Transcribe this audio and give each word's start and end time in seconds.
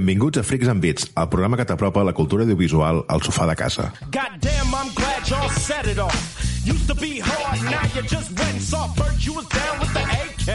Benvinguts 0.00 0.38
a 0.38 0.42
Freaks 0.42 0.66
and 0.66 0.80
Beats, 0.80 1.10
el 1.14 1.28
programa 1.28 1.58
que 1.58 1.64
t'apropa 1.68 2.02
la 2.02 2.14
cultura 2.14 2.44
audiovisual 2.44 3.04
al 3.06 3.20
sofà 3.20 3.44
de 3.46 3.54
casa. 3.54 3.92
Goddamn, 4.10 4.72
I'm 4.72 4.88
glad 4.94 5.28
y'all 5.28 5.50
set 5.50 5.86
it 5.86 5.98
off. 5.98 6.16
Used 6.64 6.86
to 6.88 6.94
be 6.94 7.20
hard, 7.20 7.60
now 7.68 7.84
you 7.94 8.00
just 8.08 8.32
wet 8.38 8.50
and 8.50 8.62
soft. 8.62 8.98
First 8.98 9.26
you 9.26 9.34
was 9.34 9.46
down 9.48 9.78
with 9.78 9.92
the 9.92 10.00
AK. 10.00 10.48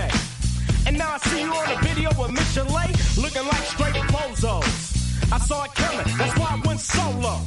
And 0.88 0.97
now 0.97 1.13
I 1.13 1.18
see 1.29 1.42
you 1.42 1.54
on 1.54 1.70
a 1.70 1.78
video 1.86 2.10
with 2.18 2.34
Lay, 2.73 2.89
looking 3.21 3.46
like 3.46 3.66
straight 3.70 4.02
bozos. 4.10 5.31
I 5.31 5.38
saw 5.38 5.64
it 5.66 5.76
coming, 5.76 6.18
that's 6.18 6.40
why 6.40 6.50
I 6.50 6.68
went 6.68 6.80
solo. 6.80 7.42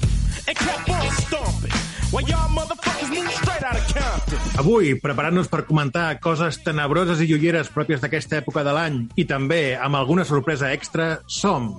And 0.46 0.56
kept 0.56 0.88
on 0.88 1.10
stomping. 1.10 1.87
While 2.10 2.24
y'all 2.24 2.48
motherfuckers 2.48 3.10
moved 3.12 3.30
straight 3.36 3.62
out 3.62 3.76
of 3.76 3.84
Compton. 3.92 4.38
Avui, 4.58 4.94
preparant-nos 4.96 5.50
per 5.52 5.66
comentar 5.68 6.06
coses 6.24 6.56
tenebroses 6.64 7.20
i 7.20 7.26
joieres 7.28 7.68
pròpies 7.74 8.00
d'aquesta 8.00 8.38
època 8.40 8.62
de 8.64 8.72
l'any 8.72 8.96
i 9.20 9.26
també 9.28 9.76
amb 9.76 9.98
alguna 9.98 10.24
sorpresa 10.24 10.70
extra, 10.72 11.18
som 11.28 11.74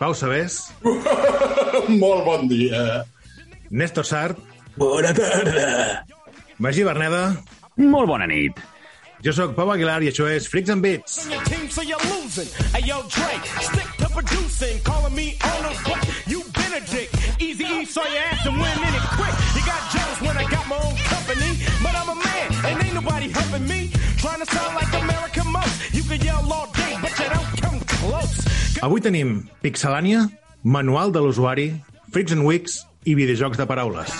Pau 0.00 0.16
Sabés, 0.16 0.72
Molt 2.02 2.24
bon 2.26 2.48
dia. 2.50 3.04
Néstor 3.70 4.08
Sart, 4.08 4.42
Bona 4.74 5.14
tarda. 5.14 6.02
Magí 6.58 6.82
Berneda, 6.82 7.36
Molt 7.78 8.10
bona 8.10 8.26
nit. 8.26 8.58
jo 9.22 9.32
sóc 9.36 9.54
Pau 9.54 9.70
Aguilar 9.70 10.00
i 10.02 10.10
això 10.10 10.26
és 10.26 10.48
Freaks 10.50 10.74
and 10.74 10.82
Beats. 10.82 11.22
So. 17.90 18.02
You 18.02 18.16
ass 18.18 18.46
and 18.46 18.60
went 18.60 18.78
in 18.78 18.94
it 18.94 19.06
quick. 19.16 19.49
Got 20.50 20.64
my 20.68 20.76
own 20.76 20.96
company. 21.12 21.50
But 21.82 21.94
I'm 21.94 22.08
a 22.10 22.16
man, 22.26 22.48
and 22.66 22.76
ain't 22.84 22.94
nobody 22.94 23.28
helping 23.30 23.66
me. 23.68 23.80
Trying 24.22 24.40
to 24.44 24.48
sound 24.54 24.72
like 24.74 24.90
American 25.02 25.46
most. 25.52 25.76
You 25.94 26.02
can 26.02 26.20
yell 26.20 26.42
all 26.52 26.68
day, 26.74 26.92
but 27.02 27.12
you 27.18 27.28
don't 27.34 27.50
come 27.62 27.78
close. 27.94 28.36
Avui 28.82 29.00
tenim 29.04 29.48
Pixelània, 29.62 30.26
Manual 30.62 31.12
de 31.12 31.20
l'usuari, 31.20 31.68
Freaks 32.12 32.32
and 32.32 32.44
Weeks 32.44 32.80
i 33.04 33.14
videojocs 33.14 33.60
de 33.60 33.66
paraules. 33.68 34.10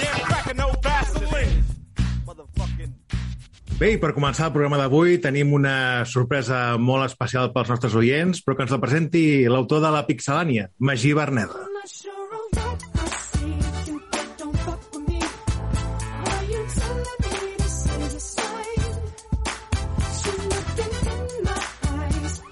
Bé, 3.80 3.94
i 3.94 3.96
per 3.96 4.10
començar 4.12 4.50
el 4.50 4.52
programa 4.52 4.76
d'avui 4.76 5.16
tenim 5.24 5.54
una 5.56 6.04
sorpresa 6.04 6.76
molt 6.76 7.06
especial 7.06 7.48
pels 7.54 7.70
nostres 7.72 7.94
oients, 7.96 8.42
però 8.44 8.58
que 8.58 8.66
ens 8.66 8.74
la 8.74 8.80
presenti 8.82 9.22
l'autor 9.48 9.80
de 9.80 9.92
la 9.94 10.02
Pixelània, 10.04 10.68
Magí 10.84 11.14
Berneda. 11.16 11.64
I'm 11.64 11.78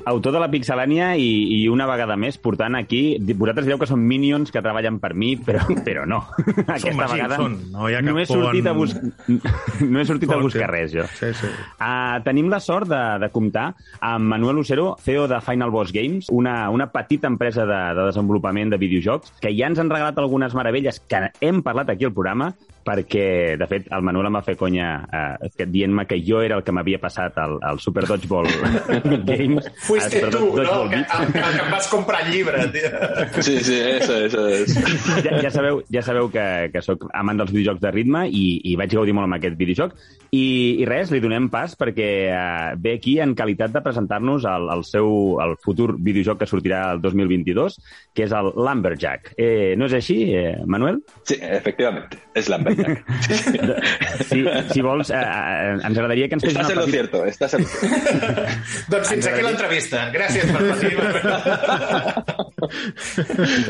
Autor 0.09 0.33
de 0.33 0.41
la 0.41 0.49
Pixelània 0.49 1.11
i, 1.21 1.29
i 1.59 1.59
una 1.69 1.87
vegada 1.89 2.17
més 2.21 2.39
portant 2.41 2.79
aquí... 2.79 3.19
Vosaltres 3.39 3.67
direu 3.67 3.81
que 3.81 3.89
són 3.89 4.01
minions 4.09 4.53
que 4.55 4.63
treballen 4.65 4.99
per 5.03 5.13
mi, 5.19 5.35
però, 5.37 5.65
però 5.87 6.07
no. 6.09 6.23
Aquesta 6.65 6.95
Magí, 6.97 7.19
vegada 7.19 7.41
són. 7.41 7.59
No 7.75 7.91
hi 7.91 7.99
ha 7.99 8.03
no 8.05 8.17
he 8.19 8.27
sortit 8.29 8.69
a, 8.69 8.75
bus... 8.77 8.95
no 9.93 10.01
he 10.01 10.07
sortit 10.09 10.31
a 10.31 10.39
Pont, 10.39 10.47
buscar 10.49 10.71
res, 10.73 10.95
jo. 10.97 11.05
Sí, 11.19 11.33
sí. 11.37 11.51
Uh, 11.77 12.19
tenim 12.27 12.49
la 12.53 12.61
sort 12.65 12.89
de, 12.91 13.03
de 13.23 13.31
comptar 13.35 13.69
amb 14.01 14.33
Manuel 14.33 14.61
Lucero, 14.61 14.91
CEO 15.05 15.29
de 15.31 15.43
Final 15.45 15.75
Boss 15.75 15.93
Games, 15.93 16.33
una, 16.35 16.57
una 16.75 16.89
petita 16.95 17.29
empresa 17.31 17.67
de, 17.69 17.83
de 17.99 18.09
desenvolupament 18.09 18.73
de 18.73 18.81
videojocs, 18.81 19.37
que 19.43 19.53
ja 19.57 19.69
ens 19.69 19.83
han 19.83 19.93
regalat 19.93 20.19
algunes 20.19 20.57
meravelles 20.57 21.03
que 21.05 21.29
hem 21.45 21.63
parlat 21.67 21.93
aquí 21.93 22.09
al 22.09 22.17
programa, 22.17 22.53
perquè, 22.85 23.57
de 23.61 23.67
fet, 23.71 23.89
el 23.95 24.05
Manuel 24.07 24.29
em 24.31 24.39
va 24.39 24.43
fer 24.47 24.55
conya 24.59 24.89
uh, 25.05 25.65
dient-me 25.69 26.07
que 26.09 26.21
jo 26.25 26.43
era 26.45 26.59
el 26.59 26.65
que 26.65 26.75
m'havia 26.75 27.01
passat 27.03 27.37
al, 27.43 27.59
al 27.65 27.81
Super 27.83 28.07
Dodgeball 28.09 28.49
Games. 29.29 29.69
Fuiste 29.87 30.23
tu, 30.29 30.39
Dodgeball 30.55 30.67
no? 30.67 30.83
El 30.85 30.91
que, 30.93 31.03
el, 31.03 31.27
el 31.29 31.57
que 31.59 31.65
em 31.65 31.73
vas 31.73 31.89
comprar 31.93 32.23
el 32.27 32.33
llibre, 32.33 32.67
tio. 32.75 33.43
Sí, 33.43 33.59
sí, 33.65 33.79
eso, 33.81 34.17
eso 34.27 34.47
es. 34.49 34.75
ja, 35.25 35.41
ja 35.43 35.51
sabeu, 35.55 35.83
ja 35.93 36.03
sabeu 36.03 36.31
que, 36.33 36.47
que 36.73 36.83
sóc 36.85 37.09
amant 37.13 37.43
dels 37.43 37.53
videojocs 37.55 37.83
de 37.85 37.93
ritme 37.95 38.27
i, 38.29 38.47
i 38.71 38.77
vaig 38.81 38.95
gaudir 38.95 39.17
molt 39.17 39.29
amb 39.29 39.39
aquest 39.39 39.59
videojoc. 39.61 39.97
I, 40.29 40.45
i 40.83 40.89
res, 40.89 41.13
li 41.13 41.23
donem 41.25 41.49
pas 41.53 41.75
perquè 41.79 42.09
uh, 42.33 42.77
ve 42.81 42.97
aquí 42.99 43.19
en 43.25 43.35
qualitat 43.37 43.73
de 43.75 43.85
presentar-nos 43.85 44.45
el, 44.49 44.69
el 44.75 44.85
seu 44.85 45.39
el 45.45 45.57
futur 45.65 45.95
videojoc 45.97 46.43
que 46.43 46.51
sortirà 46.51 46.83
el 46.95 47.03
2022, 47.05 47.79
que 48.15 48.27
és 48.27 48.35
el 48.37 48.53
Lumberjack. 48.57 49.33
Eh, 49.37 49.75
no 49.79 49.89
és 49.89 49.97
així, 49.99 50.19
eh, 50.37 50.59
Manuel? 50.67 51.01
Sí, 51.25 51.39
efectivamente, 51.41 52.21
es 52.35 52.51
Lumberjack. 52.53 52.78
Si, 54.29 54.45
si 54.73 54.83
vols, 54.83 55.11
eh, 55.11 55.17
eh, 55.17 55.79
ens 55.87 55.97
agradaria 55.97 56.29
que 56.29 56.37
ens 56.37 56.45
fessis 56.45 56.59
Estás 56.59 56.71
en 56.71 56.77
una 56.77 56.81
lo 56.81 56.87
petita... 56.87 56.99
cierto, 56.99 57.25
estás 57.25 57.55
en 57.55 57.63
lo 57.63 57.69
cierto. 57.69 58.43
doncs 58.93 59.09
fins 59.13 59.29
aquí 59.31 59.43
l'entrevista. 59.45 60.03
Gràcies 60.15 60.51
per 60.53 60.63
venir. 60.69 60.93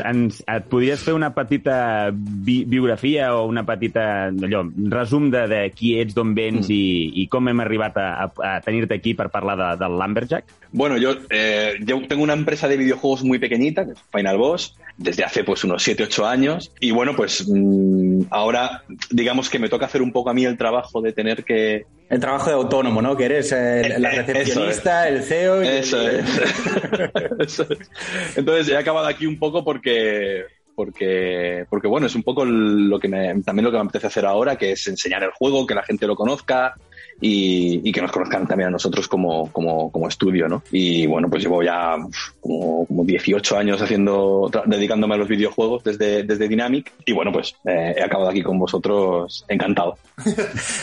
ens, 0.11 0.41
et 0.43 0.69
podries 0.71 1.03
fer 1.05 1.15
una 1.15 1.31
petita 1.35 2.09
bi 2.11 2.61
biografia 2.69 3.31
o 3.37 3.45
una 3.49 3.63
petita 3.67 4.05
allò, 4.29 4.65
resum 4.91 5.29
de, 5.33 5.45
de 5.51 5.61
qui 5.75 5.95
ets, 6.01 6.15
d'on 6.17 6.33
vens 6.37 6.65
mm. 6.67 6.73
i, 6.75 7.23
i 7.23 7.27
com 7.31 7.47
hem 7.51 7.63
arribat 7.63 7.99
a, 8.01 8.09
a, 8.25 8.31
a 8.55 8.55
tenir-te 8.65 8.99
aquí 8.99 9.15
per 9.17 9.29
parlar 9.33 9.57
de, 9.59 9.69
del 9.83 9.99
Lumberjack? 10.01 10.58
Bueno, 10.71 10.97
yo, 10.97 11.15
eh, 11.31 11.73
yo 11.83 11.99
tengo 12.07 12.21
una 12.23 12.33
empresa 12.33 12.67
de 12.67 12.77
videojuegos 12.77 13.23
muy 13.23 13.39
pequeñita, 13.39 13.87
Final 14.11 14.37
Boss, 14.37 14.75
desde 14.97 15.23
hace 15.23 15.43
pues 15.43 15.63
unos 15.63 15.81
7, 15.81 16.03
8 16.03 16.27
años. 16.27 16.71
Y 16.79 16.91
bueno, 16.91 17.15
pues 17.15 17.45
mm, 17.47 18.23
ahora 18.29 18.83
digamos 19.09 19.49
que 19.49 19.57
me 19.57 19.67
toca 19.69 19.87
hacer 19.87 20.01
un 20.03 20.11
poco 20.11 20.29
a 20.29 20.33
mí 20.35 20.45
el 20.45 20.57
trabajo 20.57 21.01
de 21.01 21.11
tener 21.13 21.43
que... 21.43 21.85
El 22.09 22.19
trabajo 22.19 22.49
de 22.49 22.55
autónomo, 22.55 23.01
¿no? 23.01 23.15
Que 23.17 23.25
eres 23.25 23.51
eh, 23.51 23.95
la 23.97 24.13
Eh, 24.13 24.21
recepcionista, 24.23 25.07
el 25.07 25.23
CEO. 25.23 25.63
y- 25.63 25.67
Eso 25.67 26.07
es. 26.07 26.25
Eso 27.39 27.63
es. 27.69 27.89
Entonces 28.35 28.69
he 28.69 28.77
acabado 28.77 29.07
aquí 29.07 29.25
un 29.25 29.39
poco 29.39 29.63
porque 29.63 30.43
porque 30.75 31.65
porque 31.69 31.87
bueno 31.89 32.07
es 32.07 32.15
un 32.15 32.23
poco 32.23 32.45
lo 32.45 32.97
que 32.99 33.09
me, 33.09 33.41
también 33.41 33.65
lo 33.65 33.71
que 33.71 33.77
me 33.77 33.83
apetece 33.83 34.07
hacer 34.07 34.25
ahora 34.25 34.55
que 34.55 34.71
es 34.71 34.87
enseñar 34.87 35.21
el 35.23 35.31
juego 35.31 35.67
que 35.67 35.75
la 35.75 35.83
gente 35.83 36.07
lo 36.07 36.15
conozca 36.15 36.73
y, 37.21 37.81
y 37.83 37.91
que 37.91 38.01
nos 38.01 38.11
conozcan 38.11 38.47
también 38.47 38.67
a 38.67 38.71
nosotros 38.71 39.07
como, 39.07 39.51
como, 39.51 39.91
como 39.91 40.07
estudio 40.07 40.47
no 40.47 40.63
y 40.71 41.05
bueno 41.07 41.29
pues 41.29 41.43
llevo 41.43 41.61
ya 41.63 41.95
como, 42.39 42.85
como 42.85 43.03
18 43.05 43.57
años 43.57 43.81
haciendo 43.81 44.49
dedicándome 44.65 45.15
a 45.15 45.17
los 45.17 45.27
videojuegos 45.27 45.83
desde 45.83 46.23
desde 46.23 46.47
Dynamic 46.47 46.91
y 47.05 47.11
bueno 47.11 47.31
pues 47.31 47.55
eh, 47.65 47.95
he 47.97 48.01
acabado 48.03 48.29
aquí 48.29 48.41
con 48.41 48.57
vosotros 48.59 49.45
encantado 49.47 49.97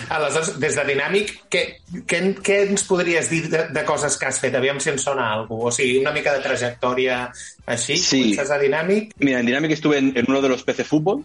Aleshores, 0.09 0.59
des 0.61 0.77
de 0.77 0.85
Dinàmic, 0.89 1.33
què, 1.53 1.63
què, 2.09 2.21
què 2.45 2.57
ens 2.71 2.85
podries 2.89 3.29
dir 3.31 3.43
de, 3.53 3.67
de 3.75 3.83
coses 3.85 4.17
que 4.17 4.29
has 4.31 4.39
fet? 4.41 4.55
Aviam 4.57 4.79
si 4.81 4.89
em 4.93 4.97
sona 5.03 5.27
alguna 5.35 5.69
O 5.69 5.73
sigui, 5.75 5.99
una 6.01 6.13
mica 6.15 6.33
de 6.33 6.41
trajectòria 6.45 7.19
així? 7.67 7.97
Sí. 8.01 8.23
Comences 8.31 8.51
a 8.55 8.59
Dinàmic? 8.63 9.13
mira 9.21 9.41
en 9.41 9.47
Dynamic 9.51 9.73
estuve 9.77 9.99
en, 9.99 10.13
en 10.17 10.25
uno 10.29 10.41
de 10.41 10.49
los 10.49 10.63
PC 10.65 10.85
Fútbol 10.85 11.25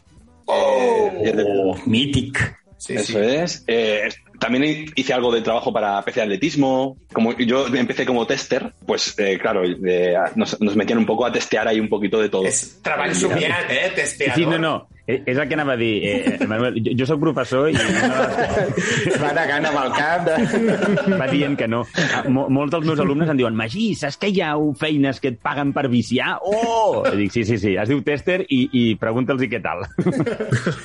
Eh, 0.52 1.22
ya 1.26 1.32
te- 1.38 1.46
Oh, 1.48 1.76
mític. 1.86 2.40
Sí, 2.78 2.96
Eso 2.96 3.14
sí. 3.14 3.20
es. 3.20 3.64
Eh, 3.68 4.10
también 4.42 4.92
hice 4.96 5.14
algo 5.14 5.32
de 5.32 5.42
trabajo 5.42 5.72
para 5.72 6.02
PC 6.02 6.24
Atletismo. 6.24 6.98
Como 7.14 7.38
yo 7.38 7.68
empecé 7.68 8.08
como 8.08 8.26
tester, 8.26 8.74
pues 8.88 9.14
eh, 9.20 9.38
claro, 9.40 9.62
eh, 9.64 10.16
nos, 10.36 10.60
nos 10.60 10.76
metían 10.76 10.98
un 10.98 11.06
poco 11.06 11.28
a 11.28 11.32
testear 11.32 11.68
ahí 11.68 11.80
un 11.80 11.88
poquito 11.88 12.20
de 12.20 12.30
todo. 12.30 12.44
És 12.50 12.82
treball 12.82 13.14
somiat, 13.14 13.70
eh? 13.70 13.92
Testeador. 13.94 14.36
Sí, 14.36 14.46
no, 14.48 14.58
no, 14.58 14.88
és 15.08 15.38
el 15.38 15.48
que 15.48 15.56
anava 15.58 15.74
a 15.74 15.80
dir. 15.80 15.94
Eh, 16.06 16.48
Manuel, 16.48 16.78
jo, 16.84 16.94
jo 17.00 17.08
soc 17.10 17.22
professor 17.22 17.70
i 17.72 17.76
Va 19.22 19.32
negant 19.36 19.68
amb 19.70 19.80
el 19.82 19.94
cap. 19.96 20.28
De... 20.28 21.16
va 21.20 21.28
dient 21.32 21.58
que 21.60 21.68
no. 21.72 21.84
Ah, 22.12 22.24
Mo 22.32 22.48
molts 22.54 22.74
dels 22.76 22.88
meus 22.88 23.02
alumnes 23.04 23.32
em 23.32 23.40
diuen 23.40 23.58
Magí, 23.58 23.92
saps 23.98 24.20
que 24.22 24.32
hi 24.32 24.42
ha 24.44 24.54
feines 24.80 25.20
que 25.22 25.34
et 25.34 25.40
paguen 25.42 25.74
per 25.76 25.88
viciar? 25.92 26.38
Oh! 26.46 27.02
I 27.10 27.16
dic, 27.24 27.34
sí, 27.34 27.46
sí, 27.48 27.58
sí, 27.62 27.76
es 27.80 27.90
diu 27.92 28.04
tester 28.06 28.42
i, 28.48 28.62
i 28.78 28.84
pregunta'ls 29.02 29.44
què 29.52 29.62
tal. 29.64 29.86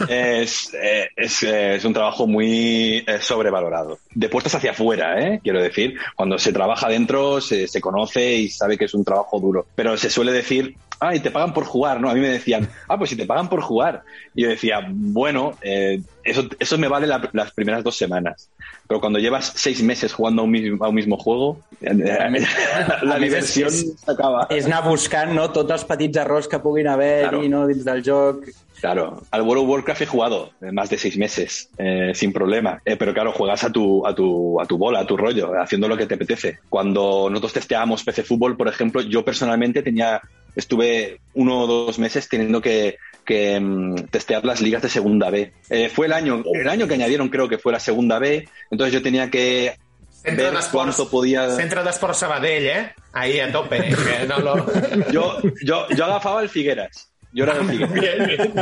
Es, 0.09 0.73
eh, 0.75 1.09
es, 1.17 1.43
eh, 1.43 1.77
es 1.77 1.85
un 1.85 1.93
trabajo 1.93 2.27
muy 2.27 3.05
eh, 3.07 3.19
sobrevalorado. 3.21 3.99
De 4.15 4.29
puertas 4.29 4.55
hacia 4.55 4.73
afuera, 4.73 5.21
¿eh? 5.21 5.41
quiero 5.43 5.61
decir. 5.63 5.97
Cuando 6.15 6.39
se 6.39 6.53
trabaja 6.53 6.89
dentro 6.89 7.41
se, 7.41 7.67
se 7.69 7.81
conoce 7.81 8.35
y 8.37 8.49
sabe 8.49 8.79
que 8.79 8.87
es 8.87 8.95
un 8.95 9.05
trabajo 9.05 9.41
duro. 9.41 9.67
Pero 9.75 9.97
se 9.97 10.11
suele 10.11 10.33
decir, 10.33 10.75
ay, 11.01 11.21
te 11.21 11.31
pagan 11.31 11.53
por 11.53 11.65
jugar, 11.65 12.01
¿no? 12.01 12.09
A 12.11 12.15
mí 12.15 12.21
me 12.21 12.29
decían, 12.29 12.69
ah, 12.89 12.97
pues 12.99 13.11
si 13.11 13.17
te 13.17 13.27
pagan 13.27 13.49
por 13.49 13.61
jugar. 13.61 14.03
Y 14.35 14.43
yo 14.43 14.49
decía, 14.49 14.81
bueno, 14.89 15.57
eh, 15.63 16.01
eso, 16.25 16.45
eso 16.59 16.79
me 16.79 16.89
vale 16.89 17.07
la- 17.07 17.29
las 17.33 17.53
primeras 17.53 17.83
dos 17.85 17.97
semanas. 17.97 18.49
Pero 18.89 19.01
cuando 19.01 19.19
llevas 19.19 19.53
seis 19.57 19.83
meses 19.83 20.13
jugando 20.13 20.43
a 20.43 20.45
un 20.45 20.51
mismo, 20.51 20.85
a 20.85 20.89
un 20.89 20.95
mismo 20.95 21.17
juego, 21.17 21.61
eh, 21.81 21.93
la 23.03 23.17
a 23.17 23.19
més, 23.19 23.21
diversión 23.21 23.71
se 23.71 24.11
acaba. 24.11 24.47
És 24.51 24.67
anar 24.69 24.85
buscant 24.87 25.33
no, 25.35 25.49
tots 25.51 25.73
els 25.75 25.85
petits 25.89 26.17
errors 26.23 26.47
que 26.49 26.61
puguin 26.63 26.87
Claro. 26.87 27.43
no, 27.49 27.67
dins 27.67 27.85
del 27.85 28.03
joc. 28.07 28.45
Claro, 28.81 29.23
al 29.31 29.43
World 29.43 29.65
of 29.65 29.71
Warcraft 29.71 30.03
he 30.03 30.07
jugado 30.07 30.51
eh, 30.61 30.71
más 30.71 30.91
de 30.91 30.99
seis 30.99 31.17
meses, 31.17 31.71
eh, 31.79 32.13
sin 32.15 32.33
problema. 32.33 32.81
Eh, 32.85 32.97
pero 32.97 33.13
claro, 33.15 33.33
juegas 33.33 33.65
a 33.65 33.73
tu, 33.73 34.07
a, 34.07 34.15
tu, 34.15 34.61
a 34.61 34.67
tu 34.67 34.77
bola, 34.79 35.01
a 35.01 35.07
tu 35.07 35.17
rollo, 35.17 35.53
haciendo 35.61 35.89
lo 35.89 35.97
que 35.97 36.07
te 36.07 36.15
apetece. 36.15 36.59
Cuando 36.69 37.29
nosotros 37.31 37.55
testeábamos 37.55 38.05
PC 38.05 38.23
Fútbol, 38.23 38.57
por 38.57 38.69
ejemplo, 38.69 39.01
yo 39.01 39.25
personalmente 39.25 39.83
tenía, 39.83 40.21
estuve 40.57 41.21
uno 41.35 41.61
o 41.61 41.67
dos 41.67 41.99
meses 42.01 42.29
teniendo 42.29 42.61
que, 42.61 42.97
que 43.25 43.61
mm, 43.61 43.95
testear 44.11 44.45
las 44.45 44.61
ligas 44.61 44.83
de 44.83 44.89
segunda 44.89 45.31
B. 45.31 45.53
Eh, 45.71 45.89
fue 45.95 46.07
el 46.07 46.13
año, 46.13 46.43
el 46.53 46.69
año 46.69 46.89
que 46.89 46.95
añadieron 46.95 47.29
creo 47.29 47.49
que 47.49 47.59
fue 47.59 47.73
la 47.73 47.79
segunda 47.81 48.19
B, 48.19 48.49
entonces 48.71 48.93
yo 48.95 49.03
tenía 49.03 49.31
que 49.31 49.77
Centre 50.11 50.51
ver 50.51 50.55
cuánto 50.73 51.09
podía... 51.09 51.49
Centre 51.55 51.85
d'Esport 51.85 52.15
Sabadell, 52.15 52.67
eh? 52.67 52.93
Ahí 53.13 53.39
a 53.39 53.53
tope. 53.53 53.77
eh? 53.79 53.95
Que 54.21 54.27
no 54.27 54.41
lo... 54.41 54.67
Yo, 55.13 55.39
yo, 55.63 55.87
yo 55.91 56.05
agafaba 56.05 56.43
el 56.43 56.49
Figueras. 56.49 57.13
Yo 57.33 57.45
era 57.45 57.55
del 57.55 57.67
Figueras. 57.69 57.93
Bien, 57.93 58.27
bien. 58.27 58.53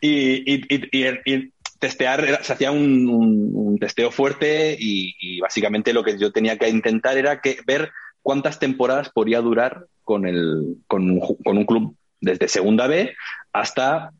y, 0.00 0.54
y, 0.54 0.64
y- 0.68 1.34
y- 1.34 1.52
testear, 1.78 2.24
era- 2.24 2.42
se 2.42 2.52
hacía 2.52 2.72
un, 2.72 3.08
un- 3.08 3.50
un 3.54 3.78
testeo 3.78 4.10
fuerte 4.10 4.76
y, 4.78 5.14
y 5.20 5.38
básicamente 5.40 5.92
lo 5.92 6.02
que 6.02 6.18
yo 6.18 6.32
tenía 6.32 6.58
que 6.58 6.68
intentar 6.68 7.16
era 7.16 7.40
que, 7.40 7.58
ver 7.64 7.92
cuántas 8.28 8.58
temporadas 8.58 9.08
podía 9.08 9.40
durar 9.40 9.86
con, 10.04 10.26
el, 10.26 10.76
con, 10.86 11.10
un, 11.10 11.18
con 11.42 11.56
un 11.56 11.64
club 11.64 11.96
desde 12.20 12.46
segunda 12.46 12.86
B 12.86 13.16
hasta 13.54 14.10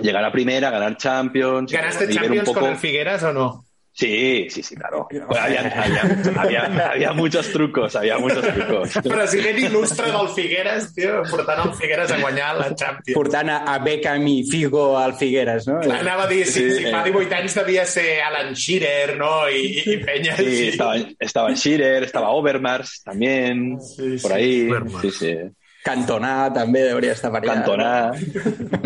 llegar 0.00 0.24
a 0.24 0.32
primera, 0.32 0.70
ganar 0.70 0.96
Champions. 0.96 1.70
¿Ganaste 1.70 2.06
ver 2.06 2.16
un 2.16 2.22
Champions 2.22 2.48
poco- 2.48 2.60
con 2.60 2.70
el 2.70 2.76
Figueras 2.78 3.22
o 3.24 3.32
no? 3.34 3.66
Sí, 3.94 4.46
sí, 4.48 4.62
sí, 4.62 4.74
claro. 4.74 5.06
Pues 5.28 5.38
había, 5.40 5.60
había- 5.60 6.32
había- 6.40 6.90
había 6.92 7.12
muchos 7.12 7.50
trucos, 7.52 7.94
había 7.94 8.16
muchos 8.18 8.40
trucos. 8.42 8.90
President 9.04 9.58
il·lustre 9.58 10.06
del 10.10 10.28
Figueres, 10.34 10.94
tio, 10.94 11.22
portant 11.30 11.66
el 11.68 11.74
Figueres 11.74 12.10
a 12.10 12.18
guanyar 12.18 12.56
la 12.56 12.74
Champions. 12.74 13.14
Portant 13.14 13.50
a, 13.50 13.58
a 13.74 13.78
Beckham 13.84 14.26
i 14.28 14.44
Figo 14.44 14.96
al 14.98 15.14
Figueres, 15.14 15.66
no? 15.68 15.80
Anava 15.80 16.24
a 16.24 16.26
dir, 16.26 16.46
si, 16.46 16.60
Sí, 16.70 16.70
si 16.78 16.90
fa 16.90 17.02
eh. 17.06 17.12
18 17.12 17.34
anys 17.36 17.54
devia 17.60 17.84
ser 17.84 18.22
Alan 18.22 18.54
Shearer, 18.54 19.16
no? 19.18 19.48
I, 19.50 19.82
i, 19.84 19.96
penya 19.98 20.36
Sí, 20.36 20.44
així. 20.46 20.68
estaba, 20.68 20.96
estaba 21.20 21.52
Shearer, 21.54 22.04
estaba 22.04 22.30
Overmars 22.30 23.02
también, 23.04 23.78
Sí, 23.80 24.16
por 24.22 24.30
sí. 24.30 24.36
ahí. 24.36 24.70
Overmars. 24.70 25.02
Sí, 25.02 25.10
sí. 25.10 25.36
Cantona 25.82 26.46
també 26.54 26.84
hauria 26.92 27.12
estar 27.16 27.30
per 27.34 27.40
allà. 27.42 27.54
Cantona. 27.56 28.12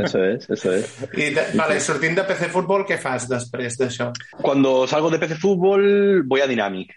Eso 0.05 0.23
es, 0.25 0.49
eso 0.49 0.73
es. 0.73 0.95
I 1.13 1.31
de, 1.37 1.43
vale, 1.59 1.79
sortint 1.85 2.17
de 2.17 2.25
PC 2.25 2.49
Futbol, 2.55 2.87
què 2.89 2.97
fas 2.99 3.27
després 3.29 3.77
d'això? 3.77 4.11
Cuando 4.41 4.87
salgo 4.89 5.11
de 5.13 5.19
PC 5.21 5.37
Fútbol, 5.37 6.23
voy 6.25 6.41
a 6.41 6.47
Dynamic. 6.47 6.95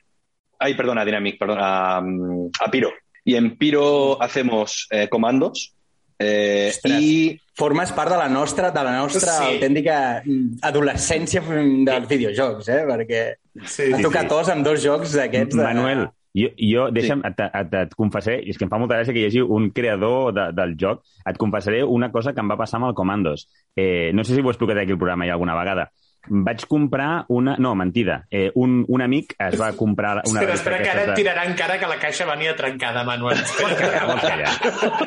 Ay, 0.59 0.73
perdón, 0.75 0.97
a 0.99 1.05
Dynamic, 1.05 1.37
perdón, 1.39 1.57
a, 1.61 1.97
a 1.99 2.71
Piro. 2.71 2.91
Y 3.25 3.35
en 3.35 3.57
Piro 3.57 4.21
hacemos 4.21 4.87
eh, 4.91 5.07
comandos. 5.09 5.73
eh, 6.21 6.71
Ostres. 6.73 7.01
y 7.01 7.39
Formes 7.55 7.91
part 7.91 8.11
de 8.11 8.17
la 8.17 8.27
nostra, 8.29 8.71
de 8.71 8.83
la 8.83 8.91
nostra 8.97 9.31
Sí. 9.37 9.43
autèntica 9.55 10.21
mm, 10.25 10.59
adolescència 10.61 11.41
dels 11.43 12.07
videojocs, 12.07 12.67
eh? 12.71 12.81
Perquè 12.87 13.21
Sí, 13.67 13.89
ha 13.93 13.99
tocat 14.03 14.27
tos 14.31 14.47
amb 14.51 14.63
dos 14.63 14.81
jocs 14.83 15.11
d'aquests. 15.15 15.55
De... 15.55 15.63
Manuel, 15.63 16.05
jo, 16.37 16.49
jo 16.57 16.89
deixa'm, 16.93 17.23
et, 17.25 17.41
et, 17.47 17.73
et 17.81 17.95
confessaré, 17.97 18.39
és 18.49 18.57
que 18.57 18.67
em 18.67 18.71
fa 18.71 18.79
molta 18.81 18.99
gràcia 18.99 19.15
que 19.15 19.23
hi 19.23 19.29
hagi 19.29 19.41
un 19.41 19.69
creador 19.75 20.33
de, 20.35 20.49
del 20.57 20.75
joc, 20.79 21.01
et 21.25 21.39
confessaré 21.41 21.81
una 21.83 22.11
cosa 22.13 22.33
que 22.33 22.43
em 22.43 22.51
va 22.51 22.59
passar 22.59 22.79
amb 22.79 22.91
el 22.91 22.97
Commandos. 22.97 23.47
Eh, 23.75 24.11
no 24.13 24.23
sé 24.23 24.35
si 24.35 24.43
ho 24.43 24.47
he 24.47 24.53
explicat 24.53 24.83
aquí 24.83 24.93
al 24.93 25.01
programa 25.01 25.27
ja 25.29 25.37
alguna 25.37 25.57
vegada. 25.57 25.89
Vaig 26.29 26.65
comprar 26.67 27.25
una... 27.27 27.55
No, 27.57 27.73
mentida. 27.75 28.25
Eh, 28.29 28.51
un, 28.55 28.85
un 28.87 29.01
amic 29.01 29.33
es 29.39 29.59
va 29.59 29.71
comprar 29.73 30.21
una 30.25 30.39
Espera, 30.39 30.45
revista 30.45 30.69
espera, 30.69 30.83
que 30.83 30.89
ara 30.89 31.01
et 31.03 31.09
de- 31.09 31.15
tirarà 31.21 31.45
encara 31.49 31.79
que 31.79 31.87
la 31.89 31.97
caixa 31.99 32.25
venia 32.29 32.55
trencada, 32.55 33.03
Manuel. 33.03 33.37
Vols 33.59 34.21
callar? 34.21 34.49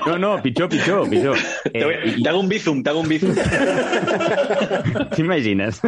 No, 0.06 0.18
no, 0.18 0.32
pitjor, 0.42 0.68
pitjor, 0.68 1.08
pitjor. 1.08 1.36
Eh, 1.72 1.84
i- 2.16 2.22
te 2.22 2.28
hago 2.28 2.40
un 2.40 2.48
bizum, 2.48 2.82
te 2.82 2.90
hago 2.90 3.00
un 3.00 3.08
bizum. 3.08 3.34
T'imagines? 5.14 5.80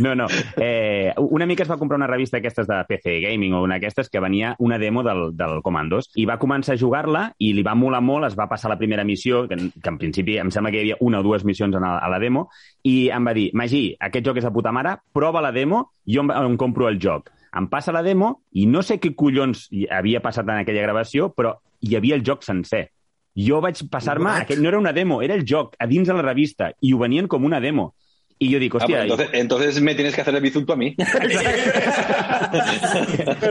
No, 0.00 0.14
no. 0.14 0.26
Eh, 0.56 1.12
una 1.18 1.46
mica 1.46 1.62
es 1.62 1.70
va 1.70 1.76
comprar 1.78 1.96
una 1.98 2.06
revista 2.06 2.38
aquestes 2.38 2.66
de 2.66 2.82
PC 2.88 3.20
Gaming 3.20 3.54
o 3.54 3.62
una 3.62 3.74
d'aquestes 3.78 4.08
que 4.10 4.20
venia 4.20 4.54
una 4.58 4.78
demo 4.78 5.02
del, 5.02 5.30
del 5.36 5.60
Commandos 5.62 6.10
i 6.14 6.24
va 6.28 6.38
començar 6.38 6.74
a 6.74 6.78
jugar-la 6.80 7.24
i 7.38 7.52
li 7.54 7.62
va 7.66 7.74
molar 7.74 8.02
molt, 8.04 8.26
es 8.28 8.36
va 8.38 8.48
passar 8.50 8.70
la 8.70 8.78
primera 8.78 9.04
missió, 9.04 9.46
que, 9.48 9.54
en- 9.58 9.70
que 9.72 9.88
en 9.90 9.98
principi 9.98 10.38
em 10.38 10.50
sembla 10.54 10.70
que 10.70 10.78
hi 10.78 10.84
havia 10.84 10.96
una 11.00 11.20
o 11.20 11.26
dues 11.26 11.44
missions 11.44 11.74
en 11.76 11.84
a, 11.84 11.96
a 11.98 12.08
la 12.12 12.18
demo, 12.22 12.48
i 12.84 13.08
em 13.14 13.26
va 13.26 13.34
dir, 13.36 13.48
Magí, 13.54 13.84
aquest 14.00 14.26
joc 14.26 14.38
és 14.40 14.44
de 14.46 14.52
puta 14.54 14.72
mare, 14.74 14.98
prova 15.14 15.42
la 15.44 15.52
demo, 15.54 15.84
jo 16.06 16.24
em, 16.24 16.32
em 16.34 16.58
compro 16.60 16.88
el 16.90 16.98
joc. 17.02 17.30
Em 17.54 17.68
passa 17.70 17.94
la 17.94 18.02
demo 18.02 18.40
i 18.58 18.66
no 18.66 18.82
sé 18.82 18.98
què 18.98 19.14
collons 19.14 19.68
havia 19.94 20.22
passat 20.24 20.48
en 20.48 20.64
aquella 20.64 20.82
gravació, 20.88 21.30
però 21.30 21.54
hi 21.84 21.94
havia 21.96 22.18
el 22.18 22.24
joc 22.26 22.42
sencer. 22.46 22.88
Jo 23.34 23.60
vaig 23.62 23.80
passar-me... 23.90 24.30
Aquest 24.44 24.62
no 24.62 24.70
era 24.70 24.78
una 24.78 24.92
demo, 24.94 25.20
era 25.22 25.34
el 25.34 25.44
joc, 25.46 25.74
a 25.78 25.86
dins 25.90 26.06
de 26.10 26.14
la 26.14 26.22
revista, 26.22 26.70
i 26.82 26.92
ho 26.94 27.00
venien 27.02 27.30
com 27.30 27.46
una 27.46 27.60
demo. 27.62 27.92
I 28.38 28.52
jo 28.52 28.58
dic, 28.58 28.74
Ah, 28.74 28.78
pues 28.78 28.84
hòstia, 28.90 29.02
entonces, 29.04 29.28
entonces 29.32 29.80
me 29.80 29.94
tienes 29.94 30.14
que 30.14 30.20
hacer 30.20 30.34
el 30.34 30.42
bizum 30.42 30.66
tú 30.66 30.72
a 30.72 30.76
mí. 30.76 30.94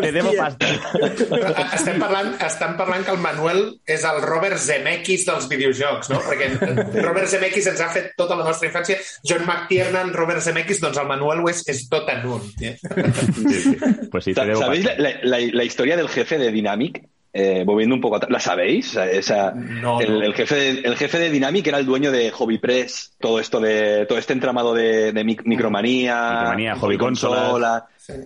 te 0.02 0.12
debo 0.12 0.32
pasta. 0.38 0.68
estem, 1.76 2.00
parlant, 2.02 2.34
estem 2.44 2.76
parlant 2.78 3.06
que 3.08 3.14
el 3.16 3.22
Manuel 3.24 3.62
és 3.90 4.04
el 4.08 4.20
Robert 4.24 4.60
Zemeckis 4.62 5.26
dels 5.30 5.48
videojocs, 5.52 6.12
no? 6.14 6.20
Perquè 6.28 6.50
Robert 7.04 7.30
Zemeckis 7.32 7.70
ens 7.72 7.82
ha 7.84 7.90
fet 7.96 8.12
tota 8.20 8.38
la 8.40 8.46
nostra 8.48 8.70
infància. 8.70 9.00
John 9.28 9.46
McTiernan, 9.48 10.14
Robert 10.14 10.44
Zemeckis, 10.46 10.82
doncs 10.84 11.00
el 11.02 11.10
Manuel 11.10 11.44
ho 11.46 11.50
és, 11.52 11.64
és 11.72 11.86
tot 11.92 12.10
en 12.14 12.28
un. 12.36 12.46
tio. 12.60 12.76
Pues 14.12 14.24
sí, 14.26 14.34
te 14.34 14.46
debo 14.46 14.60
¿Sabéis 14.62 14.86
la- 14.98 15.18
la- 15.24 15.40
la 15.54 15.64
historia 15.64 15.98
del 15.98 16.10
jefe 16.10 16.38
de 16.38 16.52
Dynamic? 16.52 17.02
Eh, 17.36 17.64
volviendo 17.66 17.96
un 17.96 18.02
poco 18.02 18.18
atrás, 18.18 18.30
¿la 18.32 18.40
sabéis? 18.40 18.90
O 18.90 18.94
sea, 18.94 19.10
esa- 19.10 19.52
No, 19.56 20.00
el, 20.00 20.20
no. 20.20 20.22
el 20.24 20.36
jefe 20.36 20.54
de, 20.56 20.70
el 20.82 20.96
jefe 20.96 21.18
de 21.18 21.32
Dynamic 21.32 21.66
era 21.66 21.80
el 21.80 21.86
dueño 21.86 22.12
de 22.12 22.30
Hobby 22.30 22.60
Press, 22.60 23.16
todo 23.20 23.40
esto 23.40 23.60
de 23.60 24.06
todo 24.06 24.20
este 24.20 24.34
entramado 24.34 24.76
de, 24.76 25.12
de 25.12 25.26
mic- 25.26 25.42
micromanía, 25.44 26.30
Micromanía, 26.32 26.76
Hobby 26.76 26.98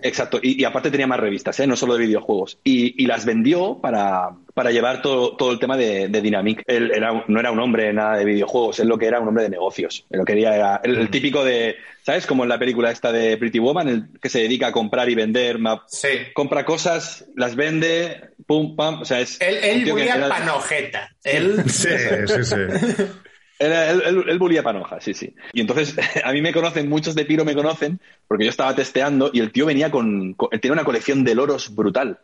Exacto, 0.02 0.40
y, 0.42 0.60
y 0.60 0.64
aparte 0.64 0.90
tenía 0.90 1.06
más 1.06 1.20
revistas, 1.20 1.58
¿eh? 1.60 1.66
no 1.66 1.76
solo 1.76 1.94
de 1.96 2.06
videojuegos. 2.06 2.58
Y, 2.64 3.02
y 3.02 3.06
las 3.06 3.24
vendió 3.24 3.78
para, 3.80 4.30
para 4.54 4.70
llevar 4.70 5.02
todo, 5.02 5.36
todo 5.36 5.52
el 5.52 5.58
tema 5.58 5.76
de, 5.76 6.08
de 6.08 6.20
Dynamic. 6.20 6.62
Él 6.66 6.90
era, 6.94 7.12
un- 7.12 7.22
no 7.28 7.38
era 7.40 7.50
un 7.50 7.60
hombre 7.60 7.92
nada 7.92 8.16
de 8.16 8.24
videojuegos, 8.24 8.80
él 8.80 8.88
lo 8.88 8.98
que 8.98 9.06
era 9.06 9.20
un 9.20 9.28
hombre 9.28 9.44
de 9.44 9.50
negocios. 9.50 10.04
Él 10.10 10.18
lo 10.18 10.24
quería 10.24 10.54
era 10.54 10.80
el, 10.82 10.96
el 10.98 11.10
típico 11.10 11.44
de, 11.44 11.76
¿sabes? 12.02 12.26
Como 12.26 12.42
en 12.42 12.48
la 12.48 12.58
película 12.58 12.90
esta 12.90 13.12
de 13.12 13.36
Pretty 13.36 13.58
Woman, 13.58 13.88
el 13.88 14.08
que 14.20 14.28
se 14.28 14.40
dedica 14.40 14.68
a 14.68 14.72
comprar 14.72 15.08
y 15.10 15.14
vender, 15.14 15.58
ma- 15.58 15.84
Sí. 15.86 16.08
compra 16.34 16.64
cosas, 16.64 17.24
las 17.36 17.54
vende, 17.54 18.30
pum, 18.46 18.74
pam, 18.76 19.02
o 19.02 19.04
sea, 19.04 19.20
es... 19.20 19.38
Que 19.38 19.90
volia 19.90 20.16
era- 20.16 20.28
panojeta. 20.28 21.10
Ell... 21.22 21.62
Sí, 21.68 21.88
sí, 22.26 22.44
sí. 22.44 22.54
Era- 23.58 23.90
él, 23.90 24.02
él, 24.06 24.24
él 24.28 24.38
bulía 24.38 24.62
panoja, 24.62 25.00
sí, 25.00 25.14
sí. 25.14 25.34
Y 25.52 25.60
entonces, 25.60 25.96
a 26.24 26.32
mí 26.32 26.40
me 26.42 26.52
conocen, 26.52 26.88
muchos 26.88 27.14
de 27.14 27.24
Piro 27.24 27.44
me 27.44 27.54
conocen, 27.54 28.00
porque 28.26 28.44
yo 28.44 28.50
estaba 28.50 28.74
testeando 28.74 29.30
y 29.32 29.40
el 29.40 29.50
tío 29.52 29.66
venía 29.66 29.90
con, 29.90 30.34
con- 30.34 30.48
él 30.52 30.60
tenía 30.60 30.74
una 30.74 30.84
colección 30.84 31.24
de 31.24 31.34
loros 31.34 31.74
brutal. 31.74 32.18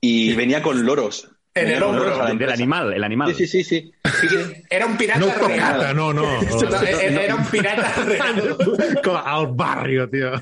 Y 0.00 0.34
venía 0.34 0.62
con 0.62 0.84
loros. 0.84 1.28
En 1.54 1.68
el 1.68 1.82
hombro. 1.82 2.04
loros 2.04 2.18
a 2.18 2.22
la 2.22 2.26
El 2.28 2.32
empresa. 2.32 2.54
animal, 2.54 2.92
el 2.94 3.04
animal. 3.04 3.34
Sí, 3.34 3.46
sí, 3.46 3.62
sí, 3.62 3.92
sí. 3.92 3.92
Era 4.70 4.86
un 4.86 4.96
pirata 4.96 5.20
No 5.20 5.26
real. 5.26 5.38
tocata, 5.38 5.92
no, 5.92 6.12
no. 6.14 6.22
No, 6.42 6.80
era 7.20 7.34
un 7.34 7.44
pirata 7.44 7.92
real. 8.06 8.56
Al 9.24 9.46
barrio, 9.48 10.08
tío. 10.08 10.32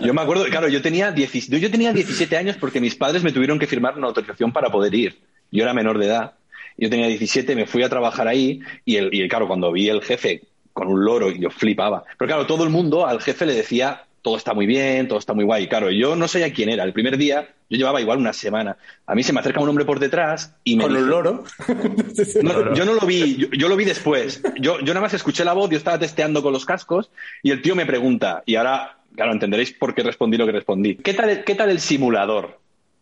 Yo 0.00 0.14
me 0.14 0.22
acuerdo, 0.22 0.44
claro, 0.44 0.68
yo 0.68 0.80
tenía, 0.80 1.10
10 1.10 1.48
yo 1.48 1.70
tenía 1.72 1.92
17 1.92 2.36
años 2.36 2.56
porque 2.56 2.80
mis 2.80 2.94
padres 2.94 3.24
me 3.24 3.32
tuvieron 3.32 3.58
que 3.58 3.66
firmar 3.66 3.98
una 3.98 4.06
autorización 4.06 4.52
para 4.52 4.70
poder 4.70 4.94
ir. 4.94 5.18
Yo 5.50 5.64
era 5.64 5.74
menor 5.74 5.98
de 5.98 6.06
edad. 6.06 6.34
Yo 6.78 6.88
tenía 6.88 7.08
17, 7.08 7.54
me 7.56 7.66
fui 7.66 7.82
a 7.82 7.88
trabajar 7.88 8.28
ahí 8.28 8.60
y, 8.84 8.96
el, 8.96 9.12
y 9.12 9.28
claro, 9.28 9.46
cuando 9.48 9.70
vi 9.72 9.88
el 9.88 10.00
jefe 10.02 10.42
con 10.72 10.86
un 10.88 11.04
loro, 11.04 11.30
yo 11.30 11.50
flipaba. 11.50 12.04
Pero 12.16 12.28
claro, 12.28 12.46
todo 12.46 12.62
el 12.64 12.70
mundo 12.70 13.04
al 13.06 13.20
jefe 13.20 13.44
le 13.46 13.52
decía, 13.54 14.04
todo 14.22 14.36
está 14.36 14.54
muy 14.54 14.64
bien, 14.66 15.08
todo 15.08 15.18
está 15.18 15.34
muy 15.34 15.44
guay. 15.44 15.66
Claro, 15.66 15.90
yo 15.90 16.14
no 16.14 16.28
sabía 16.28 16.52
quién 16.52 16.68
era. 16.68 16.84
El 16.84 16.92
primer 16.92 17.16
día, 17.18 17.48
yo 17.68 17.76
llevaba 17.78 18.00
igual 18.00 18.18
una 18.18 18.32
semana. 18.32 18.76
A 19.06 19.14
mí 19.16 19.24
se 19.24 19.32
me 19.32 19.40
acerca 19.40 19.60
un 19.60 19.68
hombre 19.68 19.84
por 19.84 19.98
detrás 19.98 20.54
y 20.62 20.76
me 20.76 20.84
Con 20.84 20.92
dice- 20.92 21.02
un 21.04 21.10
loro. 21.10 21.44
no, 22.42 22.74
yo 22.74 22.84
no 22.84 22.94
lo 22.94 23.00
vi, 23.06 23.36
yo, 23.36 23.48
yo 23.50 23.68
lo 23.68 23.74
vi 23.76 23.84
después. 23.84 24.40
Yo, 24.60 24.78
yo 24.78 24.94
nada 24.94 25.00
más 25.00 25.14
escuché 25.14 25.44
la 25.44 25.52
voz, 25.54 25.68
yo 25.70 25.76
estaba 25.78 25.98
testeando 25.98 26.42
con 26.42 26.52
los 26.52 26.64
cascos 26.64 27.10
y 27.42 27.50
el 27.50 27.60
tío 27.60 27.74
me 27.74 27.86
pregunta, 27.86 28.44
y 28.46 28.54
ahora, 28.54 28.98
claro, 29.16 29.32
entenderéis 29.32 29.72
por 29.72 29.94
qué 29.94 30.04
respondí 30.04 30.36
lo 30.36 30.46
que 30.46 30.52
respondí. 30.52 30.94
¿Qué 30.94 31.14
tal, 31.14 31.42
qué 31.44 31.54
tal 31.56 31.70
el 31.70 31.80
simulador 31.80 32.60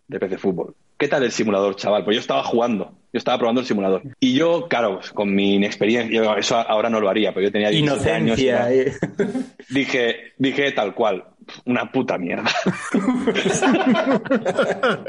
de 0.09 0.19
PC 0.19 0.39
Fútbol? 0.39 0.75
¿Qué 0.99 1.09
tal 1.09 1.23
el 1.25 1.33
simulador, 1.33 1.77
chaval? 1.77 2.05
Pues 2.05 2.15
yo 2.17 2.21
estaba 2.21 2.43
jugando, 2.43 2.93
yo 3.13 3.19
estaba 3.19 3.37
probando 3.39 3.61
el 3.61 3.67
simulador. 3.67 4.03
Y 4.19 4.33
yo, 4.35 4.67
claro, 4.67 5.01
con 5.13 5.35
mi 5.35 5.57
inexperiencia, 5.57 6.11
yo 6.15 6.35
eso 6.37 6.57
ahora 6.57 6.89
no 6.89 7.01
lo 7.01 7.11
haría, 7.11 7.33
pero 7.35 7.45
yo 7.47 7.53
tenía 7.53 7.69
17 7.69 8.11
años. 8.13 8.39
y 8.39 8.49
era- 8.49 8.73
eh. 8.73 8.95
dije, 9.69 10.33
dije 10.39 10.73
tal 10.73 10.95
cual, 10.95 11.25
una 11.67 11.93
puta 11.93 12.17
mierda. 12.17 12.51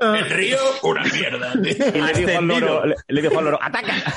El 0.01 0.29
río, 0.29 0.57
una 0.83 1.03
mierda. 1.03 1.53
Y 1.55 2.01
le 2.01 2.13
dijo 2.25 2.37
al 2.37 2.47
loro, 2.47 2.85
le, 2.85 2.95
le 3.07 3.21
dijo 3.21 3.39
al 3.39 3.45
loro, 3.45 3.59
¡ataca! 3.61 3.93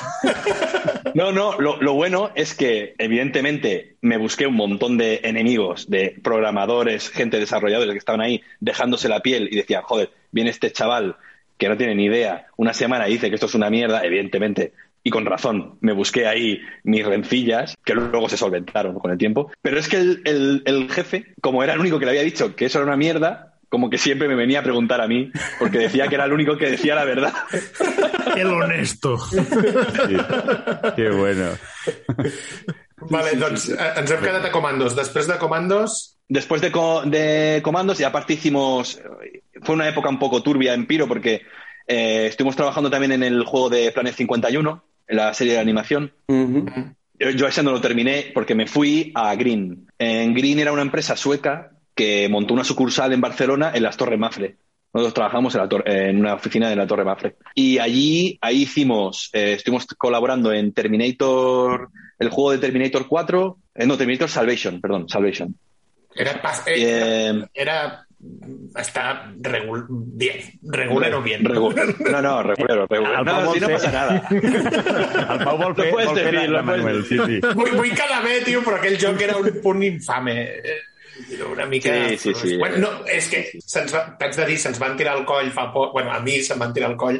No, 1.13 1.31
no, 1.33 1.59
lo, 1.59 1.81
lo 1.81 1.93
bueno 1.93 2.31
es 2.35 2.53
que 2.55 2.95
evidentemente 2.97 3.97
me 4.01 4.15
busqué 4.17 4.47
un 4.47 4.55
montón 4.55 4.97
de 4.97 5.19
enemigos, 5.23 5.89
de 5.89 6.15
programadores, 6.23 7.09
gente 7.09 7.37
desarrolladores 7.37 7.91
que 7.91 7.97
estaban 7.97 8.21
ahí 8.21 8.41
dejándose 8.61 9.09
la 9.09 9.19
piel 9.19 9.49
y 9.51 9.57
decían, 9.57 9.81
joder, 9.83 10.09
viene 10.31 10.51
este 10.51 10.71
chaval 10.71 11.17
que 11.61 11.69
no 11.69 11.77
tiene 11.77 11.93
ni 11.93 12.05
idea, 12.05 12.47
una 12.57 12.73
semana 12.73 13.05
y 13.07 13.13
dice 13.13 13.29
que 13.29 13.35
esto 13.35 13.45
es 13.45 13.53
una 13.53 13.69
mierda, 13.69 14.01
evidentemente, 14.03 14.73
y 15.03 15.11
con 15.11 15.25
razón, 15.27 15.77
me 15.81 15.93
busqué 15.93 16.25
ahí 16.25 16.59
mis 16.83 17.05
rencillas, 17.05 17.75
que 17.85 17.93
luego 17.93 18.27
se 18.29 18.35
solventaron 18.37 18.97
con 18.97 19.11
el 19.11 19.17
tiempo, 19.19 19.51
pero 19.61 19.77
es 19.77 19.87
que 19.87 19.97
el, 19.97 20.21
el- 20.25 20.63
el 20.65 20.89
jefe, 20.91 21.33
como 21.39 21.61
era 21.63 21.73
el 21.73 21.79
único 21.79 21.99
que 21.99 22.05
le 22.05 22.11
había 22.11 22.23
dicho 22.23 22.55
que 22.55 22.65
eso 22.65 22.79
era 22.79 22.87
una 22.87 22.97
mierda, 22.97 23.59
como 23.69 23.89
que 23.91 23.97
siempre 23.99 24.27
me 24.27 24.35
venía 24.35 24.59
a 24.59 24.63
preguntar 24.63 25.01
a 25.01 25.07
mí, 25.07 25.31
porque 25.59 25.77
decía 25.77 26.07
que 26.07 26.15
era 26.15 26.25
el 26.25 26.33
único 26.33 26.57
que 26.57 26.71
decía 26.71 26.93
la 26.95 27.05
verdad. 27.05 27.31
El 28.35 28.47
honesto. 28.47 29.17
Que 30.95 31.09
bueno. 31.09 31.51
Vale, 33.09 33.31
doncs 33.39 33.69
eh, 33.73 33.77
ens 33.97 34.11
hem 34.13 34.21
quedat 34.21 34.45
a 34.45 34.51
comandos. 34.53 34.93
Després 34.95 35.25
de 35.27 35.37
comandos, 35.41 36.17
después 36.31 36.61
de, 36.61 36.71
co- 36.71 37.03
de 37.03 37.59
Comandos, 37.63 37.99
y 37.99 38.03
aparte 38.03 38.33
hicimos. 38.33 38.99
Fue 39.63 39.75
una 39.75 39.87
época 39.87 40.09
un 40.09 40.17
poco 40.17 40.41
turbia 40.41 40.73
en 40.73 40.87
Piro 40.87 41.07
porque 41.07 41.41
eh, 41.85 42.27
estuvimos 42.29 42.55
trabajando 42.55 42.89
también 42.89 43.11
en 43.11 43.21
el 43.23 43.43
juego 43.43 43.69
de 43.69 43.91
Planet 43.91 44.15
51, 44.15 44.83
en 45.07 45.17
la 45.17 45.33
serie 45.33 45.53
de 45.53 45.59
animación. 45.59 46.11
Yo, 47.19 47.29
yo 47.31 47.47
ese 47.47 47.61
no 47.61 47.71
lo 47.71 47.81
terminé 47.81 48.31
porque 48.33 48.55
me 48.55 48.65
fui 48.65 49.11
a 49.13 49.35
Green. 49.35 49.87
En 49.99 50.33
Green 50.33 50.57
era 50.59 50.71
una 50.71 50.81
empresa 50.81 51.15
sueca 51.15 51.71
que 51.93 52.27
montó 52.29 52.53
una 52.53 52.63
sucursal 52.63 53.11
en 53.13 53.21
Barcelona 53.21 53.71
en 53.75 53.83
las 53.83 53.97
Torres 53.97 54.17
Mafre. 54.17 54.55
Nosotros 54.93 55.13
trabajamos 55.13 55.53
en, 55.55 55.61
la 55.61 55.69
tor- 55.69 55.83
en 55.85 56.17
una 56.19 56.33
oficina 56.33 56.69
de 56.69 56.75
la 56.75 56.87
Torre 56.87 57.05
Mafre. 57.05 57.35
Y 57.53 57.77
allí, 57.77 58.37
ahí 58.41 58.63
hicimos, 58.63 59.29
eh, 59.33 59.53
estuvimos 59.53 59.85
colaborando 59.97 60.51
en 60.51 60.73
Terminator, 60.73 61.89
el 62.19 62.29
juego 62.29 62.51
de 62.51 62.57
Terminator 62.57 63.07
4, 63.07 63.57
eh, 63.75 63.85
no, 63.85 63.97
Terminator 63.97 64.27
Salvation, 64.29 64.81
perdón, 64.81 65.07
Salvation. 65.07 65.55
Era, 66.15 66.41
pas- 66.41 66.63
Y, 66.67 66.83
eh, 66.83 67.29
eh, 67.29 67.45
era 67.53 68.05
está 68.75 69.31
regul 69.39 69.85
bien, 69.89 70.59
regular 70.61 71.13
o 71.15 71.21
bien. 71.23 71.43
Regu- 71.43 71.73
No, 72.11 72.21
no, 72.21 72.43
regulero, 72.43 72.85
regulero. 72.85 73.19
El 73.19 73.25
No, 73.25 73.31
Pau 73.45 73.53
si 73.53 73.59
no 73.59 73.69
pasa 73.69 73.91
nada. 73.91 74.27
El 74.29 75.43
Pau 75.43 75.57
vol 75.57 75.75
fer, 75.75 75.89
puedes 75.91 76.09
vol 76.09 76.19
fer 76.19 76.35
puedes 76.35 76.63
Manuel, 76.63 77.05
sí, 77.05 77.17
sí. 77.25 77.39
Vull, 77.55 77.71
vull 77.79 77.91
quedar 77.97 78.23
bé, 78.23 78.41
tio, 78.45 78.61
però 78.63 78.77
aquell 78.77 78.99
joc 79.01 79.21
era 79.21 79.37
un 79.37 79.49
punt 79.63 79.83
infame. 79.83 80.37
Una 81.51 81.65
mica... 81.65 81.93
Sí, 82.09 82.17
sí, 82.17 82.33
sí. 82.35 82.57
Bueno, 82.57 82.77
no, 82.77 82.89
és 83.05 83.27
que 83.29 83.41
t'haig 84.19 84.35
de 84.35 84.45
dir, 84.51 84.57
se'ns 84.59 84.79
van 84.81 84.95
tirar 84.97 85.17
el 85.19 85.25
coll 85.25 85.49
fa 85.53 85.67
poc... 85.73 85.91
Bueno, 85.93 86.11
a 86.13 86.19
mi 86.21 86.39
se'm 86.43 86.59
van 86.61 86.73
tirar 86.73 86.91
el 86.91 86.97
coll 86.97 87.19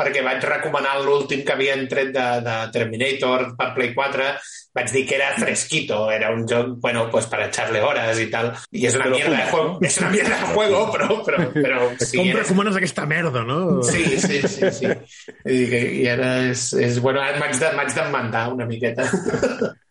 perquè 0.00 0.24
vaig 0.24 0.40
recomanar 0.48 0.96
l'últim 1.04 1.44
que 1.44 1.52
havien 1.52 1.84
tret 1.92 2.10
de, 2.16 2.26
de 2.46 2.56
Terminator 2.72 3.50
per 3.60 3.70
Play 3.76 3.92
4 3.94 4.32
vaig 4.72 4.86
dir 4.94 5.00
que 5.04 5.16
era 5.16 5.32
fresquito, 5.34 5.96
era 6.14 6.28
un 6.30 6.44
joc, 6.46 6.76
bueno, 6.78 7.08
pues 7.10 7.26
para 7.26 7.46
echarle 7.48 7.80
horas 7.82 8.20
y 8.20 8.28
tal. 8.30 8.52
Y 8.70 8.86
es 8.86 8.94
una 8.94 9.04
Pero 9.04 9.16
mierda 9.16 9.36
de 9.44 9.50
juego, 9.50 9.78
es 9.82 9.98
una 9.98 10.10
mierda 10.10 10.36
de 10.38 10.42
juego, 10.54 10.92
però, 10.92 11.24
però, 11.26 11.52
però 11.52 11.80
si 11.98 12.16
Com 12.16 12.28
eres- 12.28 12.44
recomanes 12.44 12.76
aquesta 12.78 13.04
merda, 13.04 13.42
no? 13.42 13.82
Sí, 13.82 14.04
sí, 14.20 14.40
sí, 14.46 14.70
sí. 14.70 14.86
I, 15.44 15.58
i 16.04 16.06
ara 16.08 16.30
és, 16.52 16.68
és 16.78 17.00
bueno, 17.02 17.18
ara 17.20 17.42
m'haig 17.42 17.58
de, 17.58 17.72
m'haig 17.74 17.90
d'emmandar 17.98 18.44
una 18.54 18.68
miqueta. 18.70 19.10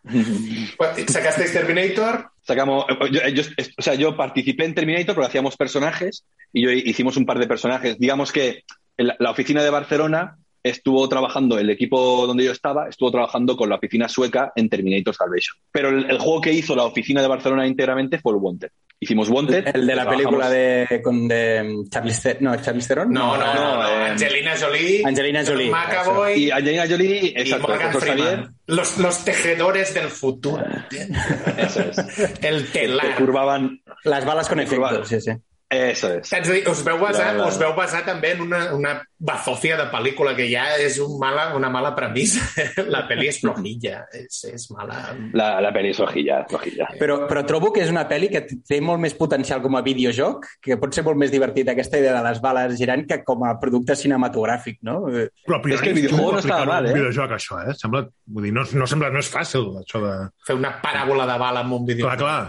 Sacasteis 1.08 1.52
Terminator, 1.52 2.30
Sacamos, 2.42 2.84
yo, 3.12 3.20
yo- 3.28 3.42
o 3.78 3.82
sea, 3.82 3.94
yo 3.94 4.16
participé 4.16 4.64
en 4.64 4.74
Terminator, 4.74 5.14
pero 5.14 5.26
hacíamos 5.26 5.56
personajes 5.56 6.24
y 6.52 6.64
yo 6.64 6.70
hicimos 6.70 7.16
un 7.16 7.26
par 7.26 7.38
de 7.38 7.46
personajes. 7.46 7.98
Digamos 7.98 8.32
que 8.32 8.64
la, 9.04 9.16
la 9.18 9.30
oficina 9.30 9.62
de 9.62 9.70
Barcelona 9.70 10.36
estuvo 10.62 11.08
trabajando, 11.08 11.58
el 11.58 11.70
equipo 11.70 12.26
donde 12.26 12.44
yo 12.44 12.52
estaba, 12.52 12.86
estuvo 12.88 13.10
trabajando 13.10 13.56
con 13.56 13.70
la 13.70 13.76
oficina 13.76 14.08
sueca 14.10 14.52
en 14.54 14.68
Terminator 14.68 15.14
Salvation. 15.14 15.56
Pero 15.72 15.88
el, 15.88 16.10
el 16.10 16.18
juego 16.18 16.40
que 16.42 16.52
hizo 16.52 16.76
la 16.76 16.84
oficina 16.84 17.22
de 17.22 17.28
Barcelona 17.28 17.66
íntegramente 17.66 18.18
fue 18.18 18.32
el 18.34 18.38
Wanted. 18.40 18.68
Hicimos 19.02 19.30
Wanted. 19.30 19.68
El 19.74 19.86
de 19.86 19.94
la 19.96 20.02
trabajamos- 20.02 20.16
película 20.16 20.50
de, 20.50 21.00
con, 21.02 21.26
de 21.26 21.74
Charlize 21.88 22.34
Theron. 22.34 22.44
No, 22.44 22.62
Charlize 22.62 22.88
Theron. 22.88 23.10
no, 23.10 23.36
no, 23.38 23.54
no, 23.54 23.54
no, 23.54 23.82
no, 23.82 23.88
eh, 23.88 24.10
Angelina 24.10 24.52
Jolie, 24.60 25.02
Angelina 25.06 25.42
Jolie, 25.46 25.70
McAvoy 25.70 26.34
Y 26.34 26.50
Angelina 26.50 26.84
Jolie, 26.86 27.20
y 27.22 27.40
exacto, 27.40 27.98
Freeman. 27.98 28.54
Los, 28.66 28.98
los 28.98 29.24
tejedores 29.24 29.94
del 29.94 30.08
futuro. 30.08 30.62
eso 31.56 31.80
es. 31.80 31.98
El 32.44 32.66
Que 32.66 32.80
telar. 32.80 33.16
curvaban, 33.16 33.80
Les 34.04 34.24
bales 34.26 34.46
con 34.46 34.60
efecto, 34.60 35.04
sí, 35.06 35.18
sí. 35.22 35.30
Eso 35.70 36.08
es. 36.18 36.28
De 36.30 36.40
dir, 36.52 36.64
us 36.68 36.80
veu 36.84 36.98
basar, 36.98 37.28
La- 37.36 37.44
la- 37.44 37.46
us 37.48 37.56
veu 37.60 37.70
basar 37.76 38.00
també 38.04 38.32
en 38.32 38.40
una, 38.42 38.74
una 38.74 38.94
bazofia 39.20 39.76
de 39.78 39.84
pel·lícula 39.92 40.32
que 40.34 40.48
ja 40.50 40.64
és 40.82 40.96
un 40.98 41.12
mala, 41.20 41.54
una 41.54 41.68
mala 41.70 41.92
premissa. 41.94 42.42
La 42.90 43.04
pel·li 43.06 43.28
és 43.30 43.38
flojilla, 43.42 44.00
és, 44.16 44.40
és 44.50 44.64
mala. 44.74 44.98
La, 45.36 45.60
la 45.62 45.70
peli 45.72 45.90
es 45.94 46.00
hojilla, 46.00 46.40
es 46.48 46.54
hojilla. 46.56 46.88
Però, 46.98 47.20
però 47.30 47.44
trobo 47.46 47.70
que 47.72 47.84
és 47.84 47.90
una 47.92 48.02
pel·li 48.10 48.30
que 48.32 48.42
té 48.66 48.80
molt 48.82 48.98
més 49.04 49.14
potencial 49.14 49.62
com 49.62 49.76
a 49.78 49.82
videojoc, 49.86 50.48
que 50.64 50.78
pot 50.80 50.96
ser 50.96 51.04
molt 51.06 51.20
més 51.20 51.30
divertit 51.30 51.68
aquesta 51.70 52.00
idea 52.02 52.16
de 52.18 52.24
les 52.26 52.40
bales 52.42 52.74
girant 52.80 53.04
que 53.06 53.20
com 53.22 53.44
a 53.46 53.52
producte 53.62 53.94
cinematogràfic, 54.00 54.80
no? 54.88 55.04
Eh, 55.12 55.28
Però 55.46 55.60
a 55.60 55.62
priori, 55.62 55.78
És 55.78 55.84
que 55.86 55.92
el 55.94 56.00
videojuego 56.00 56.32
no 56.32 56.42
estava 56.42 56.64
mal, 56.66 56.88
eh? 56.90 56.96
videojoc, 56.96 57.36
això, 57.36 57.60
eh? 57.68 57.76
Sembla, 57.78 58.06
vull 58.26 58.48
dir, 58.48 58.52
no, 58.56 58.64
no, 58.74 58.88
sembla, 58.90 59.12
no 59.14 59.22
és 59.22 59.30
fàcil, 59.30 59.70
això 59.84 60.02
de... 60.02 60.16
Fer 60.48 60.56
una 60.58 60.74
paràbola 60.82 61.28
de 61.30 61.38
bala 61.38 61.62
amb 61.62 61.78
un 61.78 61.86
vídeo. 61.86 62.08
Clar, 62.08 62.18
clar. 62.18 62.42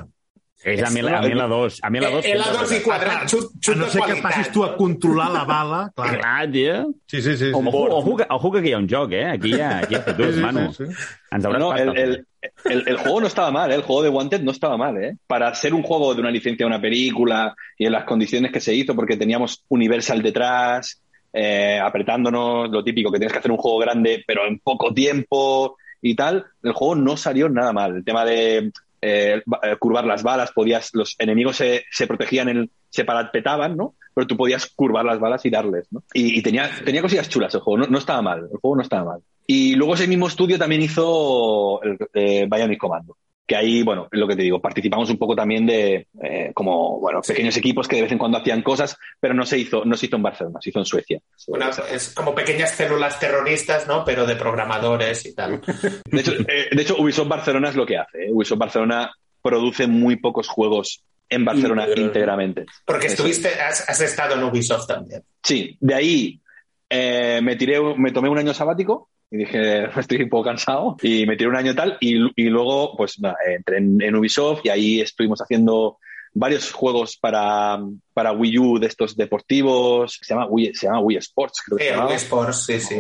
És 0.64 0.84
a 0.84 0.90
mi, 0.92 1.02
la- 1.02 1.18
a 1.18 1.22
mi 1.24 1.34
la 1.34 1.48
2. 1.48 1.80
A 1.82 1.90
mi 1.90 2.00
la 2.00 2.10
2. 2.12 2.26
Eh, 2.26 2.36
la 2.38 2.52
2 2.54 2.72
i 2.78 2.82
quadrat, 2.84 3.24
xut, 3.28 3.46
A 3.56 3.60
xut 3.66 3.76
no 3.78 3.86
de 3.86 3.92
ser 3.92 4.02
que 4.04 4.22
passis 4.22 4.52
tu 4.52 4.64
a 4.64 4.76
controlar 4.78 5.32
la 5.32 5.44
bala, 5.44 5.92
clar. 5.96 6.20
Clar, 6.20 6.52
tio. 6.52 6.94
Sí, 7.08 7.22
sí, 7.22 7.32
sí. 7.38 7.38
sí. 7.48 7.52
Ojo, 7.54 7.84
ojo, 7.90 8.16
que, 8.18 8.26
ojo 8.30 8.52
que 8.52 8.60
aquí 8.60 8.70
hi 8.70 8.74
ha 8.74 8.78
un 8.78 8.88
joc, 8.90 9.12
eh? 9.14 9.26
Aquí 9.26 9.56
hi 9.56 9.60
ha, 9.60 9.80
aquí 9.80 9.96
hi 9.96 9.98
ha 9.98 10.02
futurs, 10.04 10.30
Sí, 10.30 10.36
sí, 10.36 10.42
Manu. 10.42 10.74
sí, 10.74 10.86
sí. 10.86 10.94
Ens 11.32 11.46
hauràs 11.46 11.60
No, 11.60 11.74
el, 11.76 11.98
el, 11.98 12.26
el- 12.66 12.84
el 12.88 12.98
juego 12.98 13.22
no 13.22 13.28
estaba 13.28 13.50
mal, 13.52 13.72
¿eh? 13.72 13.76
el 13.76 13.82
juego 13.82 14.04
de 14.04 14.10
Wanted 14.10 14.42
no 14.42 14.52
estaba 14.52 14.78
mal. 14.78 15.04
¿eh? 15.04 15.16
Para 15.26 15.54
ser 15.56 15.74
un 15.74 15.82
juego 15.82 16.14
de 16.14 16.22
una 16.22 16.30
licencia 16.32 16.64
de 16.66 16.68
una 16.68 16.82
película 16.82 17.56
y 17.78 17.86
en 17.88 17.92
las 17.94 18.04
condiciones 18.04 18.52
que 18.52 18.60
se 18.60 18.74
hizo, 18.76 18.96
porque 18.96 19.18
teníamos 19.18 19.64
Universal 19.70 20.22
detrás, 20.22 21.02
eh, 21.34 21.80
apretándonos, 21.82 22.70
lo 22.70 22.84
típico, 22.84 23.12
que 23.12 23.18
tienes 23.18 23.34
que 23.34 23.40
hacer 23.40 23.52
un 23.52 23.58
juego 23.58 23.80
grande, 23.80 24.24
pero 24.28 24.46
en 24.46 24.60
poco 24.60 24.94
tiempo 24.94 25.76
y 26.04 26.16
tal, 26.16 26.46
el 26.62 26.74
juego 26.74 26.96
no 26.96 27.16
salió 27.18 27.48
nada 27.50 27.74
mal. 27.74 27.96
El 27.96 28.04
tema 28.04 28.26
de 28.26 28.72
eh, 29.02 29.42
eh, 29.64 29.76
curvar 29.80 30.06
las 30.06 30.24
balas, 30.24 30.52
podías, 30.52 30.92
los 30.94 31.16
enemigos 31.20 31.58
se, 31.58 31.86
se 31.92 32.08
protegían, 32.08 32.50
en, 32.50 32.72
se 32.90 33.04
parapetaban, 33.04 33.76
¿no? 33.76 33.96
Pero 34.14 34.28
tú 34.28 34.38
podías 34.38 34.68
curvar 34.68 35.06
las 35.06 35.20
balas 35.20 35.46
y 35.46 35.50
darles, 35.50 35.88
¿no? 35.92 36.04
Y, 36.14 36.42
tenía, 36.42 36.70
tenía 36.86 37.02
cosillas 37.02 37.30
chulas 37.30 37.56
el 37.56 37.62
juego, 37.62 37.80
no, 37.80 37.88
no 37.88 37.98
estaba 37.98 38.22
mal, 38.22 38.40
el 38.52 38.60
juego 38.60 38.76
no 38.76 38.82
estaba 38.84 39.06
mal. 39.06 39.22
Y 39.48 39.76
luego 39.76 39.96
ese 39.96 40.08
mismo 40.08 40.28
estudio 40.28 40.60
también 40.60 40.82
hizo 40.82 41.82
el, 41.84 41.98
eh, 42.14 42.48
Bionic 42.50 42.80
Commando. 42.80 43.18
Que 43.46 43.56
ahí, 43.56 43.84
bueno, 43.84 44.08
es 44.12 44.20
lo 44.20 44.28
que 44.28 44.36
te 44.36 44.44
digo, 44.44 44.62
participamos 44.62 45.10
un 45.10 45.18
poco 45.18 45.36
también 45.36 45.66
de 45.66 46.08
eh, 46.24 46.52
como, 46.54 47.00
bueno, 47.00 47.22
pequeños 47.22 47.58
equipos 47.58 47.88
que 47.88 47.98
de 47.98 48.04
vez 48.04 48.12
en 48.12 48.18
cuando 48.18 48.38
hacían 48.38 48.62
cosas, 48.62 48.98
pero 49.20 49.34
no 49.34 49.46
se 49.46 49.58
hizo, 49.58 49.84
no 49.84 49.98
se 49.98 50.06
hizo 50.06 50.16
en 50.16 50.24
Barcelona, 50.24 50.60
se 50.62 50.70
hizo 50.70 50.80
en 50.80 50.86
Suecia. 50.86 51.20
Una, 51.48 51.70
es 51.92 52.14
como 52.14 52.34
pequeñas 52.34 52.72
células 52.72 53.20
terroristas, 53.20 53.88
¿no? 53.88 54.06
Pero 54.06 54.26
de 54.26 54.36
programadores 54.36 55.26
y 55.26 55.36
tal. 55.36 55.62
De 56.06 56.22
hecho, 56.22 56.34
eh, 56.48 56.70
de 56.72 56.82
hecho, 56.82 56.96
Ubisoft 56.98 57.28
Barcelona 57.28 57.70
es 57.70 57.76
lo 57.76 57.86
que 57.86 57.98
hace. 57.98 58.26
¿eh? 58.26 58.32
Ubisoft 58.32 58.60
Barcelona 58.60 59.12
produce 59.42 59.88
muy 59.88 60.18
pocos 60.18 60.48
juegos 60.48 61.04
en 61.28 61.46
Barcelona 61.46 61.88
íntegramente. 61.96 62.66
Porque 62.86 63.08
Eso. 63.08 63.16
estuviste, 63.16 63.50
has, 63.60 63.90
has 63.90 64.02
estado 64.02 64.36
en 64.36 64.44
Ubisoft 64.44 64.88
también. 64.88 65.24
Sí, 65.42 65.78
de 65.80 65.96
ahí 65.96 66.42
eh, 66.90 67.40
me 67.42 67.56
tiré, 67.56 67.80
me 67.96 68.12
tomé 68.12 68.30
un 68.30 68.38
año 68.38 68.54
sabático 68.54 69.10
y 69.32 69.38
dije, 69.38 69.86
estoy 70.00 70.22
un 70.24 70.30
poco 70.30 70.44
cansado 70.46 70.98
y 71.02 71.26
me 71.26 71.36
tiré 71.38 71.50
un 71.50 71.56
año 71.56 71.74
tal 71.74 71.98
y, 72.02 72.18
y 72.36 72.50
luego 72.50 72.96
pues 72.98 73.20
nada, 73.20 73.36
entré 73.48 73.78
en, 73.78 74.02
en 74.02 74.16
Ubisoft 74.16 74.62
y 74.66 74.70
ahí 74.70 75.02
estuvimos 75.02 75.40
haciendo 75.42 75.98
varios 76.34 76.72
juegos 76.72 77.18
para, 77.18 77.80
para 78.14 78.32
Wii 78.32 78.58
U 78.60 78.80
de 78.80 78.88
estos 78.88 79.18
deportivos, 79.18 80.18
se 80.22 80.34
llama 80.34 80.48
Wii, 80.48 80.74
se 80.76 80.88
llama 80.88 81.02
Wii 81.02 81.18
Sports, 81.18 81.62
creo 81.66 81.78
que 81.78 81.84
Sí, 81.84 81.88
se 81.88 81.94
en 81.94 81.96
llamaba. 81.98 82.12
Wii 82.14 82.18
Sports, 82.24 82.66
sí, 82.66 82.80
sí. 82.80 82.96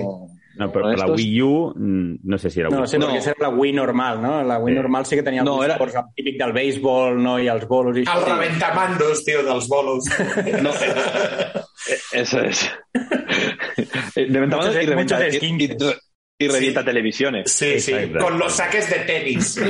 No, 0.58 0.70
però 0.70 0.90
per 0.90 0.98
la 1.00 1.06
Estos- 1.06 1.18
Wii 1.18 1.42
U, 1.42 1.74
mm, 1.78 2.16
no 2.24 2.38
sé 2.38 2.50
si 2.50 2.60
era 2.60 2.68
No, 2.70 2.80
Wii 2.80 2.88
sé, 2.88 3.00
No. 3.00 3.08
perquè 3.08 3.18
és 3.32 3.40
la 3.40 3.50
Wii 3.50 3.72
normal, 3.72 4.22
no? 4.22 4.44
La 4.44 4.60
Wii 4.60 4.74
Sí. 4.76 4.80
normal 4.82 5.06
sí 5.06 5.16
que 5.16 5.24
tenia 5.24 5.44
No, 5.44 5.56
no, 5.56 5.64
era- 5.64 5.76
esports, 5.76 5.96
el 5.96 6.04
típic 6.14 6.38
del 6.38 6.52
béisbol, 6.52 7.24
no? 7.24 7.40
I 7.40 7.48
els 7.48 7.66
bolos 7.70 7.96
i 7.96 8.02
El 8.02 8.08
això. 8.08 8.26
reventamandos, 8.36 9.24
tio, 9.24 9.44
dels 9.44 9.68
bolos. 9.70 10.04
No, 10.62 10.70
eh, 10.82 12.00
eso 12.12 12.42
es. 12.42 12.70
Eh, 14.16 14.26
De 14.30 14.40
venta 14.42 14.58
Muchos- 14.58 14.76
y 14.76 14.86
reventa, 14.86 15.16
muchos 15.20 16.02
y, 16.46 16.48
revienta 16.48 16.84
televisiones. 16.84 17.52
Sí, 17.52 17.80
sí, 17.80 17.94
Exacto. 17.94 18.20
con 18.20 18.40
los 18.40 18.54
saques 18.54 18.90
de 18.90 19.00
tenis. 19.00 19.60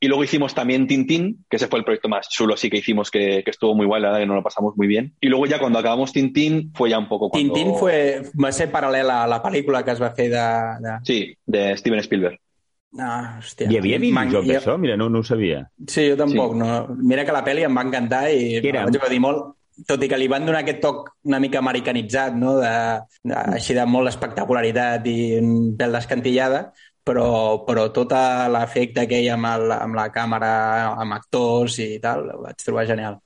Y 0.00 0.08
luego 0.08 0.24
hicimos 0.24 0.52
también 0.52 0.88
Tintín, 0.88 1.44
que 1.48 1.56
ese 1.58 1.68
fue 1.68 1.78
el 1.78 1.84
proyecto 1.84 2.08
más 2.08 2.28
chulo, 2.28 2.56
sí 2.56 2.68
que 2.68 2.78
hicimos, 2.78 3.08
que, 3.08 3.42
que 3.44 3.50
estuvo 3.52 3.72
muy 3.74 3.86
guay, 3.86 4.02
la 4.02 4.08
verdad 4.08 4.20
que 4.20 4.26
nos 4.26 4.36
lo 4.36 4.42
pasamos 4.42 4.76
muy 4.76 4.88
bien. 4.88 5.14
Y 5.20 5.28
luego 5.28 5.46
ya 5.46 5.60
cuando 5.60 5.78
acabamos 5.78 6.12
Tintín, 6.12 6.72
fue 6.74 6.90
ya 6.90 6.98
un 6.98 7.08
poco 7.08 7.30
cuando... 7.30 7.54
Tintín 7.54 7.76
fue, 7.76 8.22
va 8.42 8.50
ser 8.50 8.72
paral·lel 8.72 9.08
a 9.10 9.26
la 9.30 9.38
pel·lícula 9.42 9.84
que 9.84 9.92
es 9.94 10.02
va 10.02 10.10
fer 10.10 10.28
de... 10.32 10.46
de... 10.82 10.96
Sí, 11.04 11.36
de 11.46 11.76
Steven 11.76 12.00
Spielberg. 12.00 12.40
Ah, 12.98 13.38
hòstia. 13.40 13.70
Hi 13.72 13.78
havia 13.78 13.98
videojoc 14.02 14.44
d'això? 14.50 14.76
Mira, 14.80 14.98
no, 15.00 15.08
no 15.08 15.22
ho 15.22 15.24
sabia. 15.24 15.62
Sí, 15.86 16.10
jo 16.10 16.16
tampoc. 16.18 16.52
Sí. 16.52 16.60
No. 16.60 16.96
Mira 17.00 17.24
que 17.24 17.32
la 17.32 17.40
pel·li 17.46 17.64
em 17.64 17.78
va 17.78 17.86
encantar 17.86 18.26
i 18.34 18.58
Què 18.60 18.68
era? 18.68 18.82
me 18.84 18.92
vaig 18.92 19.00
gaudir 19.06 19.20
molt, 19.24 19.46
tot 19.86 20.02
i 20.04 20.08
que 20.08 20.18
li 20.20 20.28
van 20.28 20.44
donar 20.46 20.60
aquest 20.62 20.80
toc 20.82 21.10
una 21.24 21.40
mica 21.40 21.58
americanitzat, 21.58 22.34
no? 22.36 22.58
de, 22.60 22.72
de, 23.24 23.34
així 23.56 23.74
de 23.74 23.84
molt 23.86 24.08
espectacularitat 24.12 25.06
i 25.10 25.18
un 25.40 25.74
pèl 25.78 25.92
d'escantillada, 25.96 26.72
però, 27.04 27.64
però 27.66 27.88
tot 27.92 28.12
l'efecte 28.52 29.08
que 29.10 29.20
hi 29.22 29.28
ha 29.28 29.34
amb, 29.34 29.48
el, 29.50 29.72
amb 29.74 29.98
la 29.98 30.08
càmera, 30.14 30.52
amb 31.02 31.16
actors 31.16 31.78
i 31.82 31.98
tal, 32.02 32.28
ho 32.30 32.42
vaig 32.44 32.56
trobar 32.64 32.86
genial. 32.86 33.18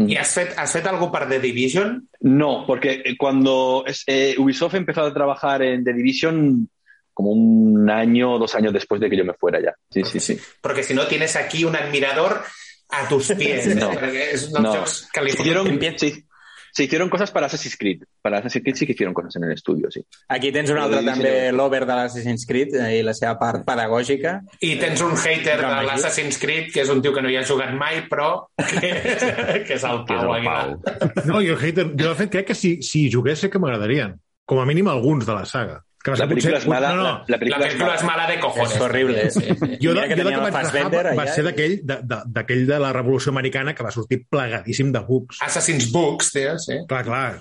¿Y 0.00 0.16
has 0.16 0.32
fet, 0.32 0.54
has 0.56 0.72
fet 0.72 0.86
algo 0.86 1.10
para 1.12 1.28
The 1.28 1.40
Division? 1.40 2.08
No, 2.20 2.64
porque 2.66 3.02
cuando 3.18 3.84
es- 3.86 4.04
eh, 4.06 4.34
Ubisoft 4.38 4.74
empezó 4.74 5.02
a 5.02 5.12
trabajar 5.12 5.60
en 5.60 5.84
The 5.84 5.92
Division 5.92 6.70
como 7.12 7.32
un 7.32 7.90
año 7.90 8.34
o 8.34 8.38
dos 8.38 8.54
años 8.54 8.72
después 8.72 8.98
de 8.98 9.10
que 9.10 9.16
yo 9.18 9.26
me 9.26 9.34
fuera 9.34 9.60
ya. 9.60 9.74
Sí, 9.90 10.02
sí, 10.04 10.18
sí. 10.20 10.38
Porque 10.62 10.82
si 10.82 10.94
no 10.94 11.06
tienes 11.06 11.36
aquí 11.36 11.64
un 11.64 11.76
admirador 11.76 12.40
a 12.90 13.06
tus 13.08 13.30
pies. 13.38 13.70
No. 13.76 13.92
Perquè 13.92 14.26
és 14.34 14.48
un 14.48 14.52
dels 14.58 14.64
No. 14.66 14.74
jocs 14.80 14.98
que 15.12 15.22
li 15.22 15.30
Se 15.32 15.42
hicieron, 15.42 15.78
se, 15.98 16.24
Se 16.72 16.84
hicieron 16.84 17.08
cosas 17.10 17.32
para 17.32 17.46
Assassin's 17.46 17.76
Creed. 17.76 18.04
Para 18.22 18.38
Assassin's 18.38 18.62
Creed 18.62 18.76
sí 18.76 18.86
que 18.86 18.92
hicieron 18.92 19.12
cosas 19.12 19.34
en 19.34 19.42
el 19.42 19.52
estudio, 19.52 19.90
sí. 19.90 20.04
Aquí 20.28 20.52
tens 20.52 20.70
un 20.70 20.78
altre 20.78 21.02
també, 21.02 21.50
l'over 21.50 21.80
de 21.84 21.96
l'Assassin's 21.98 22.46
Creed 22.46 22.76
eh, 22.78 23.00
i 23.00 23.02
la 23.02 23.12
seva 23.12 23.32
part 23.40 23.64
pedagògica. 23.66 24.36
I 24.62 24.76
tens 24.78 25.02
un 25.02 25.16
hater 25.18 25.56
de 25.58 25.72
l'Assassin's 25.88 26.38
Creed, 26.38 26.70
que 26.72 26.84
és 26.84 26.88
un 26.94 27.02
tio 27.02 27.12
que 27.12 27.22
no 27.22 27.28
hi 27.28 27.40
ha 27.40 27.42
jugat 27.42 27.74
mai, 27.74 28.04
però 28.06 28.46
que, 28.54 28.78
que 29.66 29.74
és 29.74 29.82
el 29.82 30.04
Que 30.06 30.14
és 30.14 30.28
el. 30.30 30.46
Pau. 30.46 30.78
No, 31.26 31.42
jo, 31.42 31.58
hater, 31.58 31.88
jo 31.90 32.12
de 32.12 32.14
fet 32.22 32.30
crec 32.30 32.46
que 32.52 32.54
si, 32.54 32.76
si 32.86 33.10
jugués 33.10 33.42
sé 33.42 33.50
que 33.50 33.58
m'agradarien. 33.58 34.14
Com 34.46 34.62
a 34.62 34.64
mínim 34.64 34.86
alguns 34.88 35.26
de 35.26 35.34
la 35.34 35.44
saga. 35.50 35.80
Que 36.02 36.10
va 36.12 36.16
La 36.16 36.24
ser 36.24 36.28
película 36.28 36.54
potser- 36.54 36.62
es 36.62 36.68
mala. 36.68 36.88
No, 36.88 36.96
no. 36.96 37.02
La, 37.02 37.10
la 37.12 37.24
La 37.28 37.38
película, 37.38 37.94
és 37.94 38.04
mala 38.04 38.26
de 38.30 38.38
cojones. 38.40 38.74
És 38.74 38.80
horrible. 38.80 39.30
Sí, 39.30 39.40
sí. 39.40 39.78
Jo, 39.82 39.92
de, 39.92 40.06
que 40.08 40.16
jo 40.16 40.24
de 40.24 40.30
que 40.30 40.40
vaig 40.40 40.54
rajar 40.54 40.90
va 40.90 41.24
allà 41.24 41.34
ser 41.34 41.42
i- 41.44 41.46
d'aquell 41.50 41.74
de, 41.84 41.96
de, 42.02 42.20
d'aquell 42.26 42.66
de 42.66 42.78
la 42.80 42.92
Revolució 42.96 43.30
Americana 43.34 43.74
que 43.74 43.82
va 43.84 43.90
sortir 43.90 44.22
plegadíssim 44.28 44.92
de 44.92 45.00
bucs. 45.00 45.42
Assassin's 45.42 45.90
Books, 45.92 46.32
tio, 46.32 46.58
sí. 46.58 46.78
Clar, 46.88 47.04
clar. 47.04 47.40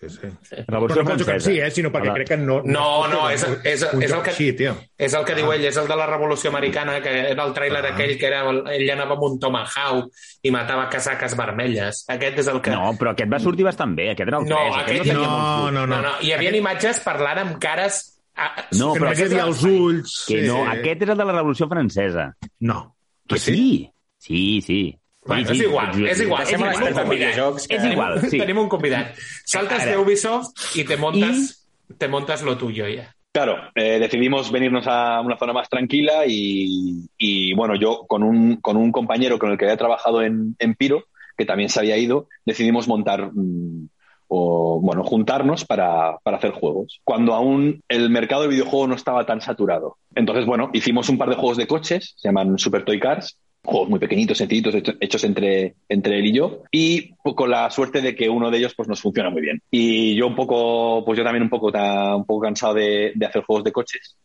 Sí, 0.00 0.08
sí. 0.08 0.28
Revolució 0.66 1.02
Però 1.02 1.12
no 1.18 1.24
francesa. 1.24 1.50
sí, 1.50 1.58
eh, 1.60 1.70
sinó 1.70 1.90
perquè 1.92 2.08
Hola. 2.08 2.14
crec 2.14 2.28
que 2.28 2.36
no... 2.38 2.62
No, 2.64 3.06
no, 3.06 3.26
és, 3.28 3.42
és, 3.68 3.82
un 3.92 4.02
és 4.02 4.12
el 4.16 4.22
que... 4.24 4.30
Així, 4.32 4.46
tio. 4.56 4.72
És 4.96 5.12
el 5.12 5.26
que 5.28 5.34
diu 5.36 5.50
ell, 5.52 5.64
és 5.68 5.76
el 5.76 5.88
de 5.90 5.96
la 6.00 6.06
Revolució 6.08 6.48
Americana, 6.48 6.94
que 7.04 7.12
era 7.34 7.44
el 7.44 7.52
tràiler 7.52 7.82
Ah. 7.84 7.90
aquell 7.92 8.14
que 8.18 8.26
era, 8.30 8.40
ell 8.48 8.90
anava 8.94 9.18
amb 9.18 9.26
un 9.28 9.38
tomahawk 9.42 10.08
i 10.42 10.50
matava 10.54 10.86
casaques 10.88 11.36
vermelles. 11.36 12.04
Aquest 12.08 12.38
és 12.40 12.48
el 12.48 12.62
que... 12.64 12.70
No, 12.72 12.94
però 12.96 13.12
aquest 13.12 13.30
va 13.32 13.42
sortir 13.44 13.66
bastant 13.68 13.92
bé. 13.94 14.08
Aquest 14.14 14.28
era 14.32 14.38
el 14.40 14.48
No, 14.48 14.56
3. 14.70 14.78
aquest 14.86 15.02
tenia 15.04 15.18
no, 15.18 15.26
bugs. 15.28 15.72
no, 15.76 15.86
no, 15.86 16.00
no. 16.08 16.14
Hi 16.24 16.32
havia 16.32 16.54
imatges 16.56 17.00
parlant 17.04 17.42
amb 17.44 17.58
cares... 17.60 18.00
a- 18.40 18.54
No, 18.80 18.94
però 18.96 19.12
hi 19.12 19.26
havia 19.28 19.44
els 19.44 19.60
ulls. 19.68 20.24
Que 20.30 20.40
sí. 20.40 20.48
no, 20.48 20.62
aquest 20.72 21.02
és 21.04 21.12
el 21.12 21.18
de 21.20 21.28
la 21.28 21.36
Revolució 21.36 21.68
Francesa. 21.68 22.30
No. 22.60 22.96
Que 23.28 23.36
Ah, 23.36 23.38
sí? 23.38 23.90
Sí, 24.16 24.60
sí. 24.64 24.80
Bueno, 25.26 25.44
sí, 25.44 25.52
és 25.52 25.62
igual, 25.66 25.90
és 26.06 26.16
sí. 26.16 26.24
igual. 26.24 26.44
Deixem 26.44 26.62
és 26.64 26.80
igual. 26.80 27.56
Que... 27.60 27.76
És 27.76 27.84
igual, 27.84 28.20
sí. 28.24 28.38
Tenim 28.40 28.58
un 28.62 28.68
convidat. 28.72 29.18
Saltes 29.44 29.82
Ara. 29.82 29.90
de 29.92 29.98
Ubisoft 30.00 30.76
i 30.80 30.84
te 30.88 30.96
montas, 30.96 31.66
te 31.98 32.08
montas 32.08 32.42
lo 32.42 32.56
tuyo 32.56 32.88
ya. 32.88 33.10
Claro, 33.32 33.58
eh, 33.76 34.00
decidimos 34.00 34.50
venirnos 34.50 34.88
a 34.88 35.20
una 35.20 35.36
zona 35.36 35.52
más 35.52 35.68
tranquila 35.68 36.24
y, 36.26 37.08
y, 37.16 37.54
bueno, 37.54 37.76
yo 37.76 38.04
con 38.08 38.24
un, 38.24 38.56
con 38.56 38.76
un 38.76 38.90
compañero 38.90 39.38
con 39.38 39.52
el 39.52 39.58
que 39.58 39.66
había 39.66 39.76
trabajado 39.76 40.22
en, 40.22 40.56
en 40.58 40.74
Piro, 40.74 41.04
que 41.36 41.44
también 41.44 41.68
se 41.68 41.78
había 41.78 41.96
ido, 41.96 42.26
decidimos 42.44 42.88
montar 42.88 43.30
mm, 43.32 43.88
o, 44.26 44.80
bueno, 44.80 45.04
juntarnos 45.04 45.64
para, 45.64 46.18
para 46.24 46.38
hacer 46.38 46.50
juegos. 46.52 47.00
Cuando 47.04 47.34
aún 47.34 47.82
el 47.88 48.10
mercado 48.10 48.42
de 48.42 48.48
videojuegos 48.48 48.88
no 48.88 48.94
estaba 48.96 49.26
tan 49.26 49.40
saturado. 49.40 49.96
Entonces, 50.16 50.44
bueno, 50.44 50.70
hicimos 50.72 51.08
un 51.08 51.18
par 51.18 51.28
de 51.28 51.36
juegos 51.36 51.56
de 51.56 51.68
coches, 51.68 52.14
se 52.16 52.28
llaman 52.28 52.58
Super 52.58 52.84
Toy 52.84 52.98
Cars, 52.98 53.38
juegos 53.62 53.88
muy 53.90 53.98
pequeñitos, 53.98 54.38
sencillitos, 54.38 54.74
hecho- 54.74 54.94
hechos 55.00 55.22
entre, 55.24 55.74
entre 55.88 56.18
él 56.18 56.26
y 56.26 56.32
yo, 56.32 56.62
y 56.72 57.14
con 57.18 57.50
la 57.50 57.70
suerte 57.70 58.00
de 58.00 58.14
que 58.14 58.28
uno 58.28 58.50
de 58.50 58.58
ellos 58.58 58.74
pues 58.74 58.88
nos 58.88 59.00
funciona 59.00 59.30
muy 59.30 59.42
bien. 59.42 59.62
Y 59.70 60.14
yo 60.16 60.26
un 60.26 60.34
poco, 60.34 61.04
pues 61.04 61.18
yo 61.18 61.24
también 61.24 61.42
un 61.44 61.50
poco, 61.50 61.66
un 61.68 62.24
poco 62.24 62.40
cansado 62.40 62.74
de, 62.74 63.12
de 63.14 63.26
hacer 63.26 63.42
juegos 63.42 63.64
de 63.64 63.72
coches, 63.72 64.16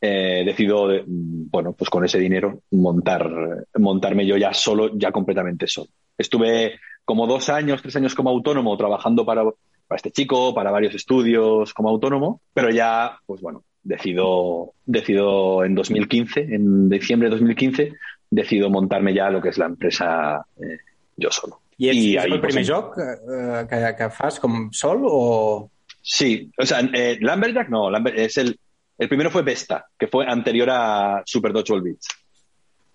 eh, 0.00 0.42
decido, 0.44 0.88
de- 0.88 1.04
bueno, 1.06 1.72
pues 1.72 1.90
con 1.90 2.04
ese 2.04 2.18
dinero 2.18 2.62
montar, 2.72 3.30
montarme 3.78 4.26
yo 4.26 4.36
ya 4.36 4.52
solo, 4.52 4.90
ya 4.98 5.12
completamente 5.12 5.66
solo. 5.66 5.88
Estuve 6.18 6.78
como 7.04 7.26
dos 7.26 7.48
años, 7.48 7.82
tres 7.82 7.96
años 7.96 8.14
como 8.14 8.30
autónomo 8.30 8.76
trabajando 8.76 9.24
para, 9.24 9.42
para 9.44 9.96
este 9.96 10.10
chico, 10.10 10.54
para 10.54 10.70
varios 10.70 10.94
estudios 10.94 11.72
como 11.74 11.88
autónomo, 11.90 12.40
pero 12.52 12.70
ya, 12.70 13.18
pues 13.26 13.40
bueno, 13.40 13.64
decido, 13.82 14.72
decido 14.84 15.64
en 15.64 15.74
2015, 15.74 16.40
en 16.40 16.88
diciembre 16.88 17.28
de 17.28 17.30
2015, 17.36 17.92
decido 18.30 18.70
montarme 18.70 19.12
ya 19.12 19.28
lo 19.30 19.40
que 19.42 19.48
es 19.50 19.58
la 19.58 19.66
empresa 19.66 20.44
eh, 20.56 20.78
yo 21.16 21.30
solo. 21.30 21.60
I 21.80 21.88
és, 21.88 21.96
I 21.96 22.16
és 22.16 22.22
ahí, 22.24 22.32
el 22.32 22.40
primer 22.40 22.62
pues, 22.64 22.68
joc 22.70 22.98
eh, 22.98 23.66
que, 23.68 23.94
que 23.96 24.10
fas 24.10 24.38
com 24.40 24.70
sol 24.72 25.02
o... 25.08 25.70
Sí, 26.02 26.50
o 26.56 26.64
sea, 26.64 26.80
eh, 26.92 27.18
Lumberjack 27.20 27.68
no, 27.68 27.90
Lumber- 27.90 28.18
es 28.18 28.36
el, 28.38 28.58
el 28.98 29.08
primero 29.08 29.30
fue 29.30 29.42
Vesta, 29.42 29.86
que 29.98 30.06
fue 30.06 30.26
anterior 30.26 30.68
a 30.70 31.22
Super 31.26 31.52
Dodgeball 31.52 31.82
Beats, 31.82 32.08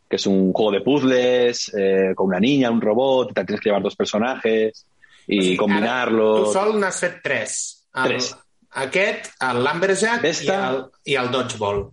que 0.10 0.15
es 0.15 0.25
un 0.27 0.54
juego 0.54 0.72
de 0.72 0.82
puzzles 0.82 1.72
eh, 1.75 2.13
con 2.15 2.27
una 2.27 2.39
niña, 2.39 2.72
un 2.72 2.82
robot, 2.82 3.34
te 3.34 3.44
tienes 3.44 3.62
que 3.62 3.70
llevar 3.70 3.84
dos 3.84 3.96
personajes 3.96 4.86
y 5.27 5.39
O 5.39 5.42
sigui, 5.42 5.58
combinarlos. 5.58 6.39
Ara, 6.39 6.46
tu 6.46 6.54
sol 6.54 6.80
n'has 6.80 7.00
fet 7.01 7.20
tres. 7.24 7.88
El, 7.96 8.04
Tres. 8.10 8.36
Aquest, 8.75 9.32
el 9.42 9.63
Lumberjack 9.63 10.20
i 10.20 10.27
Vesta. 10.27 10.58
el, 10.70 10.82
i 11.06 11.15
el 11.15 11.32
Dodgeball. 11.32 11.88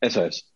Eso 0.00 0.24
es, 0.24 0.46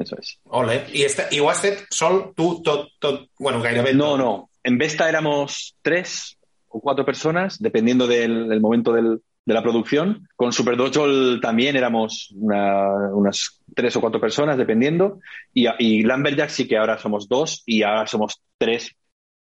eso 0.00 0.16
es. 0.18 0.38
Ole. 0.44 0.84
I, 0.92 1.02
este, 1.02 1.24
fet 1.60 1.86
sol 1.90 2.32
tu 2.36 2.62
tot, 2.62 2.88
tot, 2.98 3.28
bueno, 3.38 3.62
No, 3.94 4.16
no, 4.16 4.50
en 4.62 4.78
Vesta 4.78 5.08
éramos 5.08 5.76
tres 5.82 6.38
o 6.68 6.80
cuatro 6.80 7.04
personas, 7.04 7.58
dependiendo 7.58 8.06
del, 8.06 8.48
del 8.48 8.60
momento 8.60 8.92
del- 8.92 9.20
de 9.46 9.54
la 9.54 9.62
producción. 9.62 10.28
Con 10.36 10.52
Super 10.52 10.76
Dodgeball 10.76 11.40
también 11.40 11.74
éramos 11.74 12.30
una- 12.36 13.08
unas 13.14 13.62
tres 13.74 13.96
o 13.96 14.00
cuatro 14.02 14.20
personas, 14.20 14.58
dependiendo. 14.58 15.20
Y, 15.54 15.66
y 15.78 16.02
Lumberjack 16.02 16.50
sí 16.50 16.68
que 16.68 16.76
ahora 16.76 16.98
somos 16.98 17.28
dos 17.28 17.62
y 17.64 17.82
ahora 17.82 18.06
somos 18.06 18.42
tres, 18.58 18.94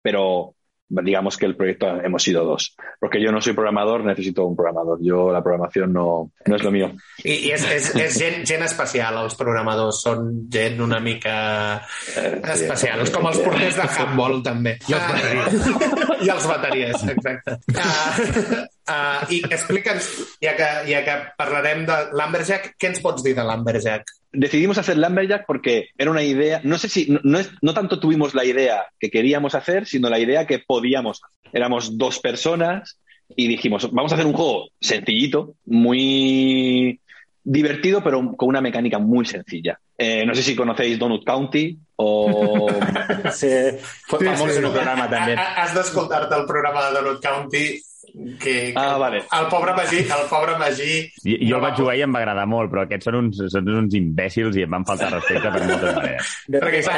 pero 0.04 0.54
digamos 0.88 1.38
que 1.38 1.46
el 1.46 1.56
proyecto 1.56 1.88
hemos 2.02 2.24
sido 2.24 2.44
dos. 2.46 2.76
Porque 3.00 3.22
yo 3.22 3.32
no 3.32 3.42
soy 3.42 3.54
programador, 3.54 4.04
necesito 4.04 4.46
un 4.46 4.56
programador. 4.56 5.00
Yo 5.02 5.32
la 5.32 5.42
programación 5.44 5.92
no, 5.94 6.32
no 6.46 6.56
es 6.56 6.64
lo 6.64 6.72
mío. 6.72 6.92
I, 7.24 7.32
i 7.48 7.52
és, 7.52 7.64
és, 7.72 7.90
és 7.96 8.20
gent, 8.20 8.46
gent 8.46 8.64
especial, 8.66 9.18
els 9.24 9.36
programadors. 9.40 10.04
Són 10.06 10.30
gent 10.52 10.82
una 10.82 11.00
mica 11.00 11.82
Eh, 12.16 12.42
especial. 12.54 13.02
És 13.02 13.12
com 13.12 13.26
els 13.28 13.40
porters 13.44 13.76
de 13.76 13.88
handball, 13.88 14.42
també. 14.46 14.78
I 14.88 14.94
els 14.96 15.08
bateries. 15.10 16.24
I 16.26 16.30
els 16.34 16.48
bateries, 16.48 17.06
exacte. 17.16 17.58
Uh, 17.74 18.66
uh, 18.90 19.26
I 19.32 19.42
explica'ns, 19.50 20.10
ja 20.42 20.56
que, 20.56 20.68
ja 20.92 21.04
que 21.06 21.16
parlarem 21.38 21.86
de 21.86 21.98
l'Amberjack, 22.14 22.76
què 22.80 22.88
ens 22.94 23.02
pots 23.02 23.24
dir 23.24 23.36
de 23.36 23.44
l'Amberjack? 23.44 24.04
decidimos 24.36 24.78
hacer 24.78 24.98
Lumberjack 24.98 25.46
porque 25.48 25.92
era 25.98 26.12
una 26.12 26.22
idea, 26.22 26.60
no 26.66 26.78
sé 26.78 26.90
si, 26.90 27.06
no, 27.10 27.22
no 27.24 27.40
es- 27.40 27.52
no 27.62 27.74
tanto 27.74 28.02
tuvimos 28.02 28.34
la 28.36 28.44
idea 28.44 28.86
que 29.00 29.10
queríamos 29.10 29.56
hacer, 29.56 29.86
sino 29.88 30.10
la 30.10 30.20
idea 30.20 30.46
que 30.46 30.60
podíamos. 30.60 31.22
Éramos 31.54 31.98
dos 31.98 32.20
personas 32.20 33.00
y 33.34 33.48
dijimos, 33.48 33.90
vamos 33.94 34.12
a 34.12 34.16
hacer 34.16 34.28
un 34.28 34.34
juego 34.34 34.68
sencillito, 34.82 35.56
muy 35.66 37.00
divertido, 37.44 38.04
pero 38.04 38.36
con 38.36 38.50
una 38.50 38.60
mecánica 38.60 39.00
muy 39.00 39.26
sencilla. 39.26 39.80
Eh, 39.98 40.26
no 40.26 40.36
sé 40.36 40.44
si 40.44 40.54
conocéis 40.54 41.00
Donut 41.00 41.24
County 41.26 41.78
o... 41.96 42.68
Sí, 43.32 43.48
fue 44.08 44.20
Sí, 44.20 44.26
sí. 44.26 44.58
en 44.58 44.66
un 44.66 44.74
programa 44.74 45.08
també. 45.10 45.36
Ha- 45.38 45.64
Has 45.64 45.74
d'escoltar-te 45.76 46.36
el 46.36 46.46
programa 46.46 46.88
de 46.90 46.94
Donut 47.00 47.22
County 47.24 47.80
que, 48.40 48.72
que 48.72 48.74
Ah, 48.76 48.98
vale. 48.98 49.18
el 49.40 49.48
pobre 49.52 49.74
Magí, 49.76 49.98
el 49.98 50.26
pobre 50.30 50.58
Magí 50.58 51.10
Jo, 51.24 51.36
jo 51.36 51.50
no 51.50 51.56
el 51.58 51.62
va 51.62 51.70
vaig 51.70 51.80
jugar 51.80 51.96
i 51.98 52.02
em 52.06 52.14
va 52.16 52.20
agradar 52.24 52.46
molt, 52.48 52.72
però 52.72 52.84
aquests 52.86 53.06
són 53.10 53.16
uns, 53.20 53.42
són 53.52 53.70
uns 53.70 53.96
imbècils 53.98 54.56
i 54.60 54.64
em 54.66 54.72
van 54.72 54.86
faltar 54.88 55.12
respecte 55.14 55.52
per 55.52 55.62
moltes 55.66 55.96
maneres. 55.98 56.32
Perquè 56.56 56.80
es, 56.80 56.90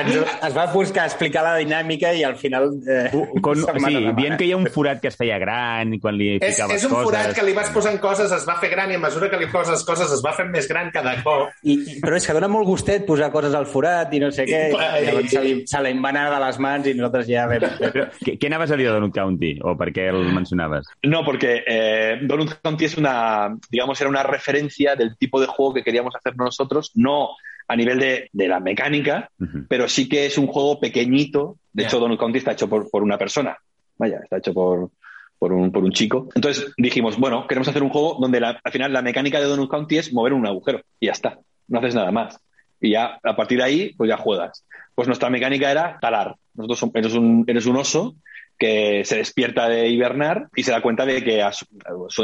es 0.47 0.55
va 0.57 0.65
buscar 0.73 1.05
explicar 1.09 1.43
la 1.47 1.55
dinàmica 1.57 2.13
i 2.13 2.23
al 2.27 2.35
final... 2.37 2.69
Eh, 2.87 3.09
Con, 3.41 3.57
sí, 3.63 3.95
dient 4.17 4.37
que 4.37 4.45
hi 4.47 4.51
ha 4.53 4.57
un 4.59 4.67
forat 4.73 5.01
que 5.01 5.09
es 5.11 5.17
feia 5.17 5.37
gran 5.41 5.93
i 5.95 5.99
quan 6.03 6.15
li 6.17 6.33
És, 6.37 6.55
ficaves 6.55 6.77
és 6.81 6.85
un 6.89 6.93
coses... 6.95 7.07
forat 7.09 7.33
que 7.37 7.45
li 7.47 7.53
vas 7.57 7.69
posant 7.73 7.97
coses, 8.03 8.31
es 8.35 8.45
va 8.47 8.57
fer 8.61 8.69
gran 8.73 8.91
i 8.91 8.97
a 8.99 9.01
mesura 9.01 9.29
que 9.31 9.39
li 9.41 9.47
poses 9.51 9.83
coses 9.87 10.11
es 10.13 10.21
va 10.25 10.33
fent 10.37 10.51
més 10.53 10.67
gran 10.69 10.91
cada 10.93 11.15
cop. 11.25 11.49
I, 11.63 11.77
i- 11.77 11.99
però 12.03 12.17
és 12.19 12.27
que 12.27 12.35
dona 12.37 12.49
molt 12.51 12.67
gustet 12.69 13.05
posar 13.07 13.31
coses 13.33 13.55
al 13.57 13.65
forat 13.69 14.13
i 14.13 14.19
no 14.23 14.29
sé 14.35 14.45
què. 14.49 14.61
I, 14.69 14.75
clar, 14.75 14.91
I, 15.01 15.05
llavors 15.07 15.25
i- 15.31 15.33
se 15.35 15.43
li, 15.45 15.53
se 15.69 15.81
li 15.85 15.93
va 16.03 16.11
anar 16.13 16.27
de 16.33 16.39
les 16.45 16.59
mans 16.63 16.87
i 16.87 16.93
nosaltres 16.97 17.27
ja 17.31 17.47
vam... 17.49 17.65
Però, 17.87 18.05
què, 18.23 18.37
què 18.37 18.49
anaves 18.51 18.71
a 18.71 18.77
dir 18.79 18.87
de 18.89 18.93
Donut 18.97 19.13
County? 19.15 19.53
O 19.65 19.75
per 19.79 19.89
què 19.95 20.07
el 20.11 20.23
mencionaves? 20.35 20.87
No, 21.09 21.23
porque 21.23 21.63
eh, 21.65 22.19
Donut 22.23 22.53
County 22.61 22.85
es 22.85 22.97
una, 22.97 23.55
digamos, 23.69 23.99
era 24.01 24.09
una 24.09 24.23
referencia 24.23 24.95
del 24.95 25.17
tipo 25.17 25.39
de 25.39 25.47
juego 25.47 25.73
que 25.73 25.83
queríamos 25.83 26.15
hacer 26.15 26.35
nosotros, 26.35 26.91
no 26.95 27.29
a 27.67 27.75
nivel 27.75 27.99
de, 27.99 28.29
de 28.31 28.47
la 28.47 28.59
mecánica, 28.59 29.29
pero 29.67 29.87
sí 29.89 30.07
que 30.07 30.25
es 30.25 30.37
un 30.37 30.47
juego 30.47 30.79
pequeñito. 30.79 31.57
De 31.73 31.83
hecho, 31.83 31.99
Donut 31.99 32.19
County 32.19 32.37
está 32.39 32.53
hecho 32.53 32.67
por, 32.69 32.89
por 32.89 33.03
una 33.03 33.17
persona. 33.17 33.57
Vaya, 33.97 34.19
está 34.23 34.37
hecho 34.37 34.53
por, 34.53 34.89
por, 35.37 35.51
un, 35.53 35.71
por 35.71 35.83
un 35.83 35.91
chico. 35.91 36.29
Entonces 36.35 36.73
dijimos, 36.77 37.17
bueno, 37.17 37.45
queremos 37.47 37.67
hacer 37.67 37.83
un 37.83 37.89
juego 37.89 38.17
donde 38.19 38.39
la- 38.39 38.59
al 38.63 38.71
final 38.71 38.93
la 38.93 39.01
mecánica 39.01 39.39
de 39.39 39.45
Donut 39.47 39.69
County 39.69 39.97
es 39.97 40.13
mover 40.13 40.33
un 40.33 40.47
agujero 40.47 40.81
y 40.99 41.07
ya 41.07 41.11
está. 41.11 41.39
No 41.67 41.79
haces 41.79 41.93
nada 41.95 42.11
más. 42.11 42.39
Y 42.79 42.91
ya 42.91 43.19
a 43.23 43.35
partir 43.35 43.57
de 43.57 43.63
ahí, 43.65 43.93
pues 43.97 44.07
ya 44.09 44.17
juegas. 44.17 44.63
Pues 44.95 45.07
nuestra 45.07 45.29
mecánica 45.29 45.69
era 45.69 45.97
talar. 45.99 46.35
Nosotros 46.53 46.79
som- 46.83 46.91
eres 46.93 47.13
un, 47.13 47.43
eres 47.47 47.65
un 47.65 47.75
oso 47.75 48.15
que 48.57 49.03
se 49.05 49.17
despierta 49.17 49.69
de 49.69 49.87
hibernar 49.89 50.47
y 50.55 50.63
se 50.63 50.71
da 50.71 50.81
cuenta 50.81 51.05
de 51.05 51.23
que 51.23 51.43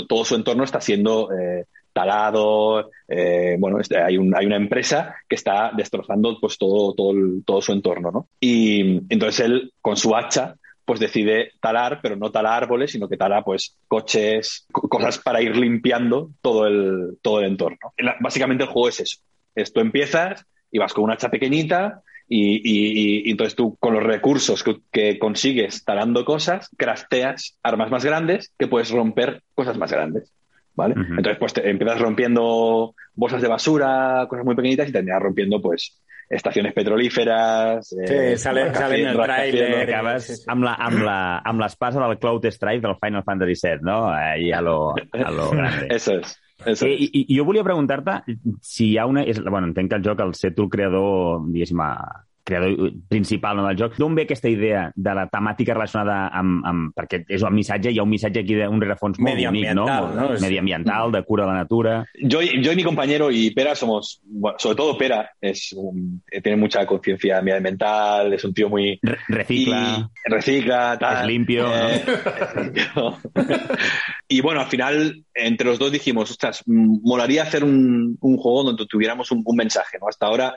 todo 0.07 0.25
su 0.25 0.35
entorno 0.35 0.63
está 0.63 0.81
siendo 0.81 1.29
eh, 1.31 1.65
talado. 1.93 2.89
eh, 3.07 3.55
bueno, 3.59 3.79
este, 3.79 4.01
hay, 4.01 4.17
un- 4.17 4.35
hay 4.35 4.45
una 4.45 4.55
empresa 4.57 5.15
que 5.29 5.35
está 5.35 5.71
destrozando 5.75 6.37
pues 6.41 6.57
todo, 6.57 6.93
todo, 6.95 7.13
todo 7.45 7.61
su 7.61 7.71
entorno, 7.71 8.11
¿no? 8.11 8.27
Y 8.39 9.01
entonces 9.13 9.45
él, 9.45 9.71
con 9.81 9.95
su 9.97 10.15
hacha, 10.15 10.55
pues 10.85 10.99
decide 10.99 11.51
talar, 11.61 11.99
pero 12.01 12.15
no 12.17 12.31
tala 12.31 12.57
árboles, 12.57 12.91
sino 12.91 13.07
que 13.07 13.15
tala 13.15 13.41
pues 13.43 13.77
coches, 13.87 14.65
co- 14.71 14.89
cosas 14.89 15.17
para 15.19 15.41
ir 15.41 15.55
limpiando 15.55 16.31
todo 16.41 16.67
el, 16.67 17.17
todo 17.21 17.39
el 17.39 17.45
entorno. 17.45 17.93
Básicamente 18.19 18.63
el 18.65 18.69
juego 18.69 18.89
es 18.89 18.99
eso. 18.99 19.19
Es 19.55 19.71
tú 19.71 19.79
empiezas 19.79 20.45
y 20.71 20.79
vas 20.79 20.91
con 20.93 21.03
una 21.05 21.13
hacha 21.13 21.29
pequeñita 21.29 22.01
Y, 22.27 22.55
y- 22.63 23.27
y 23.27 23.31
entonces 23.31 23.55
tú, 23.55 23.75
con 23.79 23.93
los 23.93 24.03
recursos 24.03 24.63
que, 24.63 24.77
que 24.91 25.19
consigues 25.19 25.83
talando 25.83 26.23
cosas, 26.25 26.69
crafteas 26.77 27.59
armas 27.63 27.91
más 27.91 28.03
grandes 28.05 28.53
que 28.57 28.67
puedes 28.67 28.91
romper 28.91 29.41
cosas 29.53 29.77
más 29.77 29.91
grandes. 29.91 30.31
¿Vale? 30.75 30.93
Ujú. 30.99 31.13
Entonces, 31.17 31.37
pues 31.37 31.53
te- 31.53 31.69
empiezas 31.69 31.99
rompiendo 32.01 32.95
bolsas 33.13 33.41
de 33.43 33.47
basura, 33.47 34.25
cosas 34.27 34.43
muy 34.43 34.55
pequeñitas, 34.55 34.89
y 34.89 34.91
terminas 34.91 35.21
rompiendo, 35.21 35.61
pues, 35.61 36.01
estaciones 36.29 36.73
petrolíferas. 36.73 37.87
Sí, 37.89 38.37
sale- 38.37 38.73
sale 38.73 39.01
en 39.01 39.07
el 39.09 39.17
tráiler. 39.21 39.93
Acabes 39.93 40.23
Sí, 40.25 40.35
sí. 40.37 40.43
amb 40.47 40.63
la- 40.63 40.73
amb 40.73 41.03
la- 41.03 41.37
amb 41.45 41.59
l'espasa 41.61 42.07
del 42.07 42.17
Cloud 42.17 42.45
Strife 42.49 42.87
del 42.87 42.95
Final 42.99 43.23
Fantasy 43.23 43.53
VII, 43.67 43.79
no? 43.83 44.09
Ahí 44.09 44.51
a 44.51 44.61
lo, 44.61 44.95
a 45.11 45.29
lo 45.31 45.51
grande. 45.51 45.87
Eso 45.91 46.15
es. 46.15 46.39
Eso 46.65 46.87
Eh. 46.87 46.95
I, 47.05 47.25
i 47.27 47.37
jo 47.37 47.45
volia 47.47 47.63
preguntar-te 47.65 48.19
si 48.61 48.91
hi 48.91 48.97
ha 48.97 49.05
una... 49.09 49.23
És, 49.23 49.41
bueno, 49.43 49.67
entenc 49.69 49.91
que 49.91 49.99
el 49.99 50.05
joc, 50.05 50.23
el 50.25 50.33
ser 50.39 50.53
tu 50.55 50.67
el 50.67 50.71
creador, 50.71 51.43
diguéssim, 51.51 51.81
creador 52.43 52.91
principal 53.07 53.57
no, 53.57 53.67
del 53.67 53.77
joc, 53.79 53.95
d'on 53.97 54.15
ve 54.15 54.25
aquesta 54.27 54.49
idea 54.51 54.91
de 54.95 55.13
la 55.15 55.27
temàtica 55.31 55.73
relacionada 55.73 56.27
amb... 56.35 56.63
amb 56.67 56.91
perquè 56.93 57.21
és 57.31 57.41
un 57.43 57.53
missatge, 57.55 57.91
hi 57.91 57.99
ha 57.99 58.03
un 58.03 58.11
missatge 58.11 58.41
aquí 58.43 58.57
d'un 58.59 58.81
rerefons 58.83 59.17
molt 59.19 59.39
bonic, 59.39 59.69
no? 59.73 59.85
No? 60.13 60.27
Mediambiental, 60.41 61.11
de 61.11 61.23
cura 61.23 61.45
de 61.45 61.51
la 61.51 61.57
natura... 61.63 62.05
Yo, 62.21 62.41
yo 62.41 62.71
y 62.71 62.75
mi 62.75 62.83
compañero 62.83 63.31
y 63.31 63.51
Pera 63.51 63.75
somos, 63.75 64.19
bueno, 64.25 64.57
sobre 64.59 64.75
todo 64.75 64.97
Pera, 64.97 65.31
es 65.41 65.73
un- 65.75 66.21
eh, 66.29 66.41
tiene 66.41 66.57
mucha 66.57 66.85
conciencia 66.85 67.41
medioambiental, 67.41 68.33
es 68.33 68.43
un 68.43 68.53
tío 68.53 68.69
muy... 68.69 68.99
Re- 69.01 69.17
recicla, 69.27 70.09
y 70.25 70.29
recicla, 70.31 70.97
tal. 70.99 71.21
es 71.21 71.27
limpio, 71.27 71.63
¿no? 71.63 71.73
Eh, 71.89 72.03
es 72.05 72.55
limpio. 72.63 73.17
y 74.27 74.41
bueno, 74.41 74.61
al 74.61 74.67
final, 74.67 75.23
entre 75.33 75.67
los 75.67 75.79
dos 75.79 75.91
dijimos, 75.91 76.29
ostras, 76.31 76.63
molaría 76.67 77.43
hacer 77.43 77.63
un, 77.63 78.17
un 78.19 78.37
juego 78.37 78.63
donde 78.63 78.85
tuviéramos 78.85 79.31
un, 79.31 79.41
un 79.45 79.55
mensaje, 79.55 79.97
¿no? 79.99 80.07
Hasta 80.07 80.25
ahora 80.25 80.55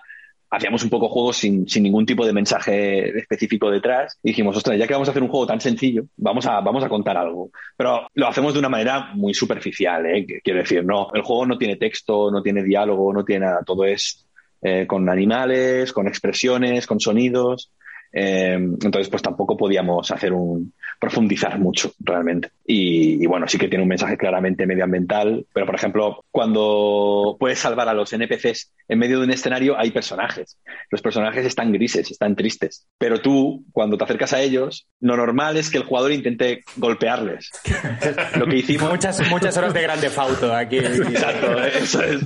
hacíamos 0.51 0.83
un 0.85 0.91
poco 0.91 1.09
juegos 1.09 1.37
sin, 1.37 1.69
sin 1.69 1.83
ningún 1.83 2.07
tipo 2.07 2.25
de 2.25 2.33
mensaje 2.33 3.19
específico 3.19 3.71
detrás. 3.71 4.19
Y 4.23 4.29
dijimos, 4.29 4.57
ostras, 4.57 4.79
ya 4.79 4.87
que 4.87 4.95
vamos 4.95 5.09
a 5.09 5.11
hacer 5.11 5.23
un 5.23 5.29
juego 5.29 5.47
tan 5.47 5.61
sencillo, 5.61 6.05
vamos 6.17 6.47
a, 6.47 6.61
vamos 6.61 6.85
a 6.85 6.89
contar 6.89 7.17
algo. 7.17 7.51
Pero 7.77 8.07
lo 8.15 8.29
hacemos 8.29 8.53
de 8.53 8.61
una 8.61 8.69
manera 8.69 9.11
muy 9.15 9.35
superficial, 9.35 10.07
¿eh? 10.07 10.27
Quiero 10.43 10.61
decir, 10.61 10.85
no, 10.85 11.11
el 11.15 11.23
juego 11.23 11.47
no 11.47 11.59
tiene 11.59 11.77
texto, 11.77 12.31
no 12.31 12.43
tiene 12.43 12.63
diálogo, 12.63 13.13
no 13.13 13.25
tiene 13.25 13.47
nada. 13.47 13.63
Todo 13.65 13.85
es 13.85 14.27
eh, 14.63 14.87
con 14.87 15.09
animales, 15.09 15.93
con 15.93 16.09
expresiones, 16.09 16.87
con 16.87 17.01
sonidos. 17.01 17.73
Eh, 18.19 18.55
entonces, 18.55 19.11
pues 19.11 19.23
tampoco 19.23 19.59
podíamos 19.59 20.11
hacer 20.11 20.33
un 20.33 20.73
profundizar 20.99 21.59
mucho 21.59 21.93
realmente. 22.01 22.49
Y, 22.67 23.23
y 23.23 23.27
bueno, 23.27 23.47
sí 23.47 23.59
que 23.59 23.69
tiene 23.69 23.83
un 23.83 23.91
mensaje 23.91 24.17
claramente 24.17 24.67
medioambiental, 24.67 25.45
pero 25.53 25.67
por 25.67 25.75
ejemplo, 25.75 26.25
cuando 26.31 27.37
puedes 27.39 27.59
salvar 27.59 27.91
a 27.91 27.95
los 27.95 28.11
NPCs 28.15 28.73
en 28.89 28.99
medio 28.99 29.19
de 29.19 29.27
un 29.27 29.33
escenario, 29.33 29.79
hay 29.79 29.91
personajes. 29.91 30.59
Los 30.91 31.03
personajes 31.03 31.45
están 31.45 31.73
grises, 31.73 32.11
están 32.11 32.37
tristes. 32.37 32.87
Pero 32.97 33.21
tú, 33.21 33.65
cuando 33.73 33.99
te 33.99 34.05
acercas 34.05 34.33
a 34.33 34.41
ellos, 34.41 34.87
lo 35.01 35.17
normal 35.19 35.59
es 35.59 35.69
que 35.69 35.77
el 35.77 35.85
jugador 35.85 36.13
intente 36.13 36.63
golpearles. 36.77 37.51
Lo 38.39 38.47
que 38.47 38.57
hicimos. 38.57 38.91
Muchas, 38.91 39.29
muchas 39.29 39.57
horas 39.57 39.75
de 39.75 39.83
grande 39.87 40.09
fauto 40.09 40.55
aquí. 40.55 40.79
Exacto, 40.79 41.63
eso 41.65 42.03
es. 42.03 42.21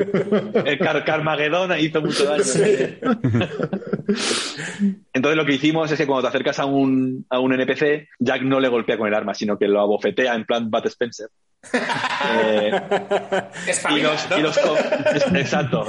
El 0.64 0.78
Car 0.78 1.04
Carmagedón 1.04 1.72
hizo 1.80 2.00
mucho 2.00 2.24
daño. 2.24 2.44
Entonces 5.12 5.36
lo 5.36 5.44
que 5.44 5.54
hicimos 5.54 5.79
es 5.84 5.96
que 5.96 6.06
cuando 6.06 6.22
te 6.22 6.28
acercas 6.28 6.58
a 6.58 6.64
un, 6.66 7.24
a 7.30 7.38
un 7.38 7.52
NPC, 7.52 8.08
Jack 8.18 8.42
no 8.42 8.60
le 8.60 8.68
golpea 8.68 8.96
con 8.98 9.08
el 9.08 9.14
arma, 9.14 9.34
sino 9.34 9.58
que 9.58 9.68
lo 9.68 9.80
abofetea 9.80 10.34
en 10.34 10.44
plan 10.44 10.70
Bat 10.70 10.86
Spencer. 10.86 11.28
Eh, 12.32 12.72
y 13.96 14.00
los, 14.00 14.30
¿no? 14.30 14.38
y 14.38 15.38
exacto. 15.38 15.86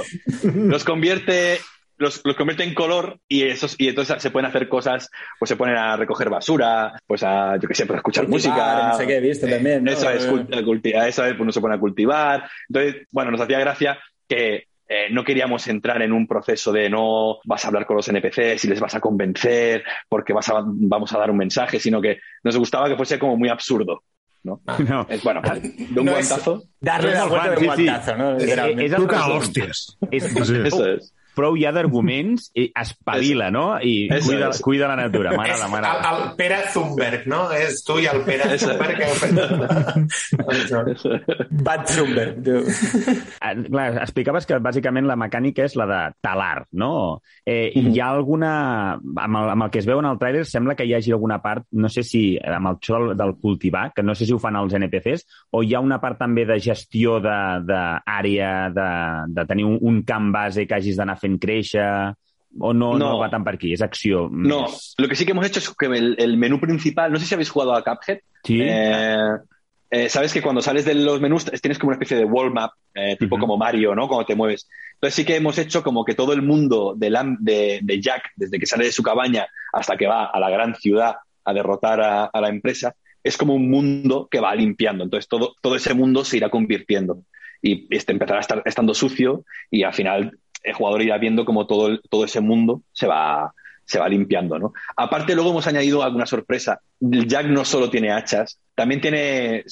Los 0.54 0.84
convierte, 0.84 1.58
los, 1.98 2.20
los 2.24 2.36
convierte 2.36 2.64
en 2.64 2.74
color 2.74 3.18
y 3.28 3.42
esos, 3.44 3.74
y 3.78 3.88
entonces 3.88 4.20
se 4.22 4.30
pueden 4.30 4.48
hacer 4.48 4.68
cosas, 4.68 5.10
pues 5.38 5.48
se 5.48 5.56
ponen 5.56 5.76
a 5.76 5.96
recoger 5.96 6.30
basura, 6.30 6.98
pues 7.06 7.22
a, 7.22 7.56
yo 7.58 7.68
qué 7.68 7.74
sé, 7.74 7.86
pues 7.86 7.96
a 7.96 7.98
escuchar 7.98 8.26
Cultivar, 8.26 8.56
música. 8.58 8.88
No 8.88 8.96
sé 8.98 9.06
qué 9.06 9.16
he 9.16 9.20
visto 9.20 9.46
también. 9.46 9.84
¿no? 9.84 9.90
Eso 9.90 10.10
es, 10.10 10.24
Eh, 10.24 10.30
culti- 10.30 10.64
culti- 10.64 10.94
a 10.94 11.08
esa 11.08 11.22
vez 11.24 11.32
pues, 11.32 11.42
uno 11.42 11.52
se 11.52 11.60
pone 11.60 11.74
a 11.74 11.78
cultivar. 11.78 12.48
Entonces, 12.68 13.06
bueno, 13.12 13.30
nos 13.30 13.40
hacía 13.40 13.58
gracia 13.60 13.98
que 14.28 14.66
eh, 14.94 15.06
no 15.10 15.24
queríamos 15.24 15.66
entrar 15.68 16.02
en 16.02 16.12
un 16.12 16.26
proceso 16.26 16.70
de 16.72 16.90
no 16.90 17.38
vas 17.44 17.64
a 17.64 17.68
hablar 17.68 17.86
con 17.86 17.96
los 17.96 18.08
NPCs 18.08 18.64
y 18.64 18.68
les 18.68 18.80
vas 18.80 18.94
a 18.94 19.00
convencer 19.00 19.82
porque 20.08 20.32
vas 20.32 20.48
a, 20.50 20.62
vamos 20.64 21.12
a 21.14 21.18
dar 21.18 21.30
un 21.30 21.38
mensaje, 21.38 21.78
sino 21.80 22.00
que 22.00 22.18
nos 22.44 22.56
gustaba 22.58 22.88
que 22.88 22.96
fuese 22.96 23.18
como 23.18 23.36
muy 23.36 23.48
absurdo. 23.48 24.02
¿no? 24.44 24.60
No. 24.88 25.06
Es, 25.08 25.22
bueno, 25.22 25.40
de 25.40 26.00
un 26.00 26.04
No 26.06 26.16
es- 26.18 26.28
guantazo. 26.28 26.64
Darle 26.80 27.12
la 27.14 27.26
vuelta 27.26 27.50
de 27.52 27.56
un 27.68 27.76
sí. 27.76 27.84
guantazo, 27.84 28.16
¿no? 28.16 28.36
Hòsties. 28.36 29.96
És, 30.10 30.24
Sí. 30.46 30.56
Eso 30.66 30.86
es. 30.94 31.14
Prou 31.36 31.56
ja 31.60 31.72
d'arguments 31.72 32.50
i 32.58 32.68
espavila, 32.76 33.50
no? 33.54 33.78
I 33.80 34.08
Eso 34.12 34.28
cuida, 34.30 34.48
es. 34.50 34.60
cuida 34.62 34.88
la 34.88 34.96
natura. 34.96 35.30
És 35.32 35.38
M'agrada, 35.38 35.64
el, 35.66 35.70
m'agrada. 35.72 36.10
el 36.12 36.36
Pere 36.36 36.58
Thunberg, 36.72 37.26
no? 37.30 37.42
És 37.56 37.82
tu 37.86 37.98
i 38.02 38.06
el 38.10 38.20
Pere. 38.26 38.50
Thunberg 38.58 38.96
que 38.98 39.06
heu 39.08 39.16
fet. 39.22 39.34
Bad 41.50 41.86
Zumber. 41.88 42.28
tu. 42.42 42.58
Ah, 43.40 43.54
Clar, 43.54 43.96
explicaves 44.02 44.46
que 44.46 44.58
bàsicament 44.62 45.06
la 45.08 45.16
mecànica 45.18 45.64
és 45.66 45.76
la 45.78 45.86
de 45.88 46.00
talar, 46.24 46.66
no? 46.72 47.20
Eh, 47.46 47.70
Hi 47.76 47.98
ha 48.00 48.10
alguna... 48.12 48.52
Amb 48.98 49.36
el, 49.40 49.50
amb 49.54 49.66
el 49.66 49.70
que 49.72 49.80
es 49.82 49.86
veu 49.88 50.00
en 50.02 50.08
el 50.08 50.18
tràiler 50.20 50.44
sembla 50.48 50.74
que 50.78 50.84
hi 50.88 50.94
hagi 50.96 51.12
alguna 51.14 51.40
part, 51.42 51.64
no 51.72 51.88
sé 51.92 52.02
si 52.06 52.22
amb 52.38 52.72
el 52.72 52.78
això 52.82 53.00
del, 53.14 53.34
cultivar, 53.42 53.92
que 53.94 54.02
no 54.02 54.14
sé 54.18 54.26
si 54.26 54.32
ho 54.34 54.38
fan 54.42 54.56
els 54.58 54.74
NPCs, 54.78 55.24
o 55.54 55.62
hi 55.62 55.74
ha 55.74 55.80
una 55.84 56.00
part 56.02 56.18
també 56.20 56.44
de 56.48 56.58
gestió 56.62 57.18
d'àrea, 57.22 58.52
de, 58.74 58.80
de, 58.80 58.88
de 59.40 59.46
tenir 59.48 59.64
un, 59.68 59.78
un 59.80 60.02
camp 60.08 60.30
base 60.34 60.66
que 60.66 60.74
hagis 60.78 60.96
d'anar 60.98 61.18
fent 61.22 61.38
créixer, 61.40 62.12
o 62.58 62.72
no, 62.74 62.92
no. 62.98 62.98
No. 62.98 63.18
va 63.22 63.30
tan 63.32 63.44
per 63.46 63.54
aquí, 63.56 63.72
és 63.72 63.80
acció. 63.80 64.26
No, 64.30 64.66
lo 64.98 65.08
que 65.08 65.16
sí 65.16 65.24
que 65.24 65.32
hemos 65.32 65.46
hecho 65.46 65.60
es 65.60 65.70
que 65.78 65.86
el, 65.86 66.16
el 66.18 66.36
menú 66.36 66.58
principal, 66.60 67.10
no 67.12 67.18
sé 67.18 67.24
si 67.26 67.34
habéis 67.34 67.48
jugado 67.50 67.74
a 67.74 67.82
Cuphead, 67.84 68.18
Sí? 68.44 68.58
Eh, 68.60 69.16
eh, 69.94 70.08
sabes 70.08 70.32
que 70.32 70.40
cuando 70.42 70.60
sales 70.62 70.84
de 70.84 70.94
los 70.94 71.20
menús 71.20 71.44
tienes 71.60 71.78
como 71.78 71.88
una 71.90 71.96
especie 71.96 72.16
de 72.16 72.24
wall 72.24 72.50
map, 72.52 72.72
eh, 72.94 73.14
tipo 73.18 73.36
Ujú. 73.36 73.42
como 73.42 73.56
Mario, 73.58 73.94
¿no? 73.94 74.08
Cuando 74.08 74.24
te 74.26 74.34
mueves. 74.34 74.66
Entonces 74.94 75.14
sí 75.14 75.24
que 75.24 75.36
hemos 75.36 75.58
hecho 75.58 75.82
como 75.82 76.04
que 76.04 76.14
todo 76.14 76.32
el 76.32 76.42
mundo 76.42 76.94
de, 76.96 77.10
Lam- 77.10 77.36
de, 77.40 77.80
de 77.82 78.00
Jack, 78.00 78.30
desde 78.36 78.58
que 78.58 78.66
sale 78.66 78.86
de 78.86 78.92
su 78.92 79.02
cabaña 79.02 79.46
hasta 79.72 79.96
que 79.96 80.06
va 80.06 80.26
a 80.26 80.40
la 80.40 80.48
gran 80.50 80.74
ciudad 80.74 81.16
a 81.44 81.52
derrotar 81.52 82.00
a, 82.00 82.24
a 82.24 82.40
la 82.40 82.48
empresa, 82.48 82.94
es 83.22 83.36
como 83.36 83.54
un 83.54 83.70
mundo 83.70 84.28
que 84.30 84.40
va 84.40 84.54
limpiando. 84.54 85.04
Entonces 85.04 85.28
todo, 85.28 85.54
todo 85.60 85.76
ese 85.76 85.92
mundo 85.94 86.24
se 86.24 86.38
irá 86.38 86.48
convirtiendo 86.50 87.22
y 87.60 87.86
este 87.94 88.12
empezará 88.12 88.38
a 88.38 88.40
estar 88.40 88.62
estando 88.64 88.94
sucio 88.94 89.44
y 89.70 89.82
al 89.84 89.92
final 89.94 90.38
el 90.62 90.74
jugador 90.74 91.02
irá 91.02 91.18
viendo 91.18 91.44
como 91.44 91.66
todo, 91.66 91.88
el- 91.88 92.00
todo 92.08 92.24
ese 92.24 92.40
mundo 92.40 92.82
se 92.92 93.06
va, 93.06 93.52
se 93.84 93.98
va 93.98 94.08
limpiando, 94.08 94.58
¿no? 94.58 94.72
Aparte, 94.96 95.34
luego 95.34 95.50
hemos 95.50 95.66
añadido 95.66 96.02
alguna 96.02 96.26
sorpresa. 96.26 96.80
Jack 97.00 97.46
no 97.46 97.64
solo 97.64 97.90
tiene 97.90 98.12
hachas, 98.12 98.58
también 98.74 99.00
tiene, 99.00 99.64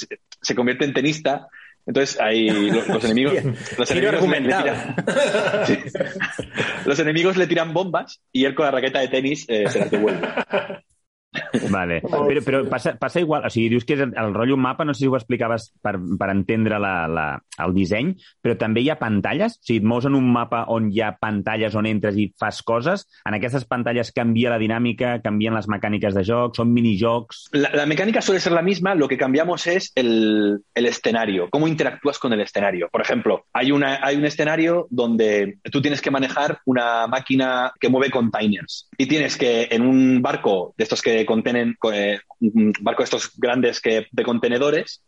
se, 0.42 0.54
convierte 0.54 0.84
en 0.84 0.92
tenista. 0.92 1.46
Entonces, 1.86 2.20
ahí 2.20 2.48
los, 2.70 2.86
los 2.88 3.04
enemigos, 3.04 3.34
los 3.78 3.90
enemigos 3.90 4.28
le, 4.28 4.40
le 4.40 4.46
tiran, 4.48 4.96
Sí. 5.66 5.78
los 6.84 6.98
enemigos 6.98 7.36
le 7.36 7.46
tiran 7.46 7.72
bombas 7.72 8.20
y 8.32 8.44
él 8.44 8.54
con 8.54 8.66
la 8.66 8.70
raqueta 8.72 9.00
de 9.00 9.08
tenis 9.08 9.46
eh, 9.48 9.64
se 9.68 9.78
las 9.78 9.90
devuelve. 9.90 10.28
Vale. 11.70 12.00
Però, 12.10 12.42
però 12.42 12.60
passa, 12.68 12.94
passa 12.98 13.20
igual, 13.22 13.44
o 13.46 13.50
sigui, 13.50 13.68
dius 13.70 13.84
que 13.86 13.94
és 13.96 14.02
el, 14.02 14.12
el 14.18 14.32
rotllo 14.34 14.56
mapa, 14.58 14.84
no 14.86 14.94
sé 14.94 15.04
si 15.04 15.08
ho 15.10 15.14
explicaves 15.16 15.68
per, 15.82 15.94
per 16.18 16.28
entendre 16.32 16.78
la, 16.82 17.06
la, 17.10 17.24
el 17.64 17.74
disseny, 17.74 18.12
però 18.42 18.56
també 18.58 18.82
hi 18.82 18.90
ha 18.92 18.98
pantalles? 19.00 19.56
O 19.58 19.66
sigui, 19.66 19.80
et 19.82 19.86
mous 19.86 20.06
en 20.06 20.16
un 20.18 20.26
mapa 20.34 20.64
on 20.74 20.90
hi 20.90 21.02
ha 21.04 21.12
pantalles 21.18 21.74
on 21.78 21.88
entres 21.90 22.18
i 22.20 22.28
fas 22.38 22.60
coses? 22.66 23.06
En 23.28 23.36
aquestes 23.38 23.66
pantalles 23.70 24.12
canvia 24.16 24.52
la 24.52 24.60
dinàmica, 24.62 25.16
canvien 25.24 25.56
les 25.56 25.68
mecàniques 25.70 26.16
de 26.16 26.24
joc, 26.26 26.58
són 26.58 26.72
minijocs... 26.74 27.46
La, 27.56 27.72
la 27.82 27.86
mecánica 27.90 28.22
suele 28.22 28.42
ser 28.42 28.52
la 28.54 28.64
misma, 28.66 28.94
lo 28.94 29.08
que 29.08 29.18
cambiamos 29.18 29.66
es 29.66 29.92
el, 29.94 30.60
el 30.74 30.86
escenario, 30.86 31.48
cómo 31.50 31.68
interactúas 31.68 32.18
con 32.18 32.32
el 32.32 32.42
escenario. 32.42 32.88
Por 32.90 33.02
ejemplo, 33.02 33.44
hay, 33.52 33.72
una, 33.72 33.98
hay 34.02 34.16
un 34.16 34.24
escenario 34.24 34.86
donde 34.90 35.58
tú 35.70 35.80
tienes 35.80 36.00
que 36.00 36.10
manejar 36.10 36.58
una 36.66 37.06
máquina 37.06 37.72
que 37.80 37.88
mueve 37.88 38.10
containers 38.10 38.89
y 39.00 39.06
tienes 39.06 39.38
que 39.38 39.66
en 39.70 39.80
un 39.80 40.20
barco 40.20 40.74
de 40.76 40.84
estos 40.84 41.00
que 41.00 41.24
contenen, 41.24 41.74
eh, 41.90 42.20
un 42.40 42.70
barco 42.82 43.00
de 43.00 43.04
estos 43.04 43.30
grandes 43.38 43.80
que, 43.80 44.08
de 44.12 44.22
contenedores, 44.22 45.02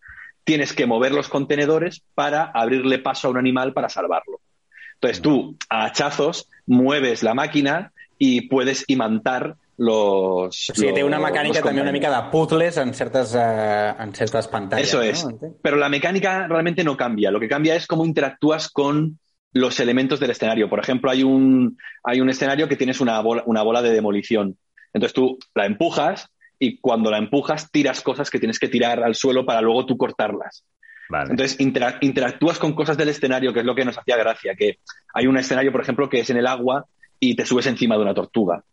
tienes 0.45 0.73
que 0.73 0.87
mover 0.87 1.13
los 1.13 1.29
contenedores 1.29 2.03
para 2.15 2.45
abrirle 2.55 3.01
paso 3.01 3.29
a 3.29 3.33
un 3.33 3.37
animal 3.37 3.75
para 3.75 3.91
salvarlo. 3.91 4.41
Entonces 4.95 5.21
tú, 5.21 5.59
a 5.69 5.85
hachazos, 5.85 6.49
mueves 6.65 7.23
la 7.23 7.35
máquina 7.35 7.93
y 8.17 8.49
puedes 8.49 8.87
imantar 8.89 9.57
los... 9.77 10.73
Té 10.75 11.05
una 11.05 11.19
los- 11.19 11.27
mecànica 11.29 11.61
los 11.61 11.69
també 11.69 11.83
una 11.83 11.93
mica 11.93 12.09
de 12.09 12.31
puzzles 12.31 12.79
en 12.79 12.95
certes, 12.95 13.35
eh, 13.37 13.93
en 13.99 14.15
certes 14.15 14.49
pantalles. 14.49 14.89
Eso 14.89 15.03
es. 15.03 15.27
No? 15.27 15.39
Pero 15.61 15.77
la 15.77 15.91
mecánica 15.91 16.47
realmente 16.49 16.83
no 16.83 16.97
cambia. 16.97 17.31
Lo 17.31 17.39
que 17.41 17.49
cambia 17.49 17.75
es 17.77 17.87
cómo 17.87 18.07
interactúas 18.07 18.71
con 18.71 19.19
los 19.53 19.81
elementos 19.81 20.21
del 20.21 20.31
escenario. 20.31 20.69
Por 20.69 20.81
ejemplo, 20.81 21.11
hay 21.11 21.23
un, 21.23 21.79
hay 22.05 22.21
un 22.21 22.31
escenario 22.31 22.69
que 22.69 22.77
tienes 22.77 23.01
una 23.01 23.21
bola, 23.21 23.43
una 23.47 23.63
bola 23.63 23.83
de 23.83 23.93
demolición. 23.93 24.57
Entonces 24.93 25.15
tú 25.15 25.39
la 25.55 25.67
empujas 25.67 26.29
y 26.59 26.79
cuando 26.79 27.11
la 27.11 27.19
empujas 27.19 27.71
tiras 27.71 28.01
cosas 28.03 28.31
que 28.31 28.39
tienes 28.39 28.59
que 28.59 28.69
tirar 28.69 29.03
al 29.03 29.15
suelo 29.15 29.45
para 29.45 29.61
luego 29.61 29.85
tú 29.87 29.97
cortarlas. 29.97 30.65
Vale. 31.09 31.31
Entonces 31.31 31.59
intera- 31.61 31.99
interactúas 32.01 32.59
con 32.59 32.73
cosas 32.75 32.97
del 32.97 33.09
escenario, 33.11 33.53
que 33.53 33.61
es 33.61 33.67
lo 33.67 33.75
que 33.75 33.85
nos 33.85 33.99
hacía 33.99 34.17
gracia, 34.17 34.55
que 34.55 34.79
hay 35.15 35.27
un 35.27 35.37
escenario, 35.37 35.73
por 35.73 35.83
ejemplo, 35.83 36.09
que 36.09 36.21
es 36.21 36.31
en 36.31 36.37
el 36.39 36.47
agua 36.47 36.87
y 37.21 37.35
te 37.37 37.45
subes 37.45 37.67
encima 37.67 37.97
de 37.97 38.03
una 38.03 38.15
tortuga. 38.15 38.65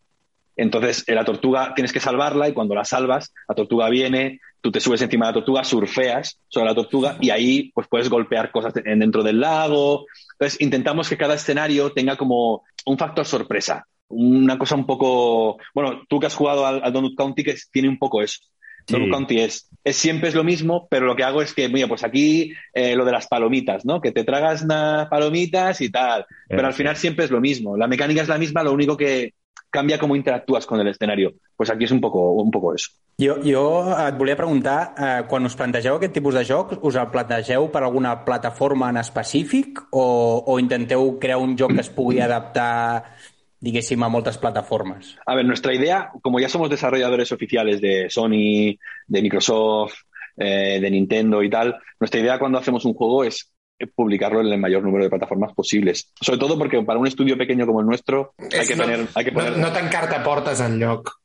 Entonces, 0.62 1.04
eh, 1.08 1.15
la 1.15 1.24
tortuga 1.24 1.74
tienes 1.74 1.93
que 1.93 2.00
salvarla 2.00 2.50
y 2.50 2.54
cuando 2.54 2.76
la 2.76 2.84
salvas, 2.84 3.34
la 3.48 3.56
tortuga 3.56 3.89
viene, 3.89 4.41
tú 4.62 4.72
te 4.72 4.82
subes 4.82 5.02
encima 5.02 5.26
de 5.26 5.30
la 5.32 5.34
tortuga, 5.36 5.63
surfeas 5.63 6.38
sobre 6.50 6.67
la 6.67 6.76
tortuga 6.76 7.17
y 7.22 7.30
ahí 7.30 7.72
pues 7.74 7.88
puedes 7.88 8.10
golpear 8.10 8.52
cosas 8.52 8.74
de- 8.74 8.82
dentro 8.84 9.24
del 9.24 9.39
lago. 9.39 10.06
Entonces, 10.34 10.60
intentamos 10.62 11.08
que 11.08 11.17
cada 11.17 11.36
escenario 11.36 11.91
tenga 11.93 12.17
como 12.17 12.63
un 12.86 12.98
factor 12.98 13.26
sorpresa. 13.26 13.86
Una 14.10 14.58
cosa 14.58 14.76
un 14.76 14.86
poco... 14.86 15.60
Bueno, 15.74 16.02
tú 16.10 16.19
que 16.19 16.28
has 16.28 16.36
jugado 16.36 16.65
al, 16.65 16.82
al 16.84 16.91
Donut 16.91 17.15
County, 17.15 17.43
que 17.43 17.56
tiene 17.72 17.88
un 17.88 17.98
poco 17.98 18.22
eso. 18.22 18.39
Sí. 18.86 18.93
Donut 18.93 19.12
County 19.12 19.39
es, 19.39 19.69
es 19.84 19.95
siempre 19.95 20.30
es 20.30 20.36
lo 20.36 20.43
mismo, 20.43 20.88
pero 20.89 21.06
lo 21.06 21.15
que 21.15 21.24
hago 21.24 21.41
es 21.41 21.54
que, 21.54 21.69
mira, 21.69 21.88
pues 21.88 22.04
aquí 22.04 22.52
eh, 22.74 22.95
lo 22.95 23.06
de 23.06 23.12
las 23.12 23.28
palomitas, 23.28 23.86
¿no? 23.86 24.02
Que 24.02 24.12
te 24.12 24.24
tragas 24.24 24.63
unas 24.63 25.08
palomitas 25.10 25.80
y 25.80 25.89
tal. 25.91 26.26
Pero 26.48 26.65
al 26.67 26.74
final 26.74 26.95
siempre 26.98 27.26
es 27.26 27.32
lo 27.32 27.39
mismo. 27.39 27.78
La 27.78 27.88
mecánica 27.88 28.24
es 28.24 28.28
la 28.28 28.38
misma, 28.39 28.63
lo 28.63 28.74
único 28.74 28.98
que 28.98 29.36
cambia 29.69 30.00
cómo 30.00 30.15
interactúas 30.15 30.65
con 30.65 30.80
el 30.80 30.88
escenario. 30.88 31.34
Pues 31.56 31.69
aquí 31.69 31.84
es 31.84 31.91
un 31.91 32.02
poco, 32.02 32.34
un 32.34 32.52
poco 32.52 32.74
eso. 32.74 32.91
Jo, 33.19 33.36
jo 33.43 33.63
et 34.00 34.15
volia 34.15 34.38
preguntar, 34.39 34.93
eh, 34.95 35.24
quan 35.28 35.43
us 35.43 35.58
plantegeu 35.60 35.98
aquest 35.98 36.13
tipus 36.15 36.38
de 36.38 36.45
jocs, 36.48 36.80
us 36.82 36.95
el 36.95 37.10
plantegeu 37.12 37.67
per 37.67 37.84
alguna 37.84 38.13
plataforma 38.24 38.88
en 38.93 39.02
específic 39.02 39.82
o, 39.91 40.06
o 40.48 40.60
intenteu 40.60 41.17
crear 41.19 41.41
un 41.43 41.58
joc 41.60 41.74
que 41.76 41.84
es 41.84 41.89
pugui 41.91 42.22
adaptar, 42.24 43.17
diguéssim, 43.60 44.00
a 44.04 44.10
moltes 44.10 44.39
plataformes? 44.39 45.17
A 45.26 45.36
ver, 45.36 45.45
nuestra 45.45 45.74
idea, 45.76 46.12
como 46.22 46.39
ya 46.39 46.48
somos 46.48 46.69
desarrolladores 46.69 47.34
oficiales 47.34 47.82
de 47.82 48.10
Sony, 48.10 48.80
de 49.08 49.22
Microsoft, 49.22 50.08
eh, 50.38 50.80
de 50.80 50.89
Nintendo 50.89 51.43
y 51.43 51.50
tal, 51.50 51.76
nuestra 52.00 52.22
idea 52.22 52.39
cuando 52.39 52.58
hacemos 52.58 52.86
un 52.86 52.93
juego 52.93 53.26
es 53.26 53.52
publicarlo 53.88 54.42
en 54.42 54.48
el 54.48 54.60
mayor 54.60 54.84
número 54.84 55.04
de 55.04 55.10
plataformas 55.10 55.54
posibles. 55.54 56.12
Sobre 56.20 56.39
todo 56.39 56.58
porque 56.58 56.82
para 56.84 57.00
un 57.00 57.08
estudio 57.08 57.38
pequeño 57.38 57.65
como 57.65 57.82
el 57.82 57.88
nuestro 57.88 58.34
hay 58.38 58.68
que 58.68 58.76
no, 58.76 58.84
tener... 58.84 59.08
Hay 59.15 59.26
que 59.26 59.32
poner... 59.32 59.52
no, 59.58 59.68
no 59.68 59.72
tancar-te 59.72 60.20
portes 60.20 60.60
en 60.60 60.80
lloc. 60.80 61.20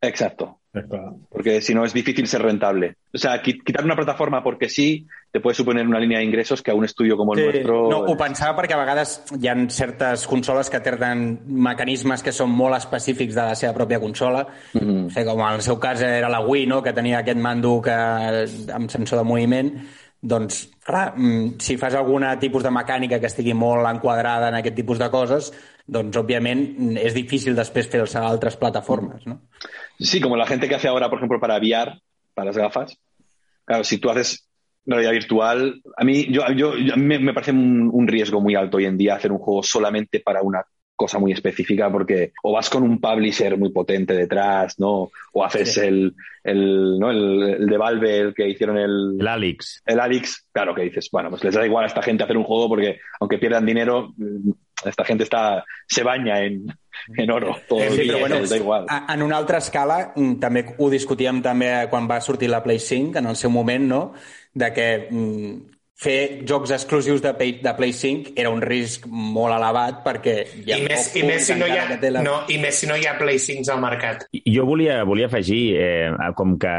Exacto. 0.00 0.58
Eh. 0.74 0.82
Porque 1.28 1.60
si 1.60 1.74
no 1.74 1.84
es 1.84 1.92
difícil 1.92 2.26
ser 2.26 2.42
rentable. 2.42 2.96
O 3.14 3.18
sea, 3.18 3.40
qui- 3.42 3.62
quitar 3.62 3.84
una 3.84 3.94
plataforma 3.94 4.42
porque 4.42 4.68
sí 4.68 5.06
te 5.30 5.38
puede 5.38 5.54
suponer 5.54 5.86
una 5.86 6.00
línea 6.00 6.18
de 6.18 6.24
ingresos 6.24 6.60
que 6.62 6.70
a 6.70 6.74
un 6.74 6.84
estudio 6.84 7.16
como 7.16 7.34
el 7.34 7.44
nuestro... 7.44 7.88
No, 7.88 7.98
ho 8.08 8.16
pensava 8.16 8.56
perquè 8.56 8.74
a 8.74 8.80
vegades 8.80 9.12
hi 9.38 9.46
ha 9.46 9.54
certes 9.70 10.26
consoles 10.26 10.72
que 10.72 10.80
tenen 10.82 11.42
mecanismes 11.46 12.24
que 12.24 12.32
són 12.34 12.50
molt 12.50 12.74
específics 12.80 13.36
de 13.36 13.46
la 13.52 13.54
seva 13.54 13.76
pròpia 13.76 14.00
consola. 14.00 14.46
Mhm. 14.72 15.06
O 15.06 15.10
sigui, 15.12 15.28
com 15.28 15.44
en 15.44 15.60
el 15.60 15.62
seu 15.62 15.78
cas 15.78 16.02
era 16.02 16.32
la 16.32 16.40
Wii, 16.40 16.66
no?, 16.66 16.82
que 16.82 16.96
tenia 16.96 17.20
aquest 17.20 17.38
mando 17.38 17.78
que, 17.84 17.92
amb 17.92 18.90
sensor 18.90 19.20
de 19.22 19.28
moviment. 19.28 19.76
Doncs, 20.22 20.70
clar, 20.86 21.14
mm, 21.16 21.58
si 21.58 21.74
fas 21.76 21.96
algun 21.98 22.22
tipus 22.38 22.62
de 22.62 22.70
mecànica 22.70 23.18
que 23.18 23.26
estigui 23.26 23.54
molt 23.58 23.88
enquadrada 23.90 24.48
en 24.52 24.54
aquest 24.60 24.76
tipus 24.78 25.00
de 25.00 25.08
coses, 25.10 25.48
doncs, 25.86 26.16
òbviament, 26.16 26.62
mm, 26.78 26.96
és 27.02 27.14
difícil 27.14 27.56
després 27.58 27.88
fer-se 27.90 28.18
a 28.20 28.28
altres 28.28 28.56
plataformes, 28.56 29.26
no? 29.26 29.40
Sí, 29.98 30.20
como 30.20 30.36
la 30.36 30.46
gente 30.46 30.68
que 30.68 30.76
hace 30.76 30.86
ahora, 30.88 31.08
por 31.10 31.18
ejemplo, 31.18 31.40
para 31.40 31.56
VR, 31.58 31.98
para 32.34 32.46
las 32.46 32.56
gafas. 32.56 32.96
Claro, 33.64 33.82
si 33.84 33.98
tú 33.98 34.10
haces 34.10 34.48
realidad 34.86 35.12
virtual, 35.12 35.82
a 35.96 36.04
mí, 36.04 36.26
yo, 36.30 36.42
yo, 36.56 36.76
yo- 36.76 36.96
me, 36.96 37.18
me 37.18 37.34
parece 37.34 37.50
un, 37.52 37.90
un 37.92 38.06
riesgo 38.06 38.40
muy 38.40 38.54
alto 38.54 38.76
hoy 38.76 38.84
en 38.86 38.96
día 38.98 39.16
hacer 39.16 39.32
un 39.32 39.38
juego 39.38 39.62
solamente 39.62 40.20
para 40.20 40.42
una 40.42 40.64
cosa 41.02 41.18
muy 41.18 41.32
específica 41.32 41.90
porque 41.90 42.32
o 42.44 42.52
vas 42.52 42.70
con 42.70 42.84
un 42.84 43.00
publisher 43.00 43.58
muy 43.58 43.70
potente 43.72 44.14
detrás, 44.14 44.78
¿no? 44.78 45.10
O 45.32 45.44
haces 45.44 45.76
el, 45.78 46.14
el, 46.44 46.96
¿no? 47.00 47.10
el, 47.10 47.56
el 47.62 47.66
de 47.66 47.76
Valve, 47.76 48.18
el 48.20 48.34
que 48.34 48.48
hicieron 48.48 48.76
el, 48.78 49.16
El 49.18 49.26
Alex. 49.26 49.82
el 49.84 49.98
Alix, 49.98 50.46
claro 50.52 50.74
que 50.76 50.82
dices, 50.82 51.08
bueno, 51.10 51.28
pues 51.30 51.42
les 51.42 51.54
da 51.54 51.66
igual 51.66 51.84
a 51.84 51.88
esta 51.88 52.02
gente 52.02 52.22
hacer 52.22 52.36
un 52.36 52.44
juego 52.44 52.68
porque 52.68 53.00
aunque 53.18 53.38
pierdan 53.38 53.66
dinero, 53.66 54.12
mm, 54.16 54.50
esta 54.86 55.04
gente 55.04 55.24
está 55.24 55.64
se 55.88 56.04
baña 56.04 56.38
en, 56.44 56.66
en 57.16 57.30
oro 57.30 57.56
todo 57.68 57.82
el 57.82 57.92
Sí, 57.92 58.06
però 58.06 58.20
bueno, 58.20 58.46
da 58.46 58.56
igual. 58.56 58.86
en 59.08 59.22
una 59.22 59.36
altra 59.38 59.58
escala, 59.58 60.12
mm, 60.14 60.38
també 60.38 60.64
ho 60.78 60.90
discutíem 60.90 61.42
també 61.42 61.72
quan 61.90 62.06
va 62.06 62.20
sortir 62.20 62.48
la 62.50 62.62
Play 62.62 62.78
5, 62.78 63.18
en 63.18 63.26
el 63.26 63.36
seu 63.36 63.50
moment, 63.50 63.88
no?, 63.90 64.02
de 64.54 64.72
que 64.72 64.88
mm, 65.10 65.71
fer 66.02 66.42
jocs 66.48 66.72
exclusius 66.74 67.22
de 67.22 67.32
Play, 67.38 67.58
de 67.62 67.72
Play 67.78 67.92
5 67.94 68.34
era 68.36 68.50
un 68.50 68.62
risc 68.64 69.06
molt 69.06 69.54
elevat 69.54 70.00
perquè 70.04 70.34
hi 70.64 70.72
ha 70.72 70.78
I 70.80 70.86
més, 70.86 71.08
i, 71.16 71.22
més 71.26 71.46
si 71.46 71.56
no 71.58 71.68
hi 71.68 71.78
ha, 71.78 71.86
la... 72.02 72.22
no, 72.24 72.38
I 72.50 72.58
més 72.62 72.80
si 72.82 72.88
no 72.90 72.96
hi 72.98 73.06
ha 73.06 73.14
Play 73.20 73.38
5 73.42 73.70
al 73.72 73.82
mercat. 73.82 74.26
Jo 74.42 74.66
volia, 74.68 75.02
volia 75.08 75.28
afegir, 75.30 75.60
eh, 75.78 76.32
com 76.38 76.56
que 76.60 76.72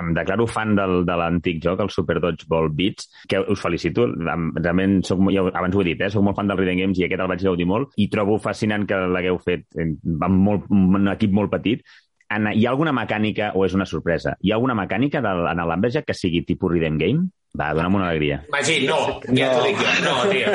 em 0.00 0.10
declaro 0.16 0.48
fan 0.50 0.74
del, 0.78 1.00
de 1.08 1.16
l'antic 1.20 1.62
joc, 1.64 1.80
el 1.84 1.92
Super 1.94 2.18
Dodgeball 2.24 2.70
Beats, 2.76 3.08
que 3.30 3.40
us 3.40 3.62
felicito, 3.62 4.06
realment 4.08 5.00
soc, 5.06 5.22
ja, 5.34 5.46
abans 5.52 5.76
ho 5.76 5.84
he 5.84 5.88
dit, 5.92 6.04
eh, 6.04 6.12
soc 6.12 6.26
molt 6.26 6.38
fan 6.38 6.50
del 6.50 6.60
Rhythm 6.60 6.82
Games 6.82 7.00
i 7.00 7.06
aquest 7.08 7.24
el 7.24 7.32
vaig 7.32 7.46
gaudir 7.48 7.68
molt, 7.68 7.96
i 7.96 8.10
trobo 8.12 8.36
fascinant 8.42 8.84
que 8.88 9.00
l'hagueu 9.08 9.40
fet 9.44 9.64
eh, 9.78 9.88
amb 10.28 10.44
molt, 10.50 10.68
un 10.74 11.08
equip 11.14 11.34
molt 11.34 11.52
petit. 11.56 11.84
En, 12.28 12.50
hi 12.52 12.66
ha 12.66 12.72
alguna 12.74 12.92
mecànica, 12.92 13.54
o 13.56 13.64
és 13.64 13.72
una 13.76 13.88
sorpresa, 13.88 14.36
hi 14.44 14.52
ha 14.52 14.58
alguna 14.58 14.76
mecànica 14.76 15.24
del, 15.24 15.46
en 15.48 15.64
l'Amberjack 15.64 16.10
que 16.10 16.16
sigui 16.16 16.44
tipus 16.44 16.74
Rhythm 16.74 17.00
Game? 17.00 17.28
Va, 17.58 17.72
dona'm 17.74 17.96
una 17.98 18.08
alegria. 18.10 18.36
Magí, 18.52 18.86
no, 18.86 18.96
ja 19.34 19.48
t'ho 19.56 19.64
dic 19.64 19.80
jo. 19.80 19.94
No, 20.04 20.12
tio. 20.30 20.52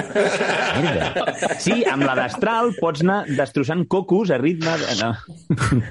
Merda. 0.86 1.56
Sí, 1.60 1.82
amb 1.92 2.06
la 2.08 2.14
d'Astral 2.16 2.72
pots 2.80 3.04
anar 3.04 3.18
destrossant 3.28 3.84
cocos 3.92 4.32
a 4.32 4.38
ritme... 4.40 4.72
De... 4.80 4.96
No. 5.02 5.10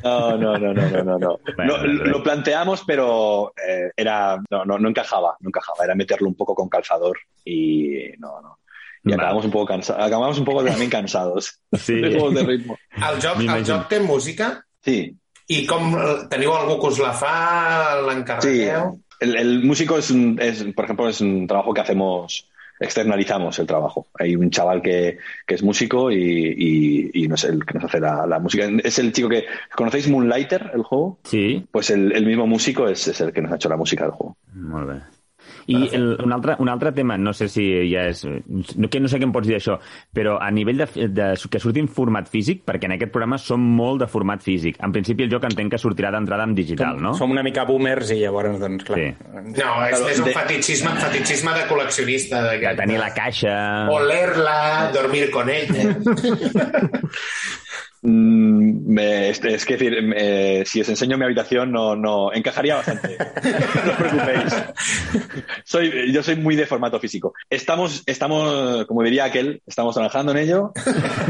No, 0.02 0.36
no, 0.38 0.54
no, 0.58 0.72
no, 0.72 0.86
no, 0.88 1.02
no. 1.04 1.18
no. 1.18 1.36
Lo, 1.66 1.76
lo 1.84 2.22
planteamos, 2.22 2.84
pero 2.86 3.52
eh, 3.60 3.90
era 3.96 4.38
no, 4.50 4.64
no, 4.64 4.78
no 4.78 4.88
encajaba, 4.88 5.36
no 5.40 5.50
encajaba. 5.50 5.84
Era 5.84 5.94
meterlo 5.94 6.28
un 6.28 6.34
poco 6.34 6.54
con 6.54 6.68
calzador 6.70 7.18
y 7.44 8.08
no, 8.18 8.40
no. 8.40 8.58
Y 9.04 9.10
Vale. 9.10 9.20
acabamos 9.22 9.44
un 9.44 9.50
poco 9.50 9.66
cansados, 9.66 10.02
acabamos 10.06 10.38
un 10.38 10.44
poco 10.44 10.64
también 10.64 10.88
cansados 10.88 11.58
Sí. 11.76 12.00
de 12.00 12.10
juegos 12.18 12.34
de 12.34 12.42
ritmo. 12.44 12.78
El 12.96 13.20
joc, 13.20 13.40
el 13.40 13.64
joc 13.66 13.88
té 13.90 13.98
música 14.00 14.62
Sí, 14.82 15.10
i 15.52 15.64
com 15.66 15.92
teniu 16.30 16.54
algú 16.54 16.78
que 16.80 16.88
us 16.88 16.98
la 17.02 17.12
fa, 17.12 17.98
sí. 18.40 18.62
El, 19.22 19.36
el 19.36 19.62
músico 19.64 19.98
es, 19.98 20.10
un- 20.10 20.38
es, 20.40 20.64
por 20.74 20.84
ejemplo, 20.84 21.08
es 21.08 21.20
un 21.20 21.46
trabajo 21.46 21.72
que 21.72 21.80
hacemos, 21.80 22.48
externalizamos 22.80 23.58
el 23.58 23.66
trabajo. 23.66 24.06
Hay 24.18 24.34
un 24.36 24.50
chaval 24.50 24.82
que, 24.82 25.18
que 25.46 25.54
es 25.54 25.62
músico 25.62 26.10
y, 26.10 26.16
y, 26.18 27.10
y 27.24 27.28
no 27.28 27.36
es 27.36 27.44
el 27.44 27.64
que 27.64 27.74
nos 27.74 27.84
hace 27.84 28.00
la, 28.00 28.26
la 28.26 28.38
música. 28.38 28.68
Es 28.82 28.98
el 28.98 29.12
chico 29.12 29.28
que, 29.28 29.44
¿conocéis 29.74 30.08
Moonlighter, 30.08 30.72
el 30.74 30.82
juego? 30.82 31.18
Sí, 31.24 31.64
Pues 31.70 31.90
el, 31.90 32.12
el 32.12 32.26
mismo 32.26 32.46
músico 32.46 32.88
es, 32.88 33.06
es 33.08 33.20
el 33.20 33.32
que 33.32 33.40
nos 33.42 33.52
ha 33.52 33.56
hecho 33.56 33.68
la 33.68 33.76
música 33.76 34.04
del 34.04 34.12
juego. 34.12 34.36
Bé. 34.52 35.00
I 35.70 35.76
el, 35.94 36.06
un, 36.24 36.32
altre, 36.34 36.56
un 36.58 36.68
altre 36.72 36.90
tema, 36.96 37.16
no 37.18 37.32
sé 37.36 37.48
si 37.52 37.64
ja 37.92 38.08
és... 38.10 38.24
No, 38.26 38.88
que 38.90 39.00
no 39.00 39.08
sé 39.10 39.20
què 39.20 39.26
em 39.28 39.32
pots 39.34 39.46
dir 39.48 39.54
d'això, 39.58 39.76
però 40.14 40.38
a 40.42 40.50
nivell 40.50 40.82
de, 40.82 41.06
de, 41.12 41.28
que 41.50 41.60
surti 41.62 41.82
en 41.84 41.88
format 41.92 42.28
físic, 42.32 42.64
perquè 42.66 42.88
en 42.90 42.96
aquest 42.96 43.12
programa 43.14 43.38
som 43.38 43.62
molt 43.62 44.02
de 44.02 44.08
format 44.10 44.42
físic. 44.42 44.78
En 44.82 44.94
principi 44.94 45.26
el 45.26 45.32
joc 45.32 45.46
entenc 45.48 45.74
que 45.76 45.80
sortirà 45.82 46.10
d'entrada 46.14 46.46
en 46.48 46.54
digital, 46.58 46.98
no? 47.02 47.14
Som 47.18 47.30
una 47.34 47.44
mica 47.46 47.64
boomers 47.68 48.10
i 48.16 48.20
llavors, 48.22 48.58
doncs, 48.62 48.86
clar... 48.88 48.98
Sí. 48.98 49.08
No, 49.58 49.70
és, 49.86 49.98
és 50.14 50.22
un 50.22 50.30
De- 50.30 50.36
fetichisme, 50.36 50.94
fetichisme 51.02 51.54
de 51.58 51.66
col·leccionista. 51.70 52.42
De 52.52 52.74
tenir 52.82 52.98
la 53.02 53.12
caixa... 53.14 53.56
Olerla, 53.92 54.90
dormir 54.94 55.30
con 55.30 55.50
ella. 55.50 55.92
Mm, 58.02 58.61
me- 58.72 59.30
es, 59.30 59.44
es 59.44 59.64
que 59.64 59.76
decir, 59.76 60.64
si 60.66 60.80
os 60.80 60.88
enseño 60.88 61.18
mi 61.18 61.24
habitación, 61.24 61.70
no, 61.72 61.94
no 61.96 62.32
encajaría 62.32 62.76
bastante. 62.76 63.16
no 63.84 63.90
os 63.92 63.96
preocupéis. 63.98 64.54
Soy, 65.64 66.12
yo 66.12 66.22
soy 66.22 66.36
muy 66.36 66.56
de 66.56 66.66
formato 66.66 66.98
físico. 67.00 67.34
Estamos, 67.50 68.02
estamos, 68.06 68.86
como 68.86 69.02
diría 69.02 69.24
aquel, 69.24 69.62
estamos 69.66 69.94
trabajando 69.94 70.32
en 70.32 70.38
ello. 70.38 70.72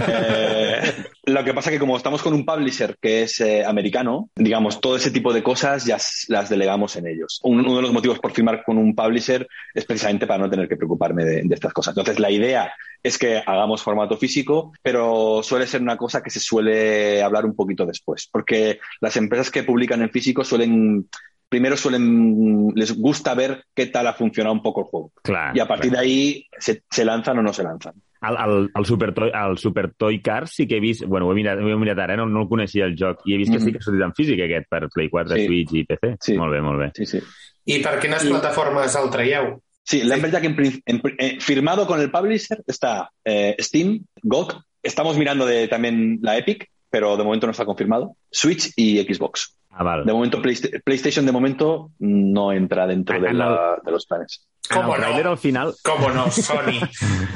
Eh, 0.08 0.92
lo 1.24 1.44
que 1.44 1.54
pasa 1.54 1.70
que 1.70 1.78
como 1.78 1.96
estamos 1.96 2.20
con 2.20 2.34
un 2.34 2.44
publisher 2.44 2.96
que 3.00 3.22
es 3.22 3.40
eh, 3.40 3.64
americano, 3.64 4.30
digamos, 4.34 4.80
todo 4.80 4.96
ese 4.96 5.10
tipo 5.12 5.32
de 5.32 5.42
cosas 5.42 5.84
ya 5.84 5.96
las 6.28 6.48
delegamos 6.50 6.96
en 6.96 7.06
ellos. 7.06 7.38
Un- 7.44 7.60
uno 7.60 7.76
de 7.76 7.82
los 7.82 7.92
motivos 7.92 8.18
por 8.18 8.32
firmar 8.32 8.64
con 8.64 8.76
un 8.78 8.94
publisher 8.94 9.46
es 9.74 9.84
precisamente 9.84 10.26
para 10.26 10.42
no 10.42 10.50
tener 10.50 10.68
que 10.68 10.76
preocuparme 10.76 11.24
de, 11.24 11.42
de 11.44 11.54
estas 11.54 11.72
cosas. 11.72 11.92
Entonces, 11.92 12.18
la 12.18 12.30
idea 12.30 12.72
es 13.04 13.18
que 13.18 13.38
hagamos 13.44 13.82
formato 13.82 14.16
físico, 14.16 14.72
pero 14.82 15.42
suele 15.42 15.66
ser 15.66 15.80
una 15.82 15.96
cosa 15.96 16.22
que 16.22 16.30
se 16.30 16.40
suele 16.40 17.22
hablar 17.22 17.44
un 17.44 17.54
poquito 17.54 17.86
después, 17.86 18.28
porque 18.30 18.78
las 19.00 19.16
empresas 19.16 19.50
que 19.50 19.62
publican 19.64 20.02
en 20.02 20.10
físico 20.10 20.44
suelen, 20.44 21.08
primero 21.52 21.76
suelen, 21.76 22.72
les 22.74 22.96
gusta 22.98 23.34
ver 23.34 23.64
qué 23.74 23.86
tal 23.86 24.06
ha 24.06 24.14
funcionado 24.14 24.54
un 24.54 24.62
poco 24.62 24.80
el 24.80 24.86
juego. 24.86 25.12
Clar, 25.22 25.54
Y 25.54 25.60
a 25.60 25.68
partir 25.68 25.90
de 25.90 25.96
clar. 25.96 26.04
ahí 26.04 26.46
se, 26.58 26.82
se 26.90 27.04
lanzan 27.04 27.38
o 27.38 27.42
no 27.42 27.52
se 27.52 27.62
lanzan. 27.62 27.92
El, 28.22 28.36
el, 28.36 28.70
el, 28.74 28.84
Super 28.86 29.12
Toy, 29.12 29.30
el 29.34 29.58
Super 29.58 29.92
Toy 29.94 30.22
Car 30.22 30.48
sí 30.48 30.66
que 30.66 30.76
he 30.76 30.80
vist... 30.80 31.04
Bueno, 31.04 31.26
ho 31.26 31.32
he 31.32 31.34
mirat, 31.34 31.58
ho 31.58 31.68
he 31.68 31.76
mirat 31.76 31.98
ara, 31.98 32.14
eh? 32.14 32.16
no, 32.16 32.24
no 32.26 32.42
el 32.42 32.48
coneixia 32.48 32.86
el 32.86 32.96
joc. 32.98 33.20
I 33.26 33.34
he 33.34 33.36
vist 33.38 33.52
que 33.52 33.58
Mhm. 33.58 33.64
sí 33.66 33.72
que 33.72 33.78
ha 33.78 33.82
sortit 33.82 34.02
en 34.02 34.14
físic 34.14 34.40
aquest 34.40 34.68
per 34.70 34.88
Play 34.88 35.08
4, 35.10 35.36
Sí. 35.36 35.46
Switch 35.46 35.74
i 35.74 35.84
PC. 35.84 36.16
Sí. 36.20 36.36
Molt 36.38 36.52
bé, 36.54 36.60
molt 36.62 36.78
bé. 36.80 36.90
Sí, 36.94 37.04
sí. 37.06 37.20
I 37.66 37.78
per 37.84 37.98
quines 38.00 38.24
plataformes 38.24 38.96
el 38.96 39.10
traieu? 39.10 39.60
Sí, 39.84 40.02
Lumberjack 40.04 40.44
en, 40.44 40.54
prin- 40.56 40.82
en 40.86 41.02
pr- 41.02 41.16
eh, 41.18 41.36
firmado 41.40 41.86
con 41.86 42.00
el 42.00 42.10
publisher 42.10 42.62
está 42.66 43.10
eh, 43.24 43.56
Steam, 43.60 44.04
GOG, 44.22 44.54
estamos 44.82 45.18
mirando 45.18 45.44
de, 45.44 45.66
también 45.68 46.18
la 46.22 46.38
Epic, 46.38 46.68
pero 46.88 47.16
de 47.16 47.24
momento 47.24 47.46
no 47.46 47.50
está 47.52 47.64
confirmado, 47.64 48.14
Switch 48.30 48.70
y 48.76 48.98
Xbox. 49.02 49.56
Ah. 49.74 50.02
De 50.04 50.12
momento 50.12 50.40
Playsta- 50.42 50.68
PlayStation 50.84 51.24
de 51.24 51.32
momento 51.32 51.90
no 52.00 52.52
entra 52.52 52.86
dentro 52.86 53.18
de, 53.20 53.28
Ah, 53.28 53.32
no. 53.32 53.38
la- 53.38 53.78
de 53.84 53.90
los 53.90 54.06
planes. 54.06 54.46
Com 54.72 54.92
el 54.94 55.00
trailer 55.00 55.24
no? 55.24 55.30
al 55.32 55.38
final... 55.38 55.74
Com 55.82 56.14
no, 56.14 56.30
Sony. 56.30 56.78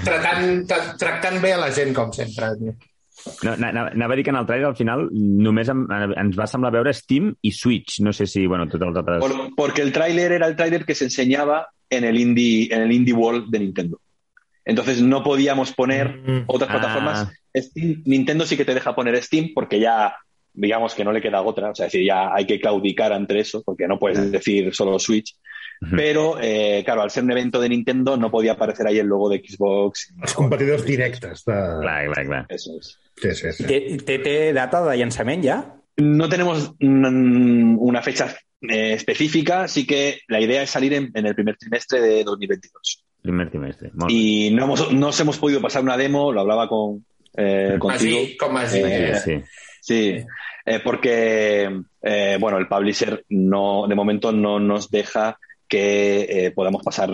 Tratant, 0.05 0.67
tra- 0.69 0.97
tractant 0.97 1.41
bé 1.43 1.53
a 1.55 1.59
la 1.59 1.71
gent, 1.73 1.95
com 1.95 2.13
sempre. 2.13 2.47
No, 3.43 3.57
na- 3.57 3.73
na- 3.73 3.87
anava 3.89 4.13
a 4.13 4.17
dir 4.17 4.23
que 4.25 4.31
en 4.31 4.37
el 4.37 4.47
trailer 4.47 4.67
al 4.69 4.77
final 4.77 5.09
només 5.13 5.69
em, 5.73 5.81
ens 5.91 6.37
va 6.39 6.47
semblar 6.47 6.71
veure 6.73 6.93
Steam 6.95 7.33
i 7.43 7.51
Switch. 7.51 8.01
No 8.01 8.13
sé 8.13 8.27
si, 8.27 8.47
bueno, 8.47 8.69
totes 8.69 8.87
les 8.89 8.97
altres... 8.97 9.19
Por- 9.25 9.55
porque 9.57 9.83
el 9.83 9.93
tráiler 9.93 10.33
era 10.33 10.47
el 10.47 10.55
tráiler 10.57 10.85
que 10.85 10.95
se 10.95 11.05
enseñaba 11.05 11.69
en 11.91 12.05
el 12.05 12.19
indie, 12.19 12.69
en 12.73 12.83
el 12.83 12.93
indie 12.93 13.15
World 13.15 13.51
de 13.51 13.59
Nintendo. 13.61 14.01
Entonces 14.65 15.01
no 15.01 15.23
podíamos 15.23 15.73
poner 15.73 16.19
Mm. 16.19 16.45
otras 16.47 16.71
Ah. 16.71 16.73
plataformas. 16.75 17.29
Steam- 17.55 18.03
Nintendo 18.05 18.45
sí 18.45 18.57
que 18.57 18.65
te 18.65 18.75
deja 18.75 18.95
poner 18.95 19.21
Steam 19.23 19.51
porque 19.55 19.81
ya, 19.81 20.15
digamos 20.57 20.95
que 20.95 21.05
no 21.05 21.13
le 21.13 21.21
queda 21.21 21.43
otra. 21.43 21.71
O 21.71 21.75
sea, 21.75 21.87
es 21.87 21.93
decir, 21.93 22.07
ya 22.07 22.35
hay 22.35 22.47
que 22.47 22.59
claudicar 22.59 23.13
ante 23.13 23.39
eso 23.39 23.63
porque 23.63 23.87
no 23.87 23.99
puedes 23.99 24.33
decir 24.33 24.75
solo 24.75 24.99
Switch. 24.99 25.37
Pero, 25.91 26.39
eh, 26.41 26.83
claro, 26.85 27.03
al 27.03 27.11
ser 27.11 27.25
un 27.25 27.33
evento 27.33 27.61
de 27.61 27.69
Nintendo 27.69 28.17
no 28.17 28.31
podía 28.31 28.53
aparecer 28.53 28.87
ahí 28.87 28.99
el 28.99 29.07
logo 29.07 29.29
de 29.29 29.43
Xbox. 29.47 30.15
Els 30.23 30.33
competidors 30.33 30.85
directes. 30.87 31.45
De... 31.45 31.53
Clar, 31.53 32.07
clar, 32.07 32.27
clar. 32.27 32.47
Eso 32.49 32.73
es. 32.81 32.99
Sí, 33.17 33.35
sí, 33.35 33.53
sí. 33.53 33.67
Té, 33.67 33.81
té, 34.05 34.19
té 34.25 34.37
data 34.57 34.83
de 34.89 34.97
llançament 34.97 35.45
ja? 35.45 35.59
No 36.01 36.29
tenemos 36.29 36.73
una 36.81 38.03
fecha 38.03 38.35
eh, 38.63 38.95
específica, 38.95 39.65
así 39.65 39.87
que 39.87 40.21
la 40.29 40.41
idea 40.41 40.63
es 40.63 40.71
salir 40.71 40.95
en, 40.95 41.11
en 41.15 41.27
el 41.27 41.35
primer 41.35 41.57
trimestre 41.57 42.01
de 42.01 42.25
2022. 42.25 43.05
Primer 43.23 43.51
trimestre. 43.51 43.91
Molt. 43.93 44.11
Y 44.11 44.51
no, 44.53 44.65
hemos, 44.65 44.93
no 44.93 45.09
os 45.09 45.21
hemos 45.21 45.39
podido 45.39 45.61
pasar 45.61 45.83
una 45.83 45.97
demo, 45.97 46.33
lo 46.33 46.41
hablaba 46.41 46.69
con, 46.69 47.05
eh, 47.37 47.77
contigo. 47.79 48.19
Así. 48.57 48.81
Eh, 48.83 49.15
Sí, 49.25 49.43
sí. 49.87 50.25
Eh, 50.69 50.81
porque 50.83 51.81
eh, 52.03 52.37
bueno, 52.41 52.59
el 52.59 52.67
publisher 52.67 53.25
no, 53.29 53.87
de 53.87 53.95
momento 53.95 54.33
no 54.33 54.59
nos 54.59 54.91
deja 54.91 55.39
que 55.69 56.23
eh, 56.29 56.51
podamos 56.51 56.83
pasar 56.83 57.11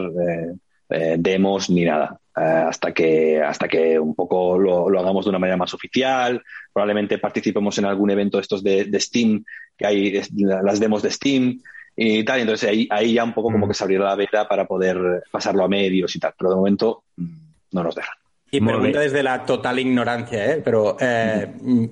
eh, 0.91 1.17
demos 1.19 1.69
ni 1.71 1.85
nada. 1.85 2.19
hasta 2.35 2.93
que 2.93 3.41
hasta 3.43 3.69
que 3.69 3.99
un 3.99 4.15
poco 4.15 4.59
lo, 4.59 4.89
lo 4.89 5.01
hagamos 5.01 5.25
de 5.25 5.31
una 5.31 5.39
manera 5.39 5.57
más 5.59 5.75
oficial. 5.75 6.43
Probablemente 6.73 7.19
participemos 7.19 7.77
en 7.79 7.85
algún 7.85 8.11
evento 8.11 8.39
estos 8.39 8.63
de, 8.63 8.85
de 8.85 9.01
Steam, 9.01 9.45
que 9.77 9.87
hay 9.87 10.17
es- 10.17 10.31
las 10.33 10.81
demos 10.81 11.03
de 11.03 11.11
Steam 11.11 11.61
y 11.95 12.25
tal. 12.25 12.41
Entonces 12.41 12.69
ahí, 12.71 12.87
ahí 12.91 13.13
ya 13.15 13.25
un 13.25 13.35
poco 13.35 13.51
como 13.53 13.67
Mm. 13.67 13.69
que 13.69 13.75
se 13.75 13.85
abrirá 13.85 14.05
la 14.07 14.17
veda 14.17 14.49
para 14.49 14.65
poder 14.67 14.97
pasarlo 15.31 15.63
a 15.65 15.69
medios 15.69 16.15
y 16.17 16.19
tal. 16.19 16.33
Pero 16.39 16.51
de 16.51 16.57
momento 16.57 17.05
mm, 17.17 17.35
no 17.73 17.83
nos 17.85 17.95
dejan. 17.95 18.17
Y 18.55 18.61
pregunta 18.61 19.01
desde 19.01 19.23
la 19.23 19.47
total 19.47 19.79
ignorancia, 19.79 20.53
¿eh? 20.53 20.63
pero 20.63 20.97
eh, 21.01 21.49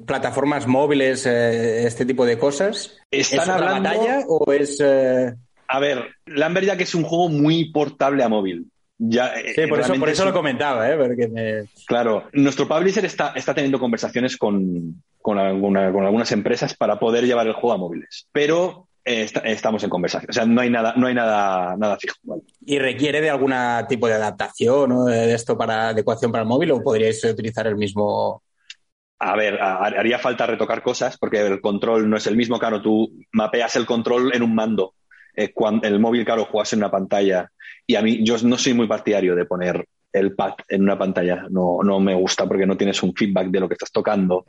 plataformas 0.07 0.67
móviles, 0.67 1.25
eh, 1.27 1.87
este 1.87 2.05
tipo 2.05 2.27
de 2.27 2.39
cosas, 2.39 2.99
Están 3.11 3.39
¿es 3.39 3.43
otra 3.49 3.55
hablando- 3.55 3.89
batalla 3.89 4.25
o 4.29 4.53
es...? 4.53 4.79
eh, 4.85 5.33
A 5.69 5.81
ver, 5.81 6.05
Lambert 6.27 6.67
ya 6.67 6.77
que 6.77 6.83
es 6.85 6.95
un 6.95 7.05
juego 7.05 7.31
muy 7.31 7.71
portable 7.73 8.23
a 8.23 8.29
móvil. 8.29 8.67
Ya, 8.99 9.33
Sí, 9.55 9.67
por 9.67 9.81
eso, 9.81 9.95
por 9.95 10.11
eso 10.11 10.23
es 10.25 10.29
lo 10.29 10.35
comentaba, 10.35 10.87
¿eh? 10.91 10.97
Porque 10.99 11.29
me- 11.29 11.65
Claro, 11.87 12.25
nuestro 12.35 12.69
publisher 12.69 13.07
está, 13.07 13.33
está 13.35 13.55
teniendo 13.55 13.81
conversaciones 13.81 14.37
con, 14.37 15.03
con, 15.23 15.39
alguna- 15.39 15.91
con 15.91 16.05
algunas 16.05 16.31
empresas 16.33 16.75
para 16.75 16.99
poder 16.99 17.25
llevar 17.25 17.47
el 17.47 17.55
juego 17.55 17.73
a 17.73 17.79
móviles. 17.79 18.27
Pero 18.33 18.89
eh, 19.05 19.23
está- 19.23 19.41
estamos 19.41 19.83
en 19.85 19.91
conversación. 19.91 20.31
O 20.31 20.33
sea, 20.33 20.45
no 20.47 20.61
hay 20.61 20.71
nada, 20.71 20.95
no 20.97 21.07
hay 21.07 21.15
nada, 21.15 21.77
nada 21.77 21.97
fijo. 21.99 22.15
¿vale? 22.23 22.43
¿Y 22.65 22.79
requiere 22.79 23.21
de 23.21 23.31
algún 23.31 23.53
tipo 23.89 24.07
de 24.07 24.15
adaptación 24.15 24.93
o 24.93 25.05
de 25.07 25.35
esto 25.35 25.57
para 25.57 25.89
adecuación 25.89 26.31
para 26.33 26.43
el 26.43 26.49
móvil 26.49 26.71
o 26.73 26.83
podríais 26.83 27.23
utilizar 27.25 27.67
el 27.67 27.77
mismo...? 27.77 28.43
A 29.23 29.37
ver, 29.37 29.61
ha- 29.61 29.85
haría 29.85 30.19
falta 30.19 30.47
retocar 30.47 30.83
cosas 30.83 31.19
porque 31.19 31.41
el 31.47 31.61
control 31.61 32.09
no 32.09 32.17
es 32.17 32.27
el 32.27 32.37
mismo. 32.37 32.59
Claro, 32.59 32.81
tú 32.81 33.13
mapeas 33.33 33.77
el 33.77 33.85
control 33.87 34.35
en 34.35 34.43
un 34.43 34.55
mando. 34.55 34.95
Eh, 35.37 35.53
cuando 35.53 35.87
el 35.87 35.99
móvil, 36.01 36.25
claro, 36.25 36.47
juegas 36.47 36.73
en 36.73 36.79
una 36.81 36.91
pantalla. 36.91 37.51
Y 37.87 37.97
a 37.97 38.03
mí, 38.03 38.25
yo 38.25 38.37
no 38.45 38.57
soy 38.57 38.73
muy 38.75 38.87
partidario 38.87 39.35
de 39.37 39.45
poner 39.45 39.85
el 40.13 40.35
pad 40.35 40.55
en 40.69 40.83
una 40.83 40.99
pantalla. 40.99 41.45
No, 41.51 41.81
no 41.85 42.01
me 42.01 42.15
gusta 42.15 42.47
porque 42.47 42.67
no 42.67 42.77
tienes 42.77 43.03
un 43.03 43.15
feedback 43.15 43.49
de 43.49 43.61
lo 43.61 43.69
que 43.69 43.75
estás 43.75 43.93
tocando. 43.93 44.45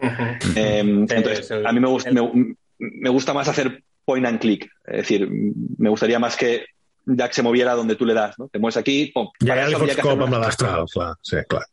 Eh, 0.56 0.80
entonces, 0.80 1.52
el- 1.52 1.68
a 1.68 1.72
mí 1.74 1.80
me, 1.82 1.88
gusta, 1.88 2.12
me, 2.12 2.56
me 2.80 3.10
gusta 3.10 3.34
más 3.34 3.48
hacer 3.50 3.84
point 4.06 4.26
and 4.26 4.40
click. 4.40 4.70
Es 4.86 4.98
decir, 4.98 5.30
me 5.78 5.90
gustaría 5.90 6.20
más 6.20 6.36
que 6.36 6.66
Jack 7.06 7.34
se 7.34 7.44
moviera 7.44 7.74
donde 7.74 7.96
tú 7.96 8.06
le 8.06 8.14
das. 8.14 8.38
¿no? 8.40 8.48
Te 8.48 8.60
mueves 8.60 8.78
aquí, 8.78 9.12
pum. 9.14 9.30
Para 9.46 9.68
eso 9.68 9.78
habría 9.78 9.96
que 9.96 10.02
hacer 10.02 10.04
cop 10.04 10.14
una- 10.14 10.24
amb 10.26 10.34
la 10.34 10.46
destral, 10.48 10.86
clar. 10.94 11.16
Sí, 11.22 11.38
clar. 11.48 11.64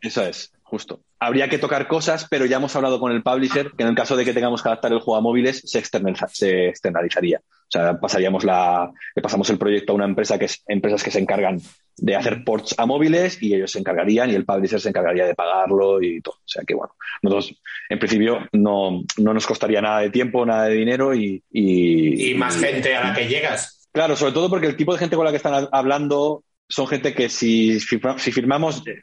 Eso 0.00 0.22
es, 0.22 0.52
justo. 0.62 1.00
Habría 1.18 1.48
que 1.48 1.58
tocar 1.58 1.88
cosas, 1.88 2.26
pero 2.28 2.44
ya 2.46 2.58
hemos 2.58 2.76
hablado 2.76 3.00
con 3.00 3.10
el 3.12 3.22
publisher 3.22 3.72
que 3.76 3.82
en 3.82 3.88
el 3.88 3.94
caso 3.94 4.16
de 4.16 4.24
que 4.24 4.34
tengamos 4.34 4.62
que 4.62 4.68
adaptar 4.68 4.92
el 4.92 4.98
juego 5.00 5.16
a 5.16 5.20
móviles, 5.22 5.62
se, 5.64 5.78
externaliza- 5.82 6.28
se 6.28 6.68
externalizaría. 6.68 7.40
O 7.68 7.70
sea, 7.70 7.98
pasaríamos 7.98 8.44
la, 8.44 8.90
le 9.14 9.22
pasamos 9.22 9.50
el 9.50 9.58
proyecto 9.58 9.92
a 9.92 9.96
una 9.96 10.04
empresa 10.04 10.38
que 10.38 10.44
es 10.44 10.62
empresas 10.68 11.02
que 11.02 11.10
se 11.10 11.18
encargan 11.18 11.60
de 11.96 12.14
hacer 12.14 12.44
ports 12.44 12.74
a 12.78 12.86
móviles 12.86 13.42
y 13.42 13.54
ellos 13.54 13.72
se 13.72 13.78
encargarían 13.80 14.30
y 14.30 14.34
el 14.34 14.44
publisher 14.44 14.80
se 14.80 14.90
encargaría 14.90 15.26
de 15.26 15.34
pagarlo 15.34 16.00
y 16.00 16.20
todo. 16.20 16.36
O 16.36 16.48
sea 16.48 16.62
que 16.64 16.74
bueno, 16.74 16.94
nosotros 17.22 17.60
en 17.88 17.98
principio 17.98 18.46
no, 18.52 19.02
no 19.16 19.34
nos 19.34 19.46
costaría 19.46 19.80
nada 19.82 20.00
de 20.00 20.10
tiempo, 20.10 20.46
nada 20.46 20.66
de 20.66 20.74
dinero 20.76 21.12
y, 21.14 21.42
y, 21.50 22.30
Y 22.30 22.34
más 22.34 22.56
gente 22.60 22.94
a 22.94 23.08
la 23.08 23.14
que 23.14 23.26
llegas. 23.26 23.88
Claro, 23.92 24.14
sobre 24.14 24.32
todo 24.32 24.48
porque 24.48 24.66
el 24.68 24.76
tipo 24.76 24.92
de 24.92 24.98
gente 25.00 25.16
con 25.16 25.24
la 25.24 25.30
que 25.32 25.38
están 25.38 25.54
ha- 25.54 25.68
hablando 25.72 26.44
son 26.68 26.86
gente 26.86 27.14
que 27.14 27.28
si, 27.28 27.80
si 27.80 28.32
firmamos 28.32 28.86
eh, 28.86 29.00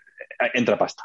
entra 0.53 0.77
pasta. 0.77 1.03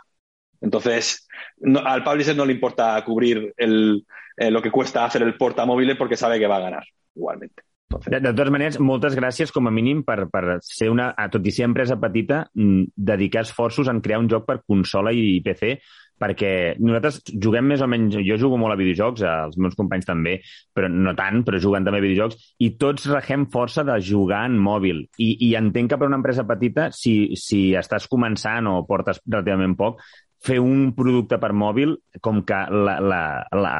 Entonces, 0.60 1.26
no- 1.58 1.80
al 1.80 2.04
publisher 2.04 2.36
no 2.36 2.44
le 2.44 2.52
importa 2.52 3.02
cubrir 3.04 3.52
el, 3.56 4.04
eh, 4.36 4.50
lo 4.50 4.60
que 4.62 4.70
cuesta 4.70 5.04
hacer 5.04 5.22
el 5.22 5.36
portamóvil 5.36 5.96
porque 5.96 6.16
sabe 6.16 6.38
que 6.38 6.46
va 6.46 6.56
a 6.56 6.60
ganar 6.60 6.84
igualmente. 7.16 7.64
De, 7.88 8.18
de 8.20 8.32
totes 8.34 8.50
maneres, 8.52 8.76
moltes 8.84 9.14
gràcies 9.16 9.52
com 9.54 9.68
a 9.68 9.72
mínim 9.72 10.02
per, 10.04 10.26
per 10.28 10.58
ser 10.60 10.90
una, 10.92 11.08
a 11.16 11.30
tot 11.32 11.46
i 11.48 11.52
ser 11.56 11.64
empresa 11.64 11.96
petita, 11.96 12.42
mm, 12.52 12.92
dedicar 13.10 13.46
esforços 13.46 13.88
en 13.88 14.02
crear 14.04 14.20
un 14.20 14.28
joc 14.28 14.44
per 14.48 14.58
consola 14.60 15.14
i 15.16 15.38
PC, 15.44 15.78
perquè 16.20 16.50
nosaltres 16.82 17.22
juguem 17.30 17.70
més 17.72 17.80
o 17.80 17.88
menys... 17.88 18.18
Jo 18.26 18.36
jugo 18.42 18.58
molt 18.60 18.74
a 18.74 18.78
videojocs, 18.80 19.24
els 19.24 19.56
meus 19.62 19.78
companys 19.78 20.08
també, 20.08 20.36
però 20.74 20.90
no 20.92 21.14
tant, 21.16 21.40
però 21.46 21.60
juguen 21.62 21.86
també 21.86 22.02
a 22.02 22.04
videojocs, 22.04 22.52
i 22.60 22.74
tots 22.80 23.08
regem 23.08 23.48
força 23.54 23.86
de 23.88 23.96
jugar 24.04 24.44
en 24.50 24.58
mòbil. 24.60 25.04
I, 25.16 25.30
i 25.48 25.52
entenc 25.56 25.94
que 25.94 26.00
per 26.00 26.10
una 26.10 26.20
empresa 26.20 26.44
petita, 26.48 26.90
si, 26.92 27.38
si 27.40 27.70
estàs 27.78 28.10
començant 28.10 28.68
o 28.68 28.82
portes 28.88 29.22
relativament 29.24 29.78
poc, 29.78 30.02
fer 30.44 30.60
un 30.62 30.92
producte 30.94 31.38
per 31.42 31.50
mòbil, 31.52 31.96
com 32.22 32.42
que 32.46 32.54
la, 32.70 32.98
la, 33.02 33.20
la, 33.58 33.72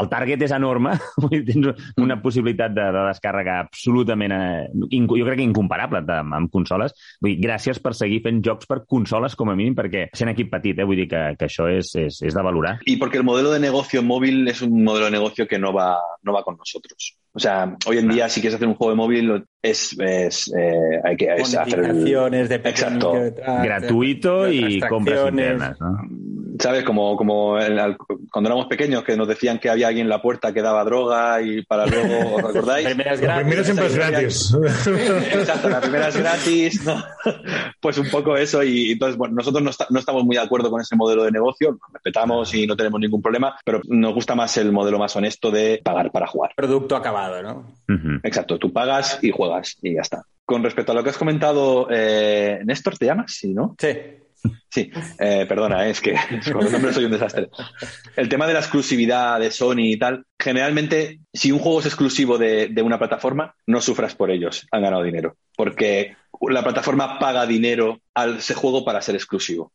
el 0.00 0.08
target 0.08 0.42
és 0.46 0.52
enorme, 0.56 0.94
vull 1.22 1.34
dir, 1.34 1.42
tens 1.50 1.90
una 2.00 2.16
possibilitat 2.22 2.72
de, 2.76 2.86
de 2.94 3.02
descàrrega 3.10 3.58
absolutament, 3.66 4.32
eh, 4.32 4.68
jo 4.96 5.26
crec 5.26 5.36
que 5.42 5.44
incomparable 5.46 6.00
de, 6.08 6.16
amb 6.38 6.50
consoles. 6.52 6.94
Vull 7.20 7.34
dir, 7.34 7.42
gràcies 7.46 7.80
per 7.84 7.92
seguir 7.98 8.22
fent 8.24 8.40
jocs 8.44 8.68
per 8.70 8.82
consoles, 8.88 9.36
com 9.36 9.52
a 9.52 9.56
mínim, 9.58 9.76
perquè 9.76 10.06
sent 10.16 10.32
equip 10.32 10.50
petit, 10.54 10.78
eh, 10.80 10.88
vull 10.88 11.02
dir 11.02 11.08
que, 11.12 11.22
que 11.38 11.48
això 11.50 11.68
és, 11.72 11.92
és, 12.00 12.22
és 12.22 12.34
de 12.34 12.42
valorar. 12.42 12.78
y 12.86 12.96
porque 12.96 13.18
el 13.18 13.24
modelo 13.24 13.50
de 13.50 13.60
negocio 13.60 14.02
móvil 14.02 14.48
es 14.48 14.62
un 14.62 14.82
modelo 14.84 15.06
de 15.06 15.10
negocio 15.12 15.46
que 15.46 15.58
no 15.58 15.72
va, 15.72 15.98
no 16.22 16.32
va 16.32 16.42
con 16.42 16.56
nosotros. 16.56 17.16
O 17.32 17.38
sea, 17.38 17.76
hoy 17.86 17.98
en 17.98 18.08
día 18.08 18.30
si 18.30 18.40
quieres 18.40 18.54
hacer 18.56 18.66
un 18.68 18.74
juego 18.74 18.92
de 18.92 18.96
móvil 18.96 19.44
es, 19.60 19.94
es, 20.00 20.50
eh, 20.56 21.00
hay 21.04 21.16
que 21.16 21.34
es 21.34 21.54
hacer 21.54 21.80
el- 21.80 22.04
de 22.48 22.54
Exacto. 22.54 23.10
pequeño 23.12 23.24
detrás, 23.24 23.62
Gratuito 23.64 24.42
de- 24.44 24.50
de 24.52 24.56
y 24.70 24.80
compras 24.80 25.28
internas, 25.28 25.80
¿no? 25.80 25.98
¿Sabes? 26.58 26.84
Como, 26.84 27.16
como 27.18 27.58
el- 27.58 27.78
al- 27.78 27.98
cuando 28.32 28.48
éramos 28.48 28.66
pequeños 28.66 29.04
que 29.04 29.14
nos 29.14 29.28
decían 29.28 29.58
que 29.58 29.68
había 29.68 29.88
alguien 29.88 30.06
en 30.06 30.10
la 30.10 30.22
puerta 30.22 30.54
que 30.54 30.62
daba 30.62 30.82
droga 30.84 31.42
y 31.42 31.62
para 31.66 31.84
luego, 31.86 32.36
¿os 32.36 32.44
acordáis? 32.44 32.86
Primeras 32.86 33.20
gratis. 33.20 33.42
primera 33.44 33.64
sempre 33.64 33.86
és 33.86 33.94
gratis. 33.94 34.54
Exacto, 35.34 35.68
la 35.68 35.80
primera 35.82 36.08
es 36.08 36.16
gratis, 36.16 36.84
¿no? 36.84 37.02
Pues 37.80 37.98
un 37.98 38.08
poco 38.10 38.36
eso 38.36 38.62
y 38.62 38.92
entonces, 38.92 39.18
bueno, 39.18 39.34
nosotros 39.34 39.62
no, 39.62 39.68
está- 39.70 39.86
no 39.90 39.98
estamos 39.98 40.24
muy 40.24 40.36
de 40.36 40.42
acuerdo 40.42 40.70
con 40.70 40.80
ese 40.80 40.96
modelo 40.96 41.24
de 41.24 41.30
negocio, 41.30 41.72
lo 41.72 41.78
respetamos 41.92 42.54
y 42.54 42.66
no 42.66 42.74
tenemos 42.76 43.00
ningún 43.00 43.20
problema, 43.20 43.54
pero 43.64 43.80
nos 43.88 44.14
gusta 44.14 44.34
más 44.34 44.56
el 44.56 44.72
modelo 44.72 44.98
más 44.98 45.14
honesto 45.14 45.50
de 45.50 45.80
pagar 45.84 46.10
para 46.10 46.26
jugar. 46.26 46.52
Producto 46.56 46.96
acabado, 46.96 47.42
¿no? 47.42 47.66
Exacto, 48.22 48.58
tú 48.58 48.72
pagas 48.72 49.18
y 49.22 49.30
juegas 49.30 49.76
y 49.82 49.94
ya 49.94 50.00
está. 50.00 50.22
Con 50.46 50.62
respecto 50.62 50.92
a 50.92 50.94
lo 50.94 51.02
que 51.04 51.10
has 51.10 51.18
comentado, 51.18 51.88
eh, 51.90 52.60
Néstor, 52.64 52.96
¿te 52.96 53.04
llamas? 53.06 53.32
Sí, 53.32 53.52
¿no? 53.52 53.74
Sí. 53.78 53.88
Sí, 54.70 54.90
eh, 55.18 55.46
perdona, 55.48 55.86
eh, 55.86 55.90
es 55.90 56.00
que 56.00 56.14
con 56.52 56.64
los 56.64 56.72
nombres 56.72 56.94
soy 56.94 57.04
un 57.04 57.12
desastre. 57.12 57.48
El 58.16 58.28
tema 58.28 58.46
de 58.46 58.52
la 58.54 58.60
exclusividad 58.60 59.40
de 59.40 59.50
Sony 59.50 59.92
y 59.92 59.98
tal, 59.98 60.24
generalmente, 60.38 61.20
si 61.32 61.52
un 61.52 61.58
juego 61.58 61.80
es 61.80 61.86
exclusivo 61.86 62.38
de, 62.38 62.68
de 62.68 62.82
una 62.82 62.98
plataforma, 62.98 63.54
no 63.66 63.80
sufras 63.80 64.14
por 64.14 64.30
ellos, 64.30 64.66
han 64.70 64.82
ganado 64.82 65.02
dinero, 65.02 65.36
porque 65.56 66.16
la 66.48 66.62
plataforma 66.62 67.18
paga 67.18 67.46
dinero 67.46 68.00
al 68.14 68.38
ese 68.38 68.54
juego 68.54 68.84
para 68.84 69.02
ser 69.02 69.14
exclusivo. 69.14 69.72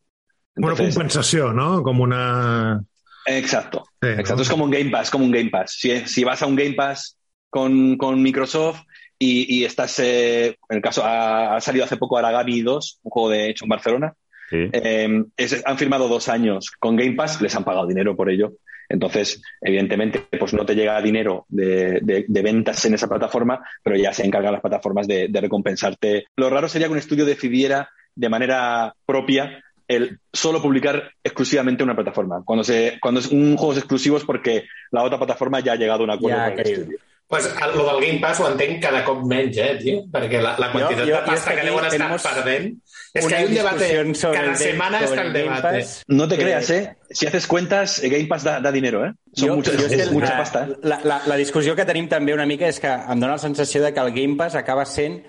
Una 0.55 0.71
Entonces, 0.71 0.95
compensació, 0.95 1.53
no? 1.53 1.81
Com 1.81 2.01
una... 2.01 2.84
exacto, 3.25 3.86
Sí, 4.01 4.10
exacto. 4.10 4.36
¿no? 4.36 4.41
Es 4.41 4.49
como 4.49 4.65
un 4.65 4.71
Game 4.71 4.89
Pass, 4.89 5.10
como 5.10 5.25
un 5.25 5.31
Game 5.31 5.49
Pass. 5.49 5.77
Si, 5.79 6.07
si 6.07 6.23
vas 6.23 6.41
a 6.41 6.47
un 6.47 6.55
Game 6.55 6.73
Pass 6.73 7.17
con, 7.49 7.97
con 7.97 8.21
Microsoft 8.21 8.81
y, 9.17 9.60
y 9.60 9.65
estás, 9.65 10.00
eh, 10.00 10.48
en 10.48 10.75
el 10.77 10.81
caso, 10.81 11.04
ha, 11.04 11.56
ha 11.56 11.62
salido 11.62 11.85
hace 11.85 11.98
poco 11.98 12.17
Aragami 12.17 12.62
2, 12.62 13.00
un 13.04 13.10
juego 13.12 13.29
de 13.29 13.50
hecho 13.50 13.65
en 13.65 13.69
Barcelona, 13.69 14.13
Sí. 14.52 14.69
Eh, 14.73 15.23
es- 15.37 15.63
han 15.65 15.77
firmado 15.79 16.08
dos 16.08 16.29
años 16.29 16.69
con 16.77 16.95
Game 16.95 17.13
Pass, 17.15 17.41
les 17.41 17.56
han 17.56 17.63
pagado 17.63 17.87
dinero 17.87 18.15
por 18.15 18.29
ello. 18.29 18.52
Entonces, 18.89 19.41
evidentemente, 19.62 20.19
pues 20.37 20.54
no 20.54 20.65
te 20.65 20.75
llega 20.75 21.02
dinero 21.02 21.45
de, 21.47 21.99
de- 22.02 22.25
de 22.27 22.41
ventas 22.41 22.83
en 22.85 22.93
esa 22.93 23.08
plataforma, 23.08 23.63
pero 23.81 23.95
ya 23.95 24.12
se 24.13 24.25
encargan 24.25 24.52
las 24.52 24.62
plataformas 24.62 25.08
de, 25.08 25.29
de 25.29 25.41
recompensarte. 25.41 26.25
Lo 26.35 26.49
raro 26.49 26.67
sería 26.67 26.87
que 26.87 26.91
un 26.93 26.99
estudio 26.99 27.23
decidiera 27.25 27.89
de 28.13 28.27
manera 28.29 28.93
propia 29.06 29.63
el 29.87 30.19
solo 30.33 30.62
publicar 30.62 31.12
exclusivamente 31.23 31.83
una 31.83 31.95
plataforma. 31.95 32.41
Cuando, 32.45 32.63
se, 32.65 32.97
cuando 33.02 33.21
es 33.21 33.27
un 33.27 33.56
juego 33.56 33.71
es 33.73 33.77
exclusivo 33.79 34.17
es 34.17 34.25
porque 34.25 34.65
la 34.91 35.04
otra 35.04 35.17
plataforma 35.17 35.62
ya 35.62 35.73
ha 35.73 35.77
llegado 35.77 36.02
a 36.02 36.04
un 36.04 36.12
acuerdo 36.12 36.37
Ja, 36.37 36.49
con 36.49 36.52
el 36.60 36.63
querido. 36.63 36.81
estudio. 36.81 36.99
Pues 37.27 37.45
el, 37.45 37.77
lo 37.77 37.85
del 37.95 38.06
Game 38.06 38.19
Pass 38.19 38.41
ho 38.41 38.52
entenc 38.52 38.81
cada 38.83 39.06
cop 39.06 39.23
menys, 39.25 39.56
eh, 39.58 39.77
tio? 39.81 40.04
Perquè 40.12 40.41
la, 40.43 40.58
la 40.60 40.67
quantitat 40.73 40.99
jo- 40.99 41.06
de 41.06 41.12
jo 41.13 41.19
pasta 41.25 41.54
és 41.54 41.56
que 41.56 41.62
que 41.62 41.67
deuen 41.69 41.85
estar 41.85 41.91
tenemos 41.95 42.23
perdent... 42.27 42.73
És 43.13 43.25
que 43.27 43.35
hay 43.35 43.45
un 43.45 43.53
debate... 43.53 44.15
sobre 44.15 44.37
Cada 44.39 44.51
el 44.51 44.57
semana 44.57 44.99
sobre 44.99 45.09
está 45.09 45.21
el 45.27 45.33
Game 45.33 45.43
debate. 45.55 45.79
Pass. 45.79 46.03
No 46.07 46.27
te 46.27 46.37
que- 46.37 46.43
creas, 46.43 46.69
¿eh? 46.69 46.95
Si 47.09 47.27
haces 47.27 47.45
cuentas, 47.47 47.99
Game 48.01 48.25
Pass 48.27 48.43
da, 48.43 48.59
da 48.62 48.71
dinero, 48.71 49.05
¿eh? 49.05 49.13
Son 49.33 49.49
Jo- 49.49 49.55
muchas- 49.57 49.75
jo 49.75 49.85
és 49.85 49.91
es 49.91 50.07
que 50.07 50.13
mucha 50.13 50.29
la- 50.29 50.37
pasta. 50.37 50.63
¿eh? 50.69 50.75
La, 50.83 50.99
la, 51.03 51.21
la 51.25 51.35
discussió 51.35 51.75
que 51.75 51.83
tenim 51.85 52.07
també 52.07 52.33
una 52.33 52.45
mica 52.45 52.67
és 52.71 52.79
que 52.79 52.87
em 52.87 53.19
dóna 53.19 53.33
la 53.33 53.43
sensació 53.43 53.83
de 53.83 53.91
que 53.93 53.99
el 53.99 54.12
Game 54.15 54.37
Pass 54.37 54.55
acaba 54.55 54.85
sent 54.85 55.23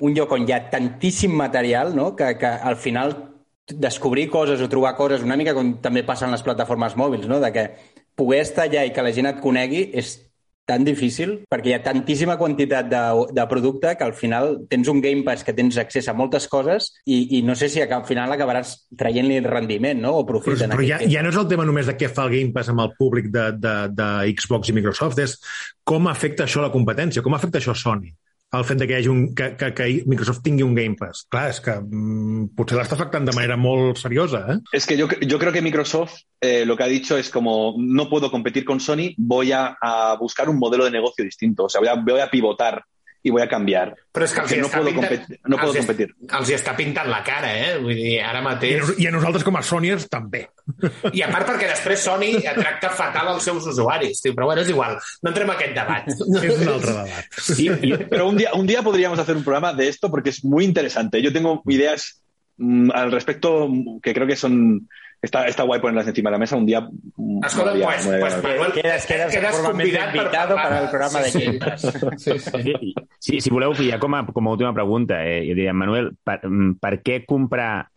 un 0.00 0.14
lloc 0.14 0.30
on 0.32 0.46
hi 0.48 0.52
ha 0.52 0.70
tantíssim 0.70 1.34
material 1.34 1.94
no? 1.96 2.14
que, 2.16 2.36
que 2.38 2.46
al 2.46 2.76
final 2.76 3.16
descobrir 3.66 4.28
coses 4.30 4.60
o 4.60 4.68
trobar 4.68 4.94
coses, 4.94 5.22
una 5.22 5.36
mica 5.36 5.54
com 5.54 5.74
també 5.80 6.02
passa 6.04 6.26
en 6.26 6.32
les 6.34 6.42
plataformes 6.42 6.94
mòbils, 6.96 7.26
no? 7.26 7.40
de 7.40 7.50
que 7.52 7.66
poder 8.14 8.40
estar 8.42 8.66
allà 8.68 8.84
i 8.86 8.92
que 8.92 9.02
la 9.02 9.12
gent 9.12 9.26
et 9.30 9.40
conegui 9.42 9.88
és 9.94 10.20
tan 10.64 10.84
difícil 10.84 11.36
perquè 11.50 11.70
hi 11.70 11.74
ha 11.76 11.82
tantíssima 11.84 12.38
quantitat 12.40 12.88
de, 12.88 13.02
de 13.36 13.44
producte 13.50 13.94
que 13.98 14.06
al 14.06 14.14
final 14.16 14.56
tens 14.70 14.88
un 14.88 15.02
Game 15.04 15.22
Pass 15.26 15.44
que 15.44 15.52
tens 15.56 15.76
accés 15.80 16.08
a 16.08 16.16
moltes 16.16 16.48
coses 16.48 16.90
i, 17.04 17.38
i 17.38 17.42
no 17.44 17.56
sé 17.58 17.68
si 17.68 17.84
al 17.84 18.06
final 18.08 18.32
acabaràs 18.32 18.74
traient-li 18.96 19.42
rendiment 19.44 20.00
no? 20.00 20.16
o 20.20 20.26
profit. 20.28 20.56
Però, 20.64 20.72
però 20.78 20.88
ja, 20.88 21.02
ja 21.04 21.24
no 21.24 21.32
és 21.34 21.40
el 21.40 21.48
tema 21.50 21.68
només 21.68 21.90
de 21.90 21.96
què 22.00 22.08
fa 22.08 22.26
el 22.28 22.36
Game 22.38 22.54
Pass 22.56 22.72
amb 22.72 22.84
el 22.86 22.94
públic 22.98 23.28
de, 23.34 23.50
de, 23.60 23.74
de 23.92 24.10
Xbox 24.32 24.72
i 24.72 24.76
Microsoft, 24.76 25.20
és 25.20 25.36
com 25.84 26.08
afecta 26.08 26.48
això 26.48 26.62
a 26.62 26.68
la 26.68 26.74
competència, 26.74 27.24
com 27.24 27.36
afecta 27.36 27.60
això 27.60 27.76
a 27.76 27.80
Sony 27.80 28.08
el 28.58 28.66
fet 28.68 28.84
que, 28.86 29.00
hi 29.00 29.08
un, 29.10 29.26
que, 29.34 29.50
que, 29.60 29.72
que 29.76 29.88
Microsoft 30.10 30.42
tingui 30.44 30.64
un 30.66 30.74
Game 30.76 30.96
Pass. 30.98 31.24
Clar, 31.30 31.48
és 31.52 31.60
que 31.64 31.76
mm, 31.80 32.50
potser 32.58 32.78
l'està 32.78 32.98
afectant 32.98 33.26
de 33.28 33.34
manera 33.36 33.56
molt 33.60 34.00
seriosa, 34.00 34.44
eh? 34.54 34.58
Es 34.72 34.86
que 34.86 34.96
yo, 34.96 35.08
yo 35.20 35.38
creo 35.38 35.52
que 35.52 35.62
Microsoft 35.62 36.20
eh, 36.40 36.64
lo 36.66 36.76
que 36.76 36.84
ha 36.84 36.92
dicho 36.92 37.16
es 37.16 37.30
como 37.30 37.74
no 37.78 38.08
puedo 38.08 38.30
competir 38.30 38.64
con 38.64 38.80
Sony, 38.80 39.14
voy 39.16 39.52
a, 39.52 39.76
a 39.80 40.16
buscar 40.16 40.48
un 40.48 40.58
modelo 40.58 40.84
de 40.84 40.90
negocio 40.90 41.24
distinto. 41.24 41.64
O 41.64 41.68
sea, 41.68 41.80
voy 41.80 41.88
a, 41.88 41.94
voy 41.94 42.20
a 42.20 42.30
pivotar 42.30 42.82
y 43.24 43.30
voy 43.30 43.40
a 43.40 43.48
cambiar. 43.48 43.94
Però 44.12 44.26
és 44.28 44.32
que 44.36 44.42
els 44.44 44.50
Que 44.52 44.58
no 44.60 44.68
puedo 44.68 44.84
pintant... 44.84 45.06
competir- 45.08 45.38
no 45.48 45.56
puedo 45.56 45.72
els 45.72 45.78
competir. 45.86 46.10
Els 46.38 46.50
hi 46.50 46.54
està 46.58 46.74
pintant 46.76 47.08
la 47.08 47.22
cara, 47.24 47.48
eh? 47.56 47.78
Vull 47.80 47.96
dir, 47.96 48.18
ara 48.20 48.42
I, 48.42 48.44
mateix... 48.44 48.74
a 48.76 48.82
nos- 48.84 48.98
I 49.00 49.06
a 49.08 49.12
nosaltres 49.14 49.44
com 49.48 49.56
a 49.56 49.62
Sonyers 49.64 50.04
també. 50.12 50.42
I 51.10 51.22
a 51.24 51.30
part 51.32 51.48
perquè 51.48 51.70
després 51.70 52.04
Sony 52.04 52.34
tracta 52.44 52.90
fatal 52.92 53.30
els 53.32 53.42
seus 53.48 53.64
usuaris, 53.72 54.20
tio. 54.20 54.34
però 54.36 54.50
bueno, 54.50 54.60
és 54.60 54.68
igual, 54.68 54.98
no 55.24 55.32
entrem 55.32 55.48
en 55.48 55.56
aquest 55.56 55.74
debat. 55.74 56.06
És 56.12 56.60
un 56.60 56.68
altre 56.74 56.92
debat. 56.92 57.40
Y- 57.56 58.04
pero 58.12 58.28
un 58.28 58.36
día, 58.36 58.52
un 58.52 58.66
día 58.68 58.82
podríamos 58.82 59.18
hacer 59.18 59.34
un 59.40 59.42
programa 59.42 59.72
de 59.72 59.88
esto 59.88 60.10
porque 60.10 60.28
es 60.30 60.44
muy 60.44 60.64
interesante. 60.66 61.22
Yo 61.22 61.32
tengo 61.32 61.62
ideas 61.66 62.22
mm, 62.58 62.90
al 62.92 63.10
respecto 63.10 63.66
mm, 63.70 64.00
que 64.02 64.12
creo 64.12 64.26
que 64.26 64.36
son... 64.36 64.86
Está, 65.24 65.46
está 65.46 65.62
guay 65.62 65.80
ponerlas 65.80 66.06
encima 66.06 66.28
de 66.30 66.32
la 66.34 66.38
mesa. 66.38 66.56
Un 66.56 66.66
día... 66.66 66.86
Escolta, 67.46 67.72
pues, 67.72 68.06
pues 68.06 68.42
Manuel, 68.42 68.72
convidat 69.64 70.14
invitado 70.14 70.54
para 70.54 70.82
el 70.82 70.88
programa 70.90 71.20
de 71.20 71.30
Sí, 71.30 71.38
sí. 71.40 71.44
Game 71.46 71.58
Pass. 71.58 71.82
Sí, 72.18 72.38
sí. 72.38 72.94
Sí, 73.18 73.40
si 73.40 73.50
voleu, 73.50 73.72
ja 73.74 73.98
com 73.98 74.14
a, 74.14 74.26
com 74.26 74.46
a 74.48 74.52
última 74.52 74.74
pregunta, 74.74 75.24
eh, 75.24 75.40
jo 75.48 75.54
diria, 75.56 75.72
Manuel, 75.72 76.12
per, 76.22 76.42
mm, 76.44 76.74
per 76.78 76.98
què 77.02 77.22
comprar 77.24 77.88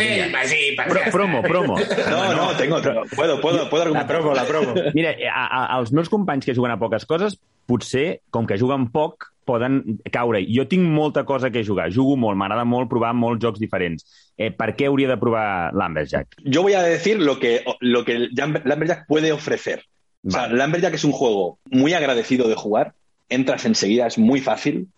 ell, 0.00 0.08
mira. 0.08 0.30
Magí, 0.32 0.60
perquè... 0.76 0.88
Pro, 0.92 1.12
promo, 1.12 1.42
promo. 1.42 1.76
No, 2.10 2.32
no, 2.34 2.48
tengo, 2.56 2.80
tengo- 2.80 3.04
puedo, 3.14 3.40
puedo, 3.40 3.68
puedo 3.68 3.92
La 3.92 4.06
promo, 4.06 4.32
la 4.34 4.44
promo. 4.44 4.74
Mira, 4.94 5.14
a, 5.32 5.44
a, 5.46 5.66
als 5.76 5.92
meus 5.92 6.08
companys 6.08 6.44
que 6.48 6.54
juguen 6.56 6.72
a 6.72 6.78
poques 6.80 7.04
coses, 7.06 7.38
potser, 7.66 8.20
com 8.30 8.46
que 8.48 8.58
juguen 8.60 8.88
poc, 8.92 9.31
poden 9.44 9.98
caure. 10.12 10.42
Jo 10.48 10.66
tinc 10.70 10.84
molta 10.86 11.24
cosa 11.24 11.50
que 11.50 11.64
jugar, 11.66 11.90
jugo 11.94 12.16
molt, 12.16 12.38
m'agrada 12.38 12.64
molt 12.68 12.90
provar 12.90 13.12
molts 13.14 13.42
jocs 13.44 13.60
diferents. 13.62 14.06
Eh, 14.36 14.50
per 14.54 14.72
què 14.76 14.88
hauria 14.88 15.10
de 15.10 15.18
provar 15.20 15.72
l'Amberjack? 15.74 16.38
Yo 16.44 16.62
voy 16.62 16.74
a 16.74 16.82
decir 16.82 17.20
lo 17.20 17.38
que, 17.38 17.62
lo 17.80 18.04
que 18.04 18.28
Lumberjack 18.32 19.06
puede 19.06 19.32
ofrecer. 19.32 19.84
O 20.24 20.30
sea, 20.30 20.42
Vale. 20.42 20.56
Lumberjack 20.56 20.94
es 20.94 21.04
un 21.04 21.12
juego 21.12 21.58
muy 21.70 21.94
agradecido 21.94 22.48
de 22.48 22.54
jugar, 22.54 22.94
entras 23.28 23.64
enseguida, 23.64 24.06
es 24.06 24.18
muy 24.18 24.40
fácil, 24.40 24.88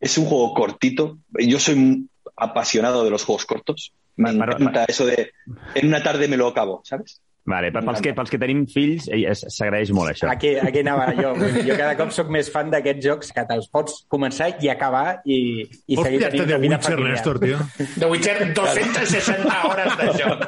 es 0.00 0.16
un 0.18 0.26
juego 0.26 0.54
cortito. 0.54 1.18
Yo 1.38 1.58
soy 1.58 2.06
apasionado 2.36 3.04
de 3.04 3.10
los 3.10 3.24
juegos 3.24 3.44
cortos. 3.46 3.92
Me 4.16 4.32
Vale, 4.32 4.52
encanta 4.52 4.84
eso 4.84 5.06
de 5.06 5.32
en 5.74 5.86
una 5.86 6.02
tarde 6.02 6.28
me 6.28 6.36
lo 6.36 6.48
acabo, 6.48 6.82
¿sabes? 6.84 7.20
Vale, 7.46 7.70
per- 7.72 7.84
pels, 7.86 8.00
que, 8.04 8.12
pels 8.14 8.30
que 8.30 8.38
tenim 8.38 8.66
fills, 8.68 9.08
es- 9.10 9.44
s'agraeix 9.56 9.90
molt 9.96 10.10
això. 10.12 10.28
Aquí, 10.30 10.50
aquí 10.60 10.78
anava 10.84 11.06
jo. 11.16 11.32
Jo 11.66 11.76
cada 11.78 11.96
cop 11.96 12.10
sóc 12.12 12.28
més 12.30 12.50
fan 12.52 12.68
d'aquests 12.70 13.06
jocs 13.06 13.32
que 13.32 13.44
te'ls 13.48 13.68
pots 13.72 14.04
començar 14.12 14.50
i 14.62 14.68
acabar 14.68 15.20
i, 15.24 15.64
i 15.86 15.96
Vols 15.96 16.06
seguir 16.06 16.18
pillar-te 16.20 16.36
tenint 16.36 16.50
una 16.52 16.58
vida 16.60 16.76
Witcher, 16.76 16.92
familiar. 16.92 17.14
Néstor, 17.16 17.40
tio? 17.40 17.58
The 17.98 18.06
Witcher, 18.12 18.52
260 18.54 19.62
hores 19.70 19.96
de 19.96 20.06
joc. 20.20 20.40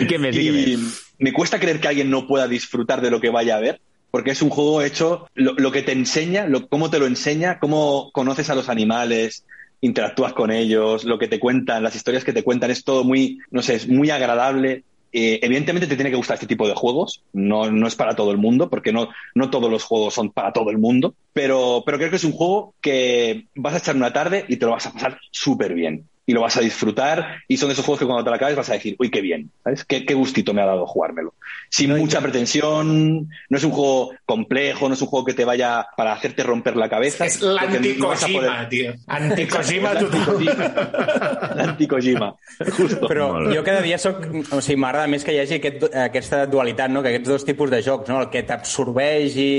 I 0.00 0.06
què 0.08 0.18
més, 0.20 0.36
i 0.36 0.38
què 0.38 0.46
Y 0.46 0.76
més? 0.76 1.02
me 1.18 1.32
cuesta 1.32 1.58
creer 1.60 1.80
que 1.80 1.88
alguien 1.88 2.10
no 2.10 2.26
pueda 2.26 2.48
disfrutar 2.48 3.00
de 3.00 3.10
lo 3.10 3.20
que 3.20 3.30
vaya 3.30 3.56
a 3.56 3.60
ver, 3.60 3.80
porque 4.10 4.30
es 4.30 4.42
un 4.42 4.50
juego 4.50 4.82
hecho, 4.82 5.26
lo, 5.34 5.54
lo 5.54 5.72
que 5.72 5.82
te 5.82 5.92
enseña, 5.92 6.46
lo, 6.46 6.68
cómo 6.68 6.90
te 6.90 6.98
lo 6.98 7.06
enseña, 7.06 7.58
cómo 7.58 8.10
conoces 8.12 8.50
a 8.50 8.54
los 8.54 8.68
animales, 8.68 9.44
interactúas 9.80 10.32
con 10.32 10.50
ellos, 10.50 11.04
lo 11.04 11.18
que 11.18 11.28
te 11.28 11.38
cuentan, 11.38 11.82
las 11.82 11.96
historias 11.96 12.24
que 12.24 12.32
te 12.32 12.42
cuentan, 12.42 12.70
es 12.70 12.84
todo 12.84 13.04
muy, 13.04 13.38
no 13.50 13.62
sé, 13.62 13.74
es 13.74 13.88
muy 13.88 14.10
agradable. 14.10 14.84
Eh, 15.12 15.40
evidentemente 15.42 15.86
te 15.86 15.94
tiene 15.94 16.10
que 16.10 16.16
gustar 16.16 16.34
este 16.34 16.46
tipo 16.46 16.68
de 16.68 16.74
juegos, 16.74 17.22
no, 17.32 17.70
no 17.70 17.86
es 17.86 17.94
para 17.94 18.14
todo 18.14 18.32
el 18.32 18.38
mundo, 18.38 18.68
porque 18.68 18.92
no, 18.92 19.08
no 19.34 19.50
todos 19.50 19.70
los 19.70 19.84
juegos 19.84 20.14
son 20.14 20.30
para 20.30 20.52
todo 20.52 20.70
el 20.70 20.78
mundo, 20.78 21.14
pero, 21.32 21.82
pero 21.86 21.98
creo 21.98 22.10
que 22.10 22.16
es 22.16 22.24
un 22.24 22.32
juego 22.32 22.74
que 22.80 23.46
vas 23.54 23.74
a 23.74 23.78
echar 23.78 23.96
una 23.96 24.12
tarde 24.12 24.44
y 24.48 24.56
te 24.56 24.66
lo 24.66 24.72
vas 24.72 24.86
a 24.86 24.92
pasar 24.92 25.18
súper 25.30 25.74
bien. 25.74 26.04
Y 26.28 26.32
lo 26.32 26.40
vas 26.40 26.56
a 26.56 26.60
disfrutar, 26.60 27.36
y 27.46 27.56
son 27.56 27.68
de 27.68 27.74
esos 27.74 27.84
juegos 27.84 28.00
que 28.00 28.04
cuando 28.06 28.24
te 28.24 28.30
lo 28.30 28.36
acabes 28.36 28.56
vas 28.56 28.68
a 28.68 28.72
decir, 28.72 28.96
uy, 28.98 29.10
qué 29.10 29.20
bien, 29.20 29.48
¿sabes? 29.62 29.84
Qué, 29.84 30.04
qué 30.04 30.14
gustito 30.14 30.52
me 30.52 30.60
ha 30.60 30.66
dado 30.66 30.84
jugármelo. 30.84 31.34
Sin 31.70 31.96
mucha 31.96 32.20
pretensión, 32.20 33.28
no 33.48 33.56
es 33.56 33.62
un 33.62 33.70
juego 33.70 34.10
complejo, 34.24 34.88
no 34.88 34.94
es 34.94 35.02
un 35.02 35.06
juego 35.06 35.24
que 35.24 35.34
te 35.34 35.44
vaya 35.44 35.86
para 35.96 36.12
hacerte 36.12 36.42
romper 36.42 36.74
la 36.76 36.88
cabeza. 36.88 37.24
És 37.26 37.38
porque 37.38 37.94
no 37.96 38.08
vas 38.08 38.24
a 38.24 38.28
l'anticojima, 38.28 38.40
poder- 38.40 38.68
tio. 38.68 38.94
Anticojima 39.06 39.92
És 39.92 39.98
total. 40.00 40.20
l'anticojima. 40.20 41.56
L'anticojima, 41.56 42.34
justo. 42.76 43.06
Però 43.08 43.28
jo 43.52 43.62
cada 43.64 43.80
dia 43.84 43.98
soc... 43.98 44.24
O 44.50 44.60
sigui, 44.60 44.78
m'agrada 44.82 45.06
més 45.10 45.24
que 45.26 45.34
hi 45.34 45.40
hagi 45.42 45.58
aquest, 45.60 45.86
aquesta 45.94 46.44
dualitat, 46.50 46.90
no? 46.92 47.02
que 47.04 47.12
aquests 47.14 47.28
dos 47.30 47.44
tipus 47.46 47.70
de 47.70 47.82
jocs, 47.86 48.08
no? 48.10 48.20
el 48.24 48.30
que 48.32 48.42
t'absorbeix 48.48 49.36
i 49.38 49.50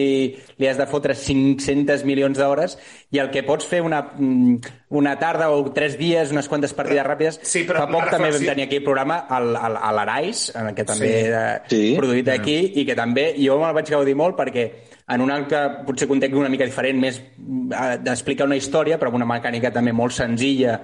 li 0.58 0.68
has 0.70 0.78
de 0.80 0.88
fotre 0.90 1.16
500 1.18 2.04
milions 2.08 2.38
d'hores 2.38 2.78
i 3.10 3.20
el 3.20 3.30
que 3.32 3.42
pots 3.44 3.66
fer 3.66 3.80
una, 3.82 4.02
mm, 4.18 4.58
una 5.00 5.14
tarda 5.20 5.50
o 5.52 5.72
tres 5.72 5.98
dies, 5.98 6.32
unes 6.32 6.48
quantes 6.50 6.74
partides 6.76 7.06
ràpides. 7.08 7.40
Sí, 7.42 7.64
però 7.64 7.86
Fa 7.86 7.88
poc 7.92 8.10
també 8.12 8.32
vam 8.32 8.44
tenir 8.44 8.66
aquí 8.66 8.82
el 8.82 8.84
programa 8.84 9.20
al, 9.30 9.56
al, 9.56 9.78
a 9.80 9.92
l'Arais, 9.96 10.52
en 10.56 10.68
el 10.68 10.76
que 10.76 10.84
també 10.84 11.08
Sí. 11.08 11.26
era 11.28 11.64
Sí. 11.70 11.96
produït 11.98 12.28
aquí, 12.30 12.58
i 12.76 12.86
que 12.86 12.96
també 12.96 13.34
jo 13.38 13.58
me'l 13.60 13.74
vaig 13.74 13.90
gaudir 13.90 14.16
molt 14.16 14.36
perquè 14.38 14.72
en 15.08 15.22
un 15.22 15.32
altre, 15.32 15.86
potser 15.86 16.06
context 16.08 16.36
una 16.36 16.50
mica 16.50 16.66
diferent, 16.66 17.00
més 17.00 17.18
eh, 17.20 17.98
d'explicar 18.04 18.46
una 18.46 18.58
història, 18.58 19.00
però 19.00 19.08
amb 19.08 19.16
una 19.22 19.26
mecànica 19.26 19.72
també 19.72 19.94
molt 19.94 20.12
senzilla 20.12 20.82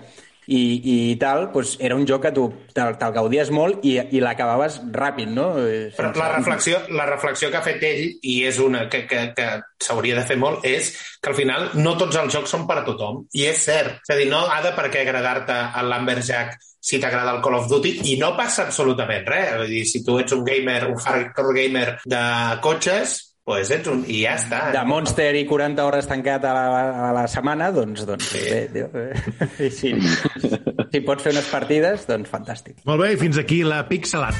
i, 0.47 0.61
i 0.93 0.95
tal, 1.21 1.47
doncs 1.53 1.75
era 1.83 1.95
un 1.95 2.05
joc 2.09 2.25
que 2.25 2.33
tu 2.35 2.47
te'l 2.75 2.97
te 2.99 3.09
gaudies 3.15 3.51
molt 3.53 3.85
i, 3.87 3.95
i 4.15 4.21
l'acabaves 4.23 4.79
ràpid, 4.93 5.31
no? 5.33 5.47
Eh, 5.61 5.91
Però 5.95 6.11
la 6.17 6.31
reflexió, 6.35 6.81
la 6.95 7.07
reflexió 7.09 7.51
que 7.51 7.59
ha 7.59 7.65
fet 7.65 7.83
ell, 7.87 8.03
i 8.21 8.39
és 8.47 8.59
una 8.63 8.87
que, 8.91 9.05
que, 9.09 9.25
que 9.37 9.47
s'hauria 9.83 10.19
de 10.19 10.27
fer 10.27 10.37
molt, 10.41 10.65
és 10.67 10.93
que 11.21 11.31
al 11.31 11.37
final 11.37 11.69
no 11.79 11.95
tots 11.99 12.19
els 12.19 12.33
jocs 12.33 12.53
són 12.55 12.67
per 12.69 12.81
a 12.81 12.85
tothom. 12.87 13.23
I 13.33 13.47
és 13.51 13.65
cert. 13.69 14.03
És 14.03 14.15
a 14.15 14.19
dir, 14.19 14.29
no 14.31 14.43
ha 14.49 14.61
de 14.65 14.73
per 14.77 14.89
què 14.93 15.03
agradar-te 15.03 15.59
el 15.79 15.91
Lumberjack 15.91 16.59
si 16.83 16.99
t'agrada 16.99 17.31
el 17.31 17.41
Call 17.41 17.61
of 17.61 17.69
Duty, 17.71 17.93
i 18.11 18.17
no 18.19 18.33
passa 18.35 18.65
absolutament 18.65 19.23
res. 19.29 19.53
Vull 19.61 19.69
dir, 19.71 19.85
si 19.87 20.03
tu 20.03 20.17
ets 20.19 20.35
un 20.35 20.43
gamer, 20.43 20.81
un 20.91 20.99
hardcore 20.99 21.55
gamer 21.55 21.85
de 22.03 22.23
cotxes, 22.65 23.13
pues 23.43 23.71
ets 23.75 23.89
un... 23.91 24.03
i 24.07 24.21
ja 24.23 24.37
està. 24.39 24.69
de 24.75 24.83
Monster 24.87 25.31
i 25.35 25.43
40 25.49 25.83
hores 25.83 26.07
tancat 26.09 26.45
a 26.47 26.53
la, 26.55 26.83
a 27.09 27.11
la 27.15 27.25
setmana, 27.31 27.71
doncs, 27.75 28.05
doncs 28.07 28.29
sí. 28.31 28.43
bé, 28.47 28.61
tio, 28.71 28.87
eh, 28.95 29.11
i 29.67 29.71
si, 29.73 29.93
si 29.99 31.03
pots 31.03 31.25
fer 31.25 31.35
unes 31.35 31.49
partides, 31.51 32.07
doncs 32.09 32.31
fantàstic. 32.31 32.79
Molt 32.87 33.03
bé, 33.03 33.13
i 33.17 33.19
fins 33.19 33.39
aquí 33.41 33.63
la 33.67 33.83
Pixelat. 33.89 34.39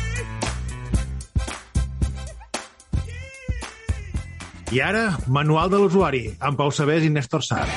I 4.74 4.80
ara, 4.82 5.12
manual 5.30 5.70
de 5.70 5.84
l'usuari, 5.84 6.24
amb 6.42 6.58
Pau 6.58 6.72
Sabés 6.74 7.06
i 7.06 7.12
Néstor 7.14 7.46
Sar. 7.46 7.68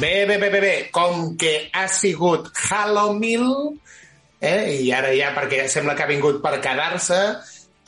Bé, 0.00 0.26
bé, 0.26 0.38
bé, 0.38 0.50
bé, 0.50 0.60
bé. 0.60 0.90
Com 0.90 1.36
que 1.38 1.70
ha 1.72 1.86
sigut 1.86 2.48
Halloween, 2.66 3.78
eh, 4.40 4.80
i 4.82 4.90
ara 4.90 5.12
ja, 5.14 5.28
perquè 5.36 5.68
sembla 5.70 5.94
que 5.94 6.02
ha 6.02 6.10
vingut 6.10 6.40
per 6.42 6.58
quedar-se, 6.64 7.18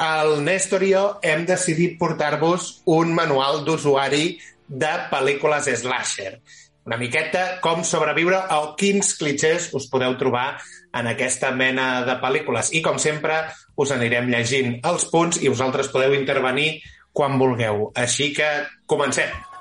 el 0.06 0.44
Néstor 0.44 0.84
i 0.86 0.92
jo 0.92 1.02
hem 1.26 1.42
decidit 1.48 1.96
portar-vos 1.98 2.68
un 2.94 3.10
manual 3.16 3.64
d'usuari 3.66 4.38
de 4.68 4.92
pel·lícules 5.10 5.66
slasher. 5.82 6.40
una 6.86 6.96
miqueta 6.96 7.58
com 7.60 7.82
sobreviure 7.82 8.38
o 8.54 8.76
quins 8.78 9.16
clichés 9.18 9.72
us 9.74 9.88
podeu 9.90 10.14
trobar 10.16 10.60
en 10.94 11.08
aquesta 11.10 11.50
mena 11.50 12.04
de 12.06 12.14
pel·lícules. 12.22 12.70
I, 12.72 12.82
com 12.82 12.98
sempre, 13.02 13.40
us 13.74 13.90
anirem 13.90 14.30
llegint 14.30 14.78
els 14.84 15.08
punts 15.10 15.42
i 15.42 15.48
vosaltres 15.48 15.88
podeu 15.88 16.14
intervenir 16.14 16.80
quan 17.12 17.38
vulgueu. 17.40 17.90
Així 17.96 18.32
que 18.32 18.46
comencem. 18.86 19.55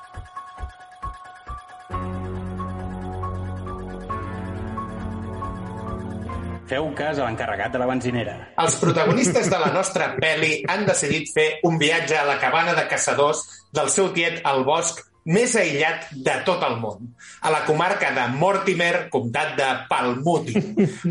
Feu 6.75 6.89
cas 6.91 7.19
a 7.21 7.23
l'encarregat 7.23 7.71
de 7.71 7.79
la 7.79 7.85
benzinera. 7.87 8.33
Els 8.59 8.75
protagonistes 8.81 9.47
de 9.47 9.59
la 9.61 9.69
nostra 9.71 10.09
pel·li 10.19 10.57
han 10.73 10.83
decidit 10.89 11.31
fer 11.31 11.45
un 11.69 11.77
viatge 11.79 12.17
a 12.19 12.25
la 12.27 12.35
cabana 12.41 12.73
de 12.75 12.83
caçadors 12.91 13.45
del 13.77 13.87
seu 13.93 14.09
tiet 14.17 14.41
al 14.43 14.65
bosc 14.67 14.99
més 15.25 15.55
aïllat 15.57 16.11
de 16.25 16.33
tot 16.45 16.61
el 16.67 16.75
món, 16.77 17.07
a 17.41 17.49
la 17.49 17.63
comarca 17.65 18.11
de 18.13 18.25
Mortimer, 18.37 19.07
comtat 19.13 19.55
de 19.57 19.69
Palmuti. 19.89 20.59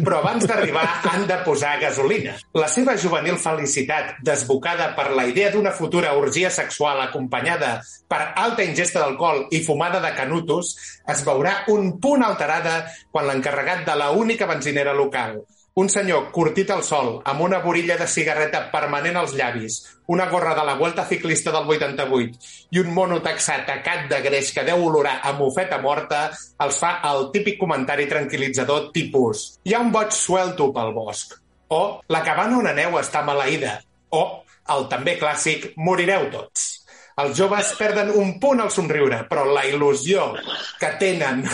Però 0.04 0.20
abans 0.20 0.44
d'arribar 0.46 0.84
han 1.10 1.24
de 1.26 1.40
posar 1.46 1.72
gasolina. 1.80 2.36
La 2.54 2.68
seva 2.70 2.94
juvenil 3.00 3.40
felicitat, 3.42 4.20
desbocada 4.22 4.92
per 4.94 5.08
la 5.16 5.26
idea 5.30 5.50
d'una 5.50 5.72
futura 5.74 6.14
orgia 6.20 6.52
sexual 6.54 7.02
acompanyada 7.02 7.80
per 8.06 8.20
alta 8.36 8.62
ingesta 8.62 9.02
d'alcohol 9.02 9.48
i 9.50 9.64
fumada 9.66 9.98
de 10.04 10.12
canutos, 10.14 10.76
es 11.10 11.26
veurà 11.26 11.64
un 11.74 11.96
punt 11.98 12.22
alterada 12.22 12.84
quan 13.10 13.26
l'encarregat 13.26 13.82
de 13.88 13.98
la 13.98 14.12
única 14.14 14.46
benzinera 14.46 14.94
local, 14.94 15.40
un 15.76 15.88
senyor 15.88 16.30
curtit 16.30 16.70
al 16.70 16.84
sol, 16.86 17.16
amb 17.26 17.40
una 17.42 17.58
borilla 17.58 17.96
de 17.98 18.06
cigarreta 18.06 18.60
permanent 18.70 19.16
als 19.18 19.32
llavis, 19.34 19.80
una 20.06 20.28
gorra 20.30 20.52
de 20.54 20.62
la 20.62 20.76
Vuelta 20.78 21.04
Ciclista 21.04 21.50
del 21.50 21.66
88 21.66 22.38
i 22.70 22.78
un 22.78 22.92
mono 22.94 23.18
texà 23.24 23.56
tacat 23.66 24.06
de 24.12 24.20
greix 24.22 24.52
que 24.54 24.62
deu 24.62 24.84
olorar 24.86 25.16
a 25.26 25.32
mofeta 25.34 25.80
morta, 25.82 26.28
els 26.62 26.78
fa 26.78 27.00
el 27.10 27.26
típic 27.34 27.58
comentari 27.58 28.06
tranquil·litzador 28.06 28.92
tipus 28.94 29.42
«Hi 29.66 29.74
ha 29.74 29.82
un 29.82 29.90
boig 29.90 30.14
suelto 30.14 30.70
pel 30.70 30.94
bosc» 30.94 31.34
o 31.74 31.82
«La 32.06 32.22
cabana 32.22 32.62
on 32.62 32.70
aneu 32.70 32.94
està 33.02 33.26
maleïda» 33.26 33.80
o 34.14 34.22
el 34.70 34.86
també 34.86 35.18
clàssic 35.18 35.72
«Morireu 35.74 36.30
tots». 36.30 36.83
Els 37.22 37.36
joves 37.38 37.70
perden 37.78 38.10
un 38.18 38.38
punt 38.42 38.58
al 38.64 38.72
somriure, 38.74 39.20
però 39.30 39.44
la 39.46 39.62
il·lusió 39.68 40.32
que 40.80 40.90
tenen 40.98 41.44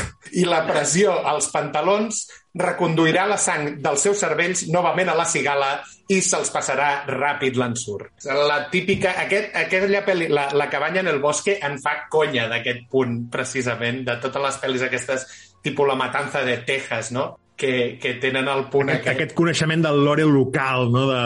i 0.40 0.46
la 0.48 0.62
pressió 0.64 1.18
als 1.28 1.50
pantalons 1.52 2.22
reconduirà 2.56 3.26
la 3.28 3.36
sang 3.38 3.76
dels 3.82 4.06
seus 4.06 4.22
cervells 4.24 4.64
novament 4.72 5.11
a 5.12 5.16
la 5.18 5.26
cigala 5.28 5.68
i 6.11 6.18
se'ls 6.24 6.50
passarà 6.50 7.04
ràpid 7.06 7.61
l'ensurt. 7.61 8.24
La 8.24 8.64
típica... 8.72 9.12
Aquest, 9.22 9.52
aquella 9.54 10.02
pel·li, 10.06 10.30
la, 10.32 10.48
la 10.56 10.70
cabanya 10.72 11.04
en 11.04 11.12
el 11.12 11.20
bosque 11.22 11.58
en 11.62 11.76
fa 11.82 12.08
conya 12.11 12.48
d'aquest 12.50 12.88
punt, 12.90 13.20
precisament, 13.30 14.02
de 14.08 14.16
totes 14.22 14.42
les 14.42 14.58
pel·lis 14.64 14.88
aquestes, 14.88 15.28
tipus 15.62 15.86
La 15.86 15.94
matanza 16.00 16.42
de 16.42 16.56
Texas, 16.66 17.12
no? 17.12 17.36
Que, 17.61 17.98
que 18.00 18.14
tenen 18.16 18.48
el 18.48 18.70
punt 18.72 18.88
Aquest, 18.88 19.04
aquest. 19.04 19.18
aquest 19.18 19.36
coneixement 19.36 19.82
del 19.84 20.00
lore 20.06 20.24
local, 20.24 20.88
no? 20.90 21.04
De... 21.11 21.24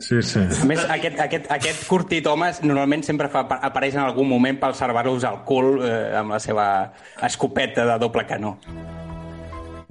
Sí, 0.00 0.22
sí. 0.24 0.40
A 0.40 0.64
més, 0.64 0.80
aquest, 0.88 1.18
aquest, 1.20 1.48
aquest 1.52 1.82
curtit 1.84 2.26
home 2.30 2.48
normalment 2.64 3.02
sempre 3.04 3.28
fa, 3.32 3.42
apareix 3.60 3.98
en 3.98 4.06
algun 4.06 4.28
moment 4.30 4.56
per 4.60 4.72
salvar-los 4.78 5.26
al 5.28 5.42
cul 5.48 5.82
eh, 5.84 6.14
amb 6.16 6.32
la 6.32 6.40
seva 6.40 6.66
escopeta 7.28 7.84
de 7.90 7.98
doble 8.00 8.24
canó. 8.28 8.54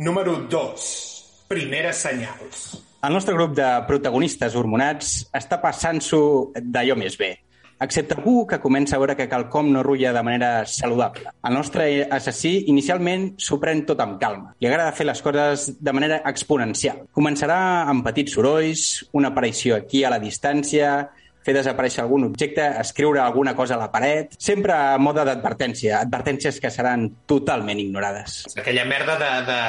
Número 0.02 0.39
2. 0.49 0.88
Primeres 1.52 2.02
senyals. 2.02 2.64
El 3.06 3.14
nostre 3.14 3.36
grup 3.38 3.54
de 3.58 3.68
protagonistes 3.86 4.58
hormonats 4.58 5.14
està 5.38 5.62
passant-s'ho 5.62 6.24
d'allò 6.58 6.97
més 6.97 7.18
bé, 7.18 7.36
excepte 7.82 8.15
algú 8.17 8.45
que 8.47 8.59
comença 8.61 8.95
a 8.95 9.01
veure 9.01 9.15
que 9.17 9.27
quelcom 9.29 9.71
no 9.73 9.84
rulla 9.84 10.13
de 10.13 10.23
manera 10.23 10.51
saludable. 10.65 11.32
El 11.43 11.55
nostre 11.57 11.88
assassí 12.09 12.65
inicialment 12.71 13.32
s'ho 13.41 13.59
pren 13.61 13.86
tot 13.88 13.99
amb 14.03 14.19
calma. 14.21 14.53
Li 14.59 14.69
agrada 14.69 14.93
fer 14.97 15.07
les 15.09 15.21
coses 15.21 15.67
de 15.79 15.95
manera 15.95 16.21
exponencial. 16.29 17.05
Començarà 17.11 17.61
amb 17.89 18.05
petits 18.05 18.38
sorolls, 18.38 18.86
una 19.17 19.34
aparició 19.34 19.75
aquí 19.75 20.03
a 20.03 20.13
la 20.13 20.21
distància, 20.21 20.93
fer 21.41 21.55
desaparèixer 21.57 22.03
algun 22.03 22.27
objecte, 22.29 22.63
escriure 22.82 23.21
alguna 23.21 23.55
cosa 23.57 23.75
a 23.75 23.82
la 23.82 23.91
paret, 23.91 24.36
sempre 24.38 24.75
a 24.77 24.97
mode 25.01 25.25
d'advertència, 25.25 25.99
advertències 26.05 26.61
que 26.61 26.69
seran 26.69 27.07
totalment 27.25 27.82
ignorades. 27.82 28.43
Aquella 28.55 28.86
merda 28.86 29.19
de... 29.21 29.32
de... 29.51 29.61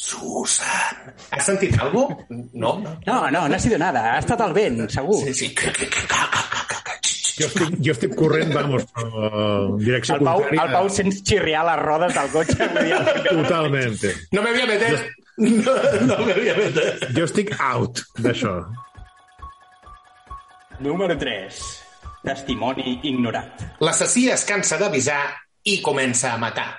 Susan! 0.00 1.10
Has 1.28 1.44
sentit 1.44 1.74
alguna 1.76 2.14
cosa? 2.16 2.38
No? 2.54 2.70
no. 2.80 2.94
No, 3.04 3.30
no, 3.30 3.42
no 3.48 3.54
ha 3.54 3.58
sido 3.58 3.76
nada, 3.76 4.14
ha 4.14 4.18
estat 4.22 4.40
el 4.46 4.54
vent, 4.56 4.86
segur. 4.88 5.18
Sí, 5.26 5.34
sí. 5.34 5.50
Jo 7.40 7.46
estic, 7.48 7.76
jo 7.80 7.92
estic 7.94 8.14
corrent, 8.18 8.52
vamos, 8.52 8.84
en 9.00 9.78
direcció 9.80 10.16
El 10.18 10.24
Pau, 10.26 10.42
contrària. 10.42 10.64
el 10.66 10.72
Pau 10.76 10.90
sents 10.92 11.22
xirriar 11.24 11.64
les 11.64 11.80
rodes 11.80 12.14
del 12.14 12.30
cotxe. 12.34 12.68
Totalmente. 13.30 14.14
No 14.32 14.42
me 14.42 14.52
voy 14.52 14.60
a 14.60 14.66
meter. 14.66 15.00
No, 15.40 15.72
no 16.04 16.18
me 16.26 16.34
voy 16.36 16.48
a 16.52 16.56
meter. 16.58 17.08
Jo 17.16 17.24
estic 17.24 17.54
out 17.58 18.02
d'això. 18.20 18.58
Número 20.80 21.16
3. 21.16 21.60
Testimoni 22.24 22.98
ignorat. 23.08 23.64
L'assassí 23.80 24.28
es 24.32 24.44
cansa 24.48 24.76
d'avisar 24.80 25.22
i 25.64 25.80
comença 25.84 26.34
a 26.34 26.38
matar. 26.40 26.74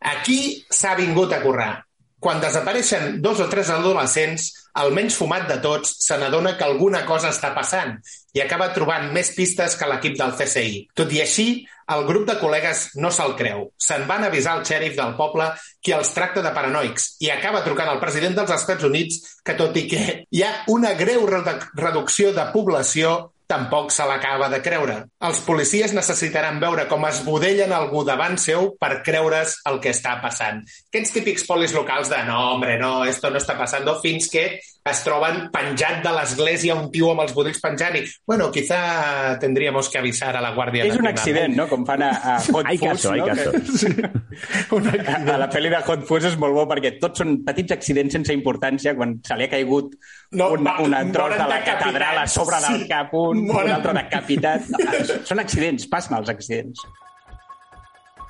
Aquí 0.00 0.64
s'ha 0.70 0.94
vingut 0.98 1.32
a 1.34 1.40
currar. 1.42 1.85
Quan 2.26 2.40
desapareixen 2.42 3.20
dos 3.22 3.38
o 3.38 3.44
tres 3.46 3.68
adolescents, 3.70 4.48
el 4.82 4.90
menys 4.96 5.14
fumat 5.14 5.44
de 5.46 5.60
tots 5.62 5.92
se 6.02 6.16
n'adona 6.18 6.56
que 6.58 6.64
alguna 6.66 7.04
cosa 7.06 7.30
està 7.30 7.52
passant 7.54 7.92
i 8.34 8.40
acaba 8.42 8.72
trobant 8.74 9.12
més 9.14 9.30
pistes 9.36 9.76
que 9.78 9.86
l'equip 9.86 10.16
del 10.18 10.34
CSI. 10.34 10.88
Tot 10.98 11.12
i 11.14 11.20
així, 11.22 11.46
el 11.94 12.02
grup 12.08 12.24
de 12.26 12.34
col·legues 12.40 12.80
no 12.98 13.12
se'l 13.14 13.36
creu. 13.38 13.68
Se'n 13.78 14.08
van 14.10 14.26
avisar 14.26 14.56
el 14.58 14.66
xèrif 14.66 14.96
del 14.98 15.14
poble 15.14 15.46
qui 15.78 15.94
els 15.94 16.10
tracta 16.16 16.42
de 16.42 16.50
paranoics 16.50 17.12
i 17.22 17.30
acaba 17.30 17.62
trucant 17.62 17.92
al 17.92 18.02
president 18.02 18.34
dels 18.34 18.50
Estats 18.58 18.84
Units 18.90 19.22
que, 19.46 19.54
tot 19.54 19.78
i 19.78 19.86
que 19.86 20.02
hi 20.26 20.42
ha 20.42 20.50
una 20.74 20.96
greu 20.98 21.22
redu- 21.30 21.62
reducció 21.78 22.34
de 22.34 22.50
població, 22.50 23.14
tampoc 23.46 23.92
se 23.94 24.04
l'acaba 24.06 24.48
de 24.52 24.60
creure. 24.62 24.96
Els 25.28 25.40
policies 25.46 25.94
necessitaran 25.96 26.60
veure 26.62 26.86
com 26.90 27.06
es 27.08 27.22
budellen 27.26 27.72
algú 27.72 28.02
davant 28.06 28.38
seu 28.42 28.72
per 28.80 29.02
creure's 29.06 29.56
el 29.70 29.80
que 29.82 29.94
està 29.94 30.16
passant. 30.22 30.62
Aquests 30.90 31.14
típics 31.14 31.46
polis 31.48 31.74
locals 31.76 32.10
de 32.12 32.22
no, 32.28 32.40
hombre, 32.54 32.78
no, 32.82 33.04
esto 33.06 33.30
no 33.30 33.42
està 33.42 33.58
passant, 33.58 33.86
fins 34.02 34.28
que 34.32 34.48
es 34.90 35.00
troben 35.04 35.48
penjat 35.50 36.02
de 36.04 36.12
l'església 36.14 36.74
un 36.78 36.90
tio 36.94 37.10
amb 37.12 37.22
els 37.24 37.32
budells 37.34 37.58
penjant 37.60 37.96
i, 37.98 38.02
bueno, 38.26 38.50
quizá 38.54 39.36
tendríamos 39.42 39.88
que 39.90 39.98
avisar 39.98 40.36
a 40.36 40.40
la 40.40 40.52
Guàrdia 40.54 40.84
És 40.84 40.94
un 40.96 41.02
Nacional. 41.04 41.12
accident, 41.14 41.56
no? 41.56 41.66
Com 41.68 41.84
fan 41.86 42.02
a, 42.06 42.10
a 42.10 42.36
Hot 42.54 42.66
Hay 42.66 42.78
Fuzz, 42.78 42.88
caso, 43.02 43.12
hay 43.12 43.20
no? 43.20 43.26
caso. 43.26 43.50
Un 44.76 44.82
Que- 44.90 45.00
A, 45.00 45.16
a 45.34 45.38
la 45.38 45.48
pel·li 45.50 45.70
de 45.72 45.78
Hot 45.86 46.04
Fuzz 46.06 46.26
és 46.30 46.36
molt 46.38 46.54
bo 46.54 46.66
perquè 46.70 46.94
tots 47.00 47.18
són 47.22 47.38
petits 47.46 47.72
accidents 47.76 48.12
sense 48.14 48.32
importància 48.36 48.94
quan 48.96 49.16
se 49.26 49.36
li 49.36 49.44
ha 49.46 49.50
caigut 49.52 49.94
No, 50.32 50.50
un, 50.54 50.64
va- 50.66 50.78
una 50.84 51.00
tros 51.12 51.34
de 51.36 51.46
la 51.50 51.58
catedral 51.64 52.18
a 52.22 52.26
sobre 52.26 52.60
del 52.68 52.82
Sí. 52.82 52.88
cap, 52.88 53.12
un, 53.14 53.38
un 53.42 53.46
Moren. 53.50 53.72
altre 53.78 53.92
decapitat. 54.02 54.68
No, 54.70 54.78
són 55.24 55.40
accidents, 55.40 55.86
passen 55.90 56.16
els 56.18 56.28
accidents. 56.30 56.82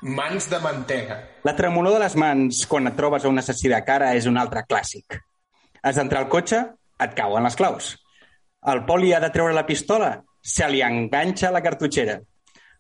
Mans 0.03 0.49
de 0.51 0.59
mantega. 0.61 1.17
La 1.45 1.55
tremolor 1.57 1.95
de 1.97 2.01
les 2.05 2.15
mans 2.21 2.67
quan 2.71 2.87
et 2.91 2.97
trobes 2.99 3.25
a 3.25 3.29
un 3.33 3.39
assassí 3.41 3.69
de 3.73 3.79
cara 3.85 4.13
és 4.15 4.27
un 4.29 4.37
altre 4.39 4.63
clàssic. 4.69 5.17
Has 5.87 5.99
d'entrar 6.01 6.25
al 6.25 6.31
cotxe, 6.33 6.59
et 6.99 7.13
cauen 7.15 7.45
les 7.47 7.57
claus. 7.59 7.93
El 8.73 8.81
poli 8.89 9.13
ha 9.15 9.21
de 9.23 9.31
treure 9.31 9.55
la 9.55 9.67
pistola, 9.69 10.17
se 10.43 10.67
li 10.71 10.81
enganxa 10.83 11.53
la 11.55 11.63
cartutxera. 11.63 12.17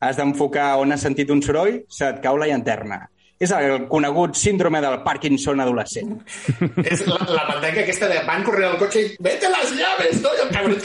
Has 0.03 0.17
d'enfocar 0.19 0.73
on 0.83 0.93
has 0.93 1.05
sentit 1.07 1.31
un 1.31 1.43
soroll, 1.43 1.85
se't 1.87 2.19
cau 2.25 2.37
la 2.41 2.49
llanterna. 2.51 2.99
És 3.39 3.53
el 3.53 3.85
conegut 3.91 4.35
síndrome 4.41 4.81
del 4.81 5.03
Parkinson 5.05 5.61
adolescent. 5.61 6.17
És 6.93 7.05
la, 7.07 7.19
la 7.29 7.45
mantega 7.51 7.85
aquesta 7.85 8.09
de 8.11 8.23
van 8.27 8.43
corrent 8.49 8.71
al 8.73 8.79
cotxe 8.81 9.05
i 9.05 9.13
vete 9.23 9.51
las 9.53 9.75
llaves, 9.77 10.23
no? 10.25 10.33
I 10.33 10.41
el 10.47 10.51
cabrón... 10.57 10.77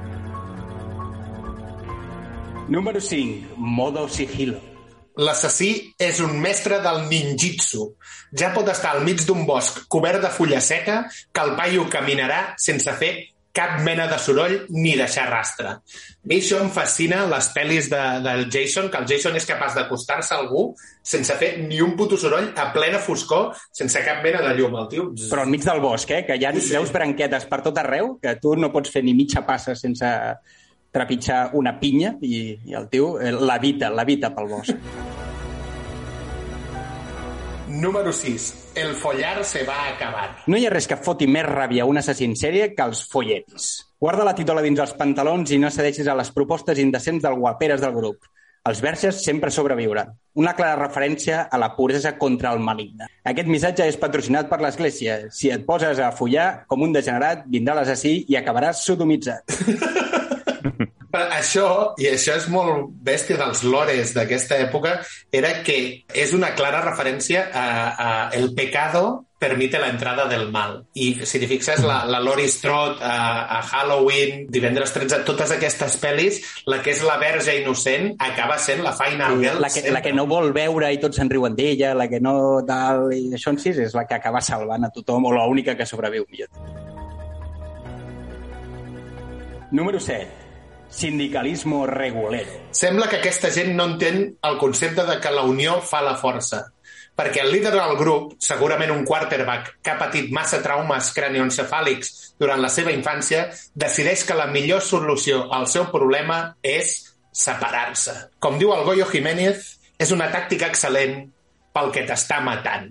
Número 2.70 3.00
5. 3.00 3.54
Modo 3.56 4.08
sigilo. 4.08 4.69
L'assassí 5.18 5.70
és 5.98 6.20
un 6.22 6.36
mestre 6.40 6.78
del 6.84 7.02
ninjitsu. 7.08 7.88
Ja 8.36 8.52
pot 8.54 8.68
estar 8.70 8.94
al 8.94 9.04
mig 9.04 9.24
d'un 9.26 9.42
bosc 9.48 9.82
cobert 9.90 10.22
de 10.22 10.30
fulla 10.30 10.60
seca 10.62 11.02
que 11.10 11.44
el 11.44 11.56
paio 11.58 11.88
caminarà 11.90 12.54
sense 12.58 12.94
fer 13.00 13.12
cap 13.52 13.80
mena 13.82 14.06
de 14.06 14.18
soroll 14.22 14.66
ni 14.70 14.94
deixar 14.96 15.26
rastre. 15.30 15.72
A 15.74 16.28
mi 16.30 16.38
això 16.38 16.60
em 16.62 16.70
fascina 16.70 17.24
les 17.26 17.48
pel·lis 17.54 17.88
de, 17.90 18.02
del 18.22 18.44
Jason, 18.52 18.86
que 18.92 19.00
el 19.00 19.08
Jason 19.10 19.36
és 19.40 19.48
capaç 19.48 19.74
d'acostar-se 19.78 20.34
a 20.34 20.38
algú 20.38 20.68
sense 21.02 21.34
fer 21.40 21.50
ni 21.64 21.80
un 21.82 21.96
puto 21.98 22.18
soroll, 22.20 22.52
a 22.54 22.68
plena 22.74 23.00
foscor, 23.02 23.56
sense 23.74 24.04
cap 24.06 24.22
mena 24.22 24.44
de 24.46 24.54
llum. 24.54 24.78
El 24.78 24.88
tio... 24.92 25.08
Però 25.26 25.42
al 25.42 25.50
mig 25.50 25.66
del 25.66 25.82
bosc, 25.82 26.14
eh? 26.14 26.22
Que 26.28 26.38
hi 26.38 26.46
ha 26.46 26.54
veus 26.54 26.94
branquetes 26.94 27.48
per 27.50 27.62
tot 27.66 27.82
arreu, 27.82 28.14
que 28.22 28.36
tu 28.42 28.54
no 28.56 28.70
pots 28.70 28.92
fer 28.94 29.02
ni 29.02 29.16
mitja 29.18 29.42
passa 29.46 29.74
sense 29.74 30.14
trepitjar 30.90 31.50
una 31.54 31.76
pinya 31.80 32.16
i, 32.20 32.58
i 32.66 32.76
el 32.76 32.88
tio 32.90 33.14
eh, 33.20 33.32
l'evita, 33.32 33.90
l'evita 33.94 34.32
pel 34.34 34.50
bosc. 34.50 35.08
Número 37.70 38.12
6. 38.12 38.74
El 38.74 38.94
follar 38.94 39.44
se 39.44 39.62
va 39.64 39.76
a 39.84 39.92
acabar. 39.94 40.26
No 40.50 40.58
hi 40.58 40.66
ha 40.66 40.72
res 40.74 40.88
que 40.90 40.98
foti 40.98 41.28
més 41.30 41.46
ràbia 41.46 41.84
a 41.84 41.90
un 41.90 42.00
assassí 42.00 42.26
en 42.26 42.34
sèrie 42.38 42.72
que 42.74 42.86
els 42.86 43.04
folletis. 43.12 43.70
Guarda 44.00 44.26
la 44.26 44.34
titola 44.34 44.64
dins 44.64 44.82
els 44.82 44.96
pantalons 44.98 45.52
i 45.54 45.58
no 45.62 45.70
cedeixis 45.70 46.10
a 46.10 46.16
les 46.18 46.32
propostes 46.34 46.82
indecents 46.82 47.22
del 47.22 47.38
guaperes 47.38 47.80
del 47.84 47.94
grup. 47.94 48.26
Els 48.68 48.82
verges 48.84 49.22
sempre 49.24 49.52
sobreviuran. 49.54 50.10
Una 50.36 50.52
clara 50.58 50.76
referència 50.82 51.46
a 51.48 51.58
la 51.62 51.70
puresa 51.76 52.16
contra 52.18 52.52
el 52.52 52.60
maligne. 52.60 53.08
Aquest 53.24 53.48
missatge 53.48 53.86
és 53.88 53.96
patrocinat 54.02 54.50
per 54.50 54.60
l'Església. 54.60 55.22
Si 55.32 55.48
et 55.54 55.64
poses 55.64 56.02
a 56.02 56.10
follar 56.12 56.66
com 56.68 56.84
un 56.84 56.92
degenerat, 56.92 57.46
vindrà 57.48 57.78
l'assassí 57.78 58.18
i 58.28 58.36
acabaràs 58.40 58.84
sodomitzat. 58.84 59.99
Però 61.10 61.26
això, 61.34 61.66
i 61.98 62.06
això 62.12 62.36
és 62.38 62.46
molt 62.50 62.92
bèstia 63.02 63.38
dels 63.40 63.64
lores 63.66 64.14
d'aquesta 64.14 64.60
època, 64.62 65.00
era 65.34 65.56
que 65.66 65.80
és 66.14 66.34
una 66.36 66.52
clara 66.54 66.84
referència 66.84 67.48
a, 67.50 67.66
a 67.90 68.12
el 68.38 68.54
pecado 68.54 69.24
permite 69.40 69.78
la 69.80 69.88
entrada 69.88 70.26
del 70.28 70.50
mal. 70.52 70.84
I 70.92 71.14
si 71.24 71.40
t'hi 71.40 71.48
fixes, 71.48 71.80
la, 71.88 72.02
la 72.04 72.20
Laurie 72.20 72.50
Strode 72.52 73.00
a, 73.00 73.46
a 73.56 73.62
Halloween, 73.64 74.44
divendres 74.52 74.92
13, 74.92 75.22
totes 75.24 75.54
aquestes 75.56 75.96
pel·lis, 76.02 76.42
la 76.68 76.82
que 76.84 76.92
és 76.92 77.00
la 77.08 77.16
verge 77.18 77.54
innocent 77.56 78.12
acaba 78.20 78.58
sent 78.60 78.84
la 78.84 78.92
final 78.98 79.40
girl. 79.40 79.62
La 79.64 79.72
que, 79.72 79.82
la 79.96 80.04
que 80.04 80.12
no 80.12 80.26
vol 80.30 80.52
veure 80.52 80.92
i 80.92 81.00
tots 81.00 81.16
se'n 81.18 81.32
riuen 81.32 81.56
d'ella, 81.56 81.94
la 81.96 82.06
que 82.12 82.20
no 82.20 82.34
tal, 82.68 83.08
i 83.16 83.32
això 83.32 83.54
en 83.56 83.58
si 83.58 83.72
és 83.72 83.96
la 83.96 84.04
que 84.04 84.20
acaba 84.20 84.44
salvant 84.44 84.84
a 84.84 84.92
tothom, 84.92 85.26
o 85.26 85.34
l'única 85.34 85.74
que 85.74 85.88
sobreviu, 85.88 86.28
millor. 86.28 86.52
Número 89.72 89.98
7. 89.98 90.49
Sindicalismo 90.90 91.86
regulero. 91.86 92.50
Sembla 92.70 93.08
que 93.08 93.20
aquesta 93.20 93.50
gent 93.54 93.72
no 93.78 93.86
entén 93.92 94.36
el 94.42 94.58
concepte 94.58 95.06
de 95.06 95.16
que 95.22 95.32
la 95.32 95.46
unió 95.46 95.78
fa 95.80 96.02
la 96.02 96.16
força. 96.18 96.66
Perquè 97.16 97.42
el 97.44 97.52
líder 97.52 97.72
del 97.74 97.96
grup, 97.98 98.34
segurament 98.42 98.92
un 98.94 99.04
quarterback 99.06 99.76
que 99.82 99.92
ha 99.92 99.98
patit 100.00 100.30
massa 100.34 100.60
traumes 100.64 101.10
cranioencefàlics 101.16 102.34
durant 102.40 102.62
la 102.62 102.70
seva 102.72 102.94
infància, 102.94 103.48
decideix 103.74 104.24
que 104.24 104.38
la 104.38 104.48
millor 104.50 104.80
solució 104.84 105.44
al 105.52 105.68
seu 105.68 105.90
problema 105.92 106.40
és 106.62 106.96
separar-se. 107.30 108.16
Com 108.38 108.58
diu 108.58 108.72
el 108.74 108.86
Goyo 108.88 109.06
Jiménez, 109.10 109.76
és 110.00 110.12
una 110.16 110.30
tàctica 110.32 110.70
excel·lent 110.72 111.28
pel 111.76 111.92
que 111.94 112.06
t'està 112.08 112.40
matant. 112.44 112.90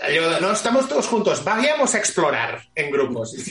Allò 0.00 0.30
de, 0.30 0.40
no, 0.40 0.52
estamos 0.52 0.88
todos 0.88 1.06
juntos, 1.06 1.44
vayamos 1.44 1.94
a 1.94 1.98
explorar 1.98 2.62
en 2.74 2.90
grupos. 2.90 3.34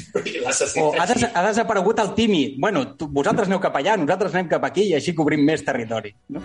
O 0.82 0.94
ha, 1.00 1.06
des 1.06 1.24
ha 1.34 1.44
desaparegut 1.46 2.00
el 2.00 2.14
tímid. 2.16 2.56
Bueno, 2.60 2.96
tu, 2.98 3.08
vosaltres 3.08 3.48
aneu 3.50 3.60
cap 3.62 3.76
allà, 3.78 3.96
nosaltres 4.00 4.34
anem 4.36 4.50
cap 4.52 4.66
aquí 4.68 4.88
i 4.90 4.96
així 4.98 5.14
cobrim 5.16 5.44
més 5.46 5.64
territori. 5.66 6.14
No? 6.34 6.42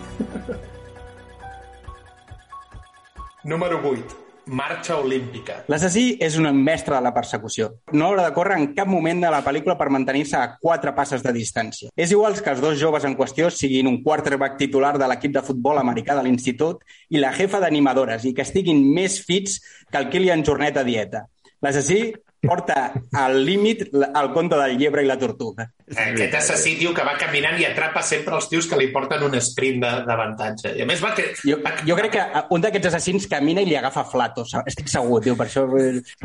Número 3.47 3.81
8. 3.83 4.26
Marxa 4.47 4.97
olímpica. 4.97 5.61
L'assassí 5.71 6.17
és 6.23 6.37
un 6.39 6.47
mestre 6.55 6.95
de 6.95 7.01
la 7.03 7.13
persecució. 7.15 7.69
No 7.93 8.07
haurà 8.07 8.27
de 8.27 8.33
córrer 8.35 8.57
en 8.59 8.69
cap 8.77 8.89
moment 8.89 9.21
de 9.23 9.31
la 9.31 9.43
pel·lícula 9.45 9.77
per 9.79 9.89
mantenir-se 9.93 10.37
a 10.39 10.57
quatre 10.61 10.93
passes 10.95 11.23
de 11.23 11.33
distància. 11.35 11.91
És 11.95 12.13
igual 12.15 12.37
que 12.39 12.53
els 12.53 12.63
dos 12.63 12.77
joves 12.79 13.07
en 13.07 13.17
qüestió 13.19 13.49
siguin 13.53 13.89
un 13.91 14.01
quarterback 14.03 14.57
titular 14.57 14.95
de 14.97 15.07
l'equip 15.07 15.35
de 15.35 15.43
futbol 15.45 15.79
americà 15.81 16.15
de 16.17 16.23
l'institut 16.27 16.83
i 17.09 17.21
la 17.23 17.33
jefa 17.35 17.59
d'animadores 17.63 18.25
i 18.25 18.33
que 18.33 18.45
estiguin 18.47 18.83
més 18.93 19.19
fits 19.25 19.59
que 19.91 19.99
el 19.99 20.09
Kilian 20.13 20.45
Jornet 20.47 20.79
a 20.79 20.87
dieta. 20.87 21.27
L'assassí 21.61 22.13
porta 22.41 22.91
al 23.17 23.39
límit 23.45 23.87
el 23.93 24.29
conte 24.33 24.55
del 24.59 24.77
llebre 24.77 25.03
i 25.03 25.07
la 25.09 25.17
tortuga. 25.19 25.65
Aquest 25.87 26.33
assassí 26.35 26.75
diu 26.77 26.91
que 26.93 27.03
va 27.07 27.13
caminant 27.19 27.55
i 27.59 27.65
atrapa 27.65 28.01
sempre 28.03 28.35
els 28.35 28.49
tios 28.51 28.67
que 28.67 28.77
li 28.79 28.89
porten 28.93 29.23
un 29.23 29.35
sprint 29.39 29.79
de- 29.83 30.03
d'avantatge. 30.07 30.73
I 30.77 30.83
a 30.83 30.87
més 30.89 31.01
va... 31.03 31.13
Que... 31.15 31.29
Jo, 31.47 31.57
jo 31.87 31.95
crec 31.97 32.11
que 32.17 32.25
un 32.53 32.61
d'aquests 32.65 32.89
assassins 32.91 33.27
camina 33.31 33.63
i 33.63 33.69
li 33.69 33.77
agafa 33.79 34.03
flato, 34.07 34.43
estic 34.67 34.91
segur, 34.91 35.21
tio, 35.23 35.37
per 35.39 35.47
això... 35.47 35.65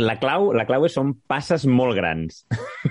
La 0.02 0.18
clau, 0.20 0.50
la 0.56 0.66
clau 0.68 0.84
és 0.88 0.96
són 0.98 1.14
passes 1.30 1.64
molt 1.70 1.96
grans. 1.96 2.42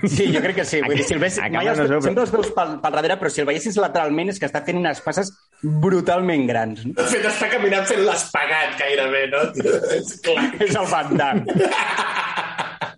Sí, 0.06 0.30
jo 0.32 0.40
crec 0.44 0.56
que 0.62 0.66
sí. 0.68 0.80
Vull 0.82 0.96
dir, 0.96 1.06
si 1.06 1.14
el 1.18 1.22
ves, 1.22 1.38
Acaba 1.38 1.62
mai 1.62 1.70
els, 1.74 1.84
no 1.92 2.00
sempre 2.04 2.24
els 2.26 2.32
veus 2.34 2.50
pel, 2.56 2.74
pel 2.82 2.96
darrere, 2.98 3.18
però 3.20 3.30
si 3.32 3.44
el 3.44 3.50
veiessis 3.52 3.76
lateralment 3.80 4.32
és 4.32 4.40
que 4.40 4.48
està 4.48 4.64
fent 4.66 4.80
unes 4.80 5.00
passes 5.04 5.30
brutalment 5.62 6.48
grans. 6.48 6.82
De 6.88 7.06
fet, 7.12 7.24
està 7.28 7.48
caminant 7.52 7.84
fent 7.86 8.02
l'espagat 8.08 8.78
gairebé, 8.80 9.26
no? 9.30 9.44
És 10.00 10.16
clar. 10.24 10.48
És 10.64 10.74
el 10.80 10.88
Van 10.90 11.12
Damme. 11.20 11.44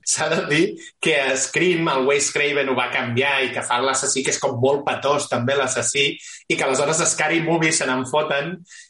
S'ha 0.05 0.29
de 0.33 0.41
dir 0.51 0.65
que 1.01 1.21
a 1.21 1.37
Scream 1.37 1.89
el 1.89 2.07
Wes 2.09 2.33
Craven 2.35 2.69
ho 2.71 2.77
va 2.79 2.91
canviar 2.93 3.43
i 3.45 3.53
que 3.55 3.63
fa 3.67 3.81
l'assassí, 3.83 4.21
que 4.25 4.33
és 4.35 4.41
com 4.43 4.53
molt 4.61 4.85
patós 4.87 5.29
també 5.33 5.55
l'assassí, 5.59 6.07
i 6.49 6.57
que 6.57 6.65
aleshores 6.67 7.01
a 7.01 7.07
Scary 7.09 7.41
Movie 7.45 7.73
se 7.73 7.87
n'en 7.89 8.07
foten, 8.11 8.45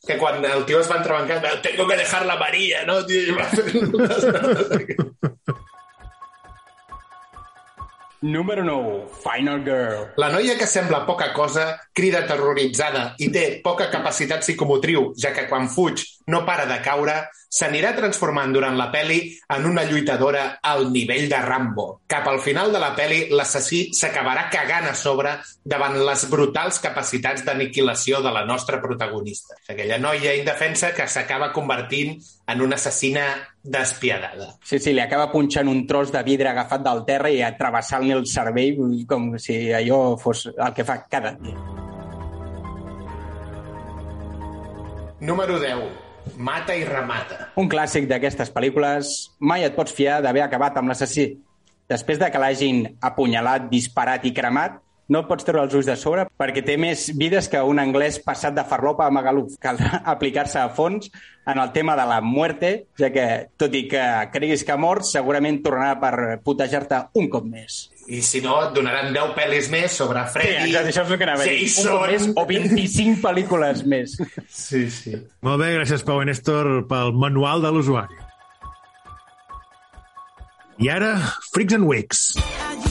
que 0.07 0.19
quan 0.19 0.45
el 0.45 0.65
tio 0.69 0.79
es 0.83 0.91
va 0.91 1.01
entrebancar, 1.03 1.39
tengo 1.63 1.85
que 1.89 2.01
dejar 2.03 2.23
la 2.27 2.39
Maria, 2.41 2.79
no? 2.89 2.95
Tio, 3.07 3.21
i 3.23 3.33
va 3.39 3.47
fer 3.55 3.65
Número 8.25 8.65
9. 8.65 9.09
Final 9.23 9.63
Girl. 9.63 10.07
La 10.17 10.31
noia 10.33 10.57
que 10.57 10.67
sembla 10.67 11.03
poca 11.05 11.27
cosa 11.37 11.67
crida 11.93 12.23
terroritzada 12.25 13.03
i 13.21 13.29
té 13.29 13.43
poca 13.61 13.91
capacitat 13.93 14.41
psicomotriu, 14.41 15.11
ja 15.21 15.35
que 15.37 15.45
quan 15.51 15.69
fuig 15.69 16.01
no 16.27 16.45
para 16.47 16.67
de 16.67 16.81
caure, 16.83 17.15
s'anirà 17.55 17.93
transformant 17.95 18.53
durant 18.55 18.77
la 18.79 18.89
peli 18.91 19.19
en 19.55 19.67
una 19.69 19.85
lluitadora 19.87 20.59
al 20.63 20.89
nivell 20.93 21.29
de 21.31 21.41
Rambo. 21.43 22.01
Cap 22.11 22.27
al 22.29 22.41
final 22.43 22.73
de 22.73 22.81
la 22.83 22.93
peli, 22.97 23.21
l'assassí 23.31 23.87
s'acabarà 23.95 24.49
cagant 24.51 24.89
a 24.91 24.95
sobre 24.99 25.37
davant 25.63 25.95
les 26.09 26.27
brutals 26.31 26.81
capacitats 26.83 27.45
d'aniquilació 27.47 28.23
de 28.25 28.33
la 28.35 28.45
nostra 28.49 28.81
protagonista. 28.83 29.55
Aquella 29.69 30.01
noia 30.03 30.35
indefensa 30.35 30.95
que 30.97 31.07
s'acaba 31.07 31.53
convertint 31.53 32.17
en 32.49 32.61
una 32.61 32.75
assassina 32.75 33.29
despiadada. 33.63 34.51
Sí, 34.65 34.79
sí, 34.79 34.93
li 34.93 35.01
acaba 35.01 35.31
punxant 35.33 35.71
un 35.71 35.87
tros 35.87 36.11
de 36.13 36.23
vidre 36.27 36.51
agafat 36.51 36.83
del 36.85 37.05
terra 37.07 37.31
i 37.31 37.41
atrevessant-li 37.45 38.13
el 38.17 38.27
cervell 38.27 39.05
com 39.09 39.35
si 39.39 39.71
allò 39.73 40.17
fos 40.21 40.49
el 40.51 40.75
que 40.75 40.85
fa 40.85 41.05
cada 41.09 41.37
dia. 41.39 41.57
Número 45.25 45.59
10. 45.59 46.04
Mata 46.37 46.77
i 46.77 46.85
remata. 46.89 47.51
Un 47.61 47.69
clàssic 47.71 48.09
d'aquestes 48.11 48.53
pel·lícules, 48.55 49.11
mai 49.39 49.67
et 49.67 49.77
pots 49.77 49.93
fiar 49.95 50.21
d'haver 50.25 50.45
acabat 50.45 50.79
amb 50.81 50.93
l'assassí. 50.93 51.31
Després 51.91 52.19
de 52.19 52.31
que 52.33 52.41
l'hagin 52.41 52.87
apunyalat, 53.05 53.69
disparat 53.71 54.25
i 54.25 54.33
cremat, 54.37 54.81
no 55.09 55.21
et 55.21 55.29
pots 55.29 55.45
treure 55.45 55.67
els 55.67 55.75
ulls 55.77 55.89
de 55.89 55.97
sobre 56.01 56.25
perquè 56.41 56.63
té 56.65 56.79
més 56.81 57.11
vides 57.21 57.49
que 57.53 57.61
un 57.61 57.81
anglès 57.83 58.17
passat 58.25 58.55
de 58.57 58.65
farlopa 58.69 59.05
a 59.07 59.13
Magaluf. 59.13 59.59
Caldrà 59.61 60.01
aplicar-se 60.15 60.61
a 60.61 60.71
fons 60.73 61.11
en 61.47 61.61
el 61.61 61.73
tema 61.77 61.97
de 61.97 62.07
la 62.09 62.21
muerte, 62.25 62.87
ja 62.99 63.11
que, 63.13 63.27
tot 63.61 63.75
i 63.77 63.85
que 63.91 64.05
creguis 64.33 64.65
que 64.65 64.73
ha 64.73 64.81
mort, 64.81 65.05
segurament 65.05 65.61
tornarà 65.65 65.99
per 66.01 66.39
putejar-te 66.45 67.05
un 67.21 67.29
cop 67.33 67.45
més. 67.45 67.85
I 68.07 68.21
si 68.21 68.41
no, 68.45 68.57
et 68.67 68.75
donaran 68.77 69.15
10 69.15 69.33
pel·lis 69.37 69.71
més 69.73 69.95
sobre 69.97 70.25
Freddy, 70.33 70.69
exacte, 70.69 70.91
això 70.93 71.05
és 71.07 71.13
el 71.15 71.21
que 71.21 71.27
anava 71.29 71.45
a 71.45 71.49
dir. 71.49 71.57
Més 71.63 71.79
Jason... 71.79 72.35
o 72.37 72.45
25 72.51 73.23
pel·lícules 73.25 73.85
més. 73.89 74.19
Sí, 74.49 74.85
sí. 74.93 75.17
Molt 75.47 75.63
bé, 75.63 75.73
gràcies, 75.79 76.05
Pau 76.05 76.21
i 76.21 76.29
Néstor, 76.29 76.75
pel 76.91 77.15
manual 77.17 77.65
de 77.65 77.73
l'usuari. 77.75 78.21
I 80.85 80.91
ara, 80.91 81.15
Freaks 81.55 81.79
and 81.79 81.87
slam. 82.13 82.85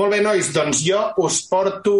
Molt 0.00 0.14
bé, 0.14 0.20
nois, 0.22 0.46
doncs 0.54 0.80
jo 0.86 1.00
us 1.20 1.40
porto 1.50 1.94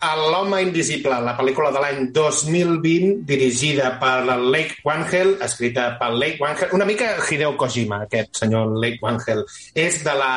a 0.00 0.12
L'home 0.18 0.60
invisible, 0.62 1.16
la 1.24 1.34
pel·lícula 1.38 1.70
de 1.72 1.80
l'any 1.82 2.00
2020, 2.12 3.22
dirigida 3.28 3.94
per 4.00 4.24
la 4.26 4.36
Lake 4.36 4.82
Wangel, 4.84 5.34
escrita 5.44 5.90
per 6.00 6.10
Lake 6.12 6.40
Wangel, 6.42 6.74
una 6.76 6.84
mica 6.88 7.14
Hideo 7.24 7.54
Kojima, 7.56 8.02
aquest 8.04 8.42
senyor 8.42 8.74
Lake 8.82 9.00
Wangel. 9.02 9.44
És 9.72 10.02
de 10.04 10.14
la 10.18 10.34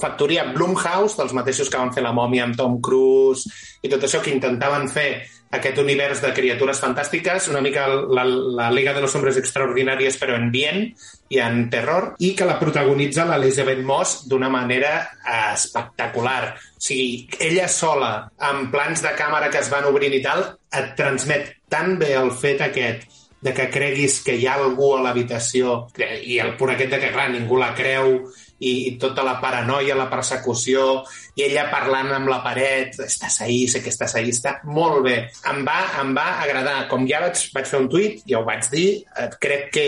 factoria 0.00 0.46
Blumhouse, 0.54 1.18
dels 1.20 1.36
mateixos 1.36 1.68
que 1.68 1.80
van 1.80 1.92
fer 1.94 2.04
la 2.06 2.14
mòmia 2.16 2.46
amb 2.48 2.56
Tom 2.58 2.80
Cruise 2.84 3.50
i 3.84 3.92
tot 3.92 4.06
això 4.06 4.22
que 4.24 4.32
intentaven 4.32 4.88
fer 4.92 5.08
aquest 5.56 5.78
univers 5.82 6.20
de 6.22 6.32
criatures 6.36 6.80
fantàstiques, 6.82 7.48
una 7.52 7.62
mica 7.64 7.86
la, 7.88 8.24
la 8.24 8.70
Liga 8.74 8.94
de 8.94 9.02
los 9.04 9.14
Hombres 9.14 9.38
Extraordinàries, 9.40 10.18
però 10.20 10.36
en 10.38 10.50
bien 10.54 10.86
i 11.32 11.40
en 11.42 11.64
terror, 11.72 12.12
i 12.18 12.34
que 12.36 12.48
la 12.48 12.58
protagonitza 12.60 13.26
l'Elizabeth 13.28 13.82
Moss 13.86 14.24
d'una 14.30 14.50
manera 14.52 14.94
eh, 15.00 15.40
espectacular. 15.54 16.54
O 16.54 16.84
sigui, 16.84 17.26
ella 17.40 17.68
sola, 17.72 18.12
amb 18.50 18.70
plans 18.74 19.02
de 19.04 19.14
càmera 19.18 19.50
que 19.50 19.62
es 19.62 19.72
van 19.72 19.88
obrint 19.90 20.14
i 20.14 20.22
tal, 20.24 20.46
et 20.74 20.94
transmet 20.98 21.54
tan 21.70 21.96
bé 21.98 22.14
el 22.18 22.32
fet 22.38 22.62
aquest 22.66 23.23
de 23.44 23.52
que 23.52 23.68
creguis 23.68 24.22
que 24.24 24.38
hi 24.40 24.46
ha 24.48 24.54
algú 24.56 24.94
a 24.96 25.02
l'habitació 25.04 25.74
i 26.00 26.38
el 26.40 26.54
pur 26.56 26.70
aquest 26.72 26.94
de 26.94 27.00
que, 27.02 27.10
clar, 27.12 27.26
ningú 27.28 27.58
la 27.60 27.74
creu 27.76 28.14
i, 28.56 28.70
i 28.88 28.92
tota 29.00 29.20
la 29.26 29.34
paranoia, 29.42 29.96
la 29.98 30.06
persecució 30.08 31.02
i 31.36 31.44
ella 31.44 31.66
parlant 31.68 32.08
amb 32.16 32.30
la 32.32 32.38
paret 32.44 32.96
estàs 33.04 33.42
ahí, 33.44 33.66
sé 33.68 33.82
que 33.84 33.92
estàs 33.92 34.16
ahí, 34.16 34.32
està 34.32 34.54
molt 34.64 35.02
bé. 35.04 35.16
Em 35.50 35.60
va, 35.66 35.76
em 36.00 36.14
va 36.16 36.24
agradar. 36.46 36.86
Com 36.88 37.04
ja 37.10 37.20
vaig, 37.26 37.42
vaig 37.52 37.68
fer 37.68 37.82
un 37.82 37.90
tuit, 37.92 38.22
ja 38.30 38.40
ho 38.40 38.46
vaig 38.48 38.70
dir 38.72 38.86
eh, 39.04 39.28
crec 39.42 39.68
que 39.76 39.86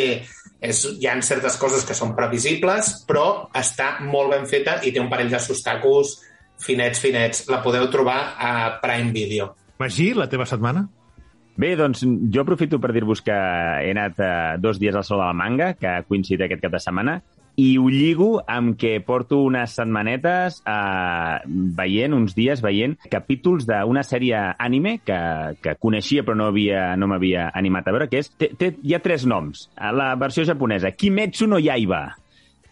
és, 0.61 0.83
hi 1.01 1.09
ha 1.09 1.17
certes 1.25 1.57
coses 1.61 1.89
que 1.89 1.97
són 1.97 2.13
previsibles 2.17 2.93
però 3.09 3.47
està 3.57 3.95
molt 4.05 4.35
ben 4.35 4.45
feta 4.51 4.83
i 4.85 4.93
té 4.93 5.01
un 5.01 5.09
parell 5.09 5.33
de 5.33 5.41
sostacos 5.41 6.19
finets, 6.61 7.01
finets. 7.01 7.47
La 7.49 7.63
podeu 7.65 7.89
trobar 7.89 8.21
a 8.37 8.53
Prime 8.85 9.17
Video. 9.17 9.55
Magí, 9.81 10.13
la 10.13 10.29
teva 10.29 10.45
setmana? 10.49 10.85
Bé, 11.57 11.73
doncs 11.77 12.03
jo 12.05 12.43
aprofito 12.43 12.77
per 12.83 12.93
dir-vos 12.93 13.23
que 13.25 13.33
he 13.33 13.91
anat 13.95 14.19
eh, 14.21 14.57
dos 14.61 14.77
dies 14.79 14.95
al 14.95 15.05
Sol 15.09 15.23
de 15.23 15.25
la 15.31 15.33
Manga, 15.33 15.73
que 15.75 15.89
ha 15.89 16.03
coincidit 16.05 16.45
aquest 16.45 16.61
cap 16.67 16.75
de 16.77 16.81
setmana, 16.85 17.15
i 17.57 17.79
ho 17.81 17.87
lligo 17.89 18.43
amb 18.53 18.75
que 18.77 18.99
porto 19.01 19.39
unes 19.47 19.73
setmanetes 19.79 20.59
eh, 20.69 21.39
veient, 21.79 22.13
uns 22.13 22.35
dies 22.37 22.61
veient, 22.61 22.99
capítols 23.09 23.65
d'una 23.65 24.03
sèrie 24.05 24.37
ànime 24.61 24.99
que, 25.01 25.17
que 25.65 25.75
coneixia 25.81 26.27
però 26.27 26.37
no 26.37 26.51
havia 26.53 26.91
no 27.01 27.09
m'havia 27.09 27.49
animat 27.57 27.89
a 27.89 27.97
veure, 27.97 28.11
que 28.13 28.21
és... 28.21 28.29
Té, 28.37 28.51
té, 28.61 28.75
hi 28.85 28.93
ha 28.93 29.01
tres 29.01 29.25
noms. 29.25 29.71
A 29.81 29.95
La 29.97 30.11
versió 30.21 30.45
japonesa, 30.45 30.93
Kimetsu 30.93 31.49
no 31.49 31.57
Yaiba. 31.63 32.05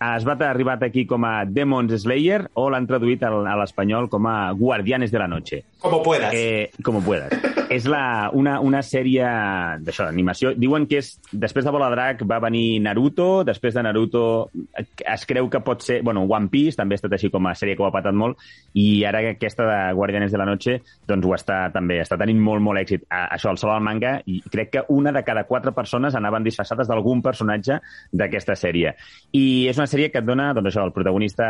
Es 0.05 0.27
va 0.29 0.35
arribat 0.51 0.83
aquí 0.85 1.07
com 1.09 1.25
a 1.25 1.47
Demon 1.49 1.89
Slayer 1.97 2.43
o 2.61 2.69
l'han 2.69 2.85
traduït 2.85 3.23
al- 3.25 3.47
a 3.49 3.57
l'espanyol 3.57 4.11
com 4.13 4.27
a 4.29 4.51
Guardianes 4.53 5.09
de 5.15 5.19
la 5.23 5.29
Noche. 5.33 5.63
Como 5.81 6.03
puedas. 6.05 6.35
Eh, 6.37 6.69
com 6.85 7.01
puedas. 7.01 7.33
És 7.71 7.87
la, 7.91 8.31
una, 8.35 8.59
una 8.61 8.81
sèrie 8.85 9.25
d'això, 9.85 10.07
d'animació. 10.09 10.53
Diuen 10.59 10.87
que 10.91 11.01
és, 11.01 11.15
després 11.33 11.65
de 11.67 11.73
Bola 11.75 11.91
Drac 11.93 12.25
va 12.29 12.41
venir 12.43 12.81
Naruto, 12.85 13.45
després 13.47 13.75
de 13.77 13.85
Naruto 13.85 14.25
es 14.75 15.27
creu 15.29 15.49
que 15.51 15.63
pot 15.65 15.85
ser... 15.85 16.01
Bueno, 16.05 16.25
One 16.29 16.51
Piece 16.53 16.79
també 16.79 16.97
ha 16.97 17.01
estat 17.01 17.17
així 17.17 17.31
com 17.33 17.47
a 17.47 17.55
sèrie 17.59 17.77
que 17.77 17.85
ho 17.85 17.89
ha 17.89 17.95
patat 17.95 18.17
molt 18.17 18.41
i 18.79 19.05
ara 19.07 19.23
aquesta 19.31 19.67
de 19.69 19.79
Guardianes 19.97 20.33
de 20.33 20.41
la 20.41 20.49
Noche 20.49 20.79
doncs 21.09 21.27
ho 21.27 21.35
està 21.37 21.59
també, 21.75 22.01
està 22.03 22.19
tenint 22.21 22.41
molt, 22.43 22.63
molt 22.65 22.81
èxit. 22.81 23.07
A, 23.09 23.27
això, 23.37 23.53
el 23.53 23.61
sol 23.61 23.75
al 23.75 23.85
manga, 23.85 24.17
i 24.27 24.41
crec 24.51 24.73
que 24.75 24.85
una 24.95 25.13
de 25.15 25.25
cada 25.27 25.45
quatre 25.49 25.75
persones 25.77 26.17
anaven 26.19 26.45
disfressades 26.47 26.91
d'algun 26.91 27.23
personatge 27.25 27.79
d'aquesta 28.13 28.57
sèrie. 28.59 28.95
I 29.37 29.45
és 29.71 29.79
una 29.81 29.89
sèrie 29.91 30.11
que 30.13 30.23
et 30.23 30.27
dona, 30.27 30.51
doncs 30.57 30.73
això, 30.73 30.87
el 30.89 30.95
protagonista 30.97 31.47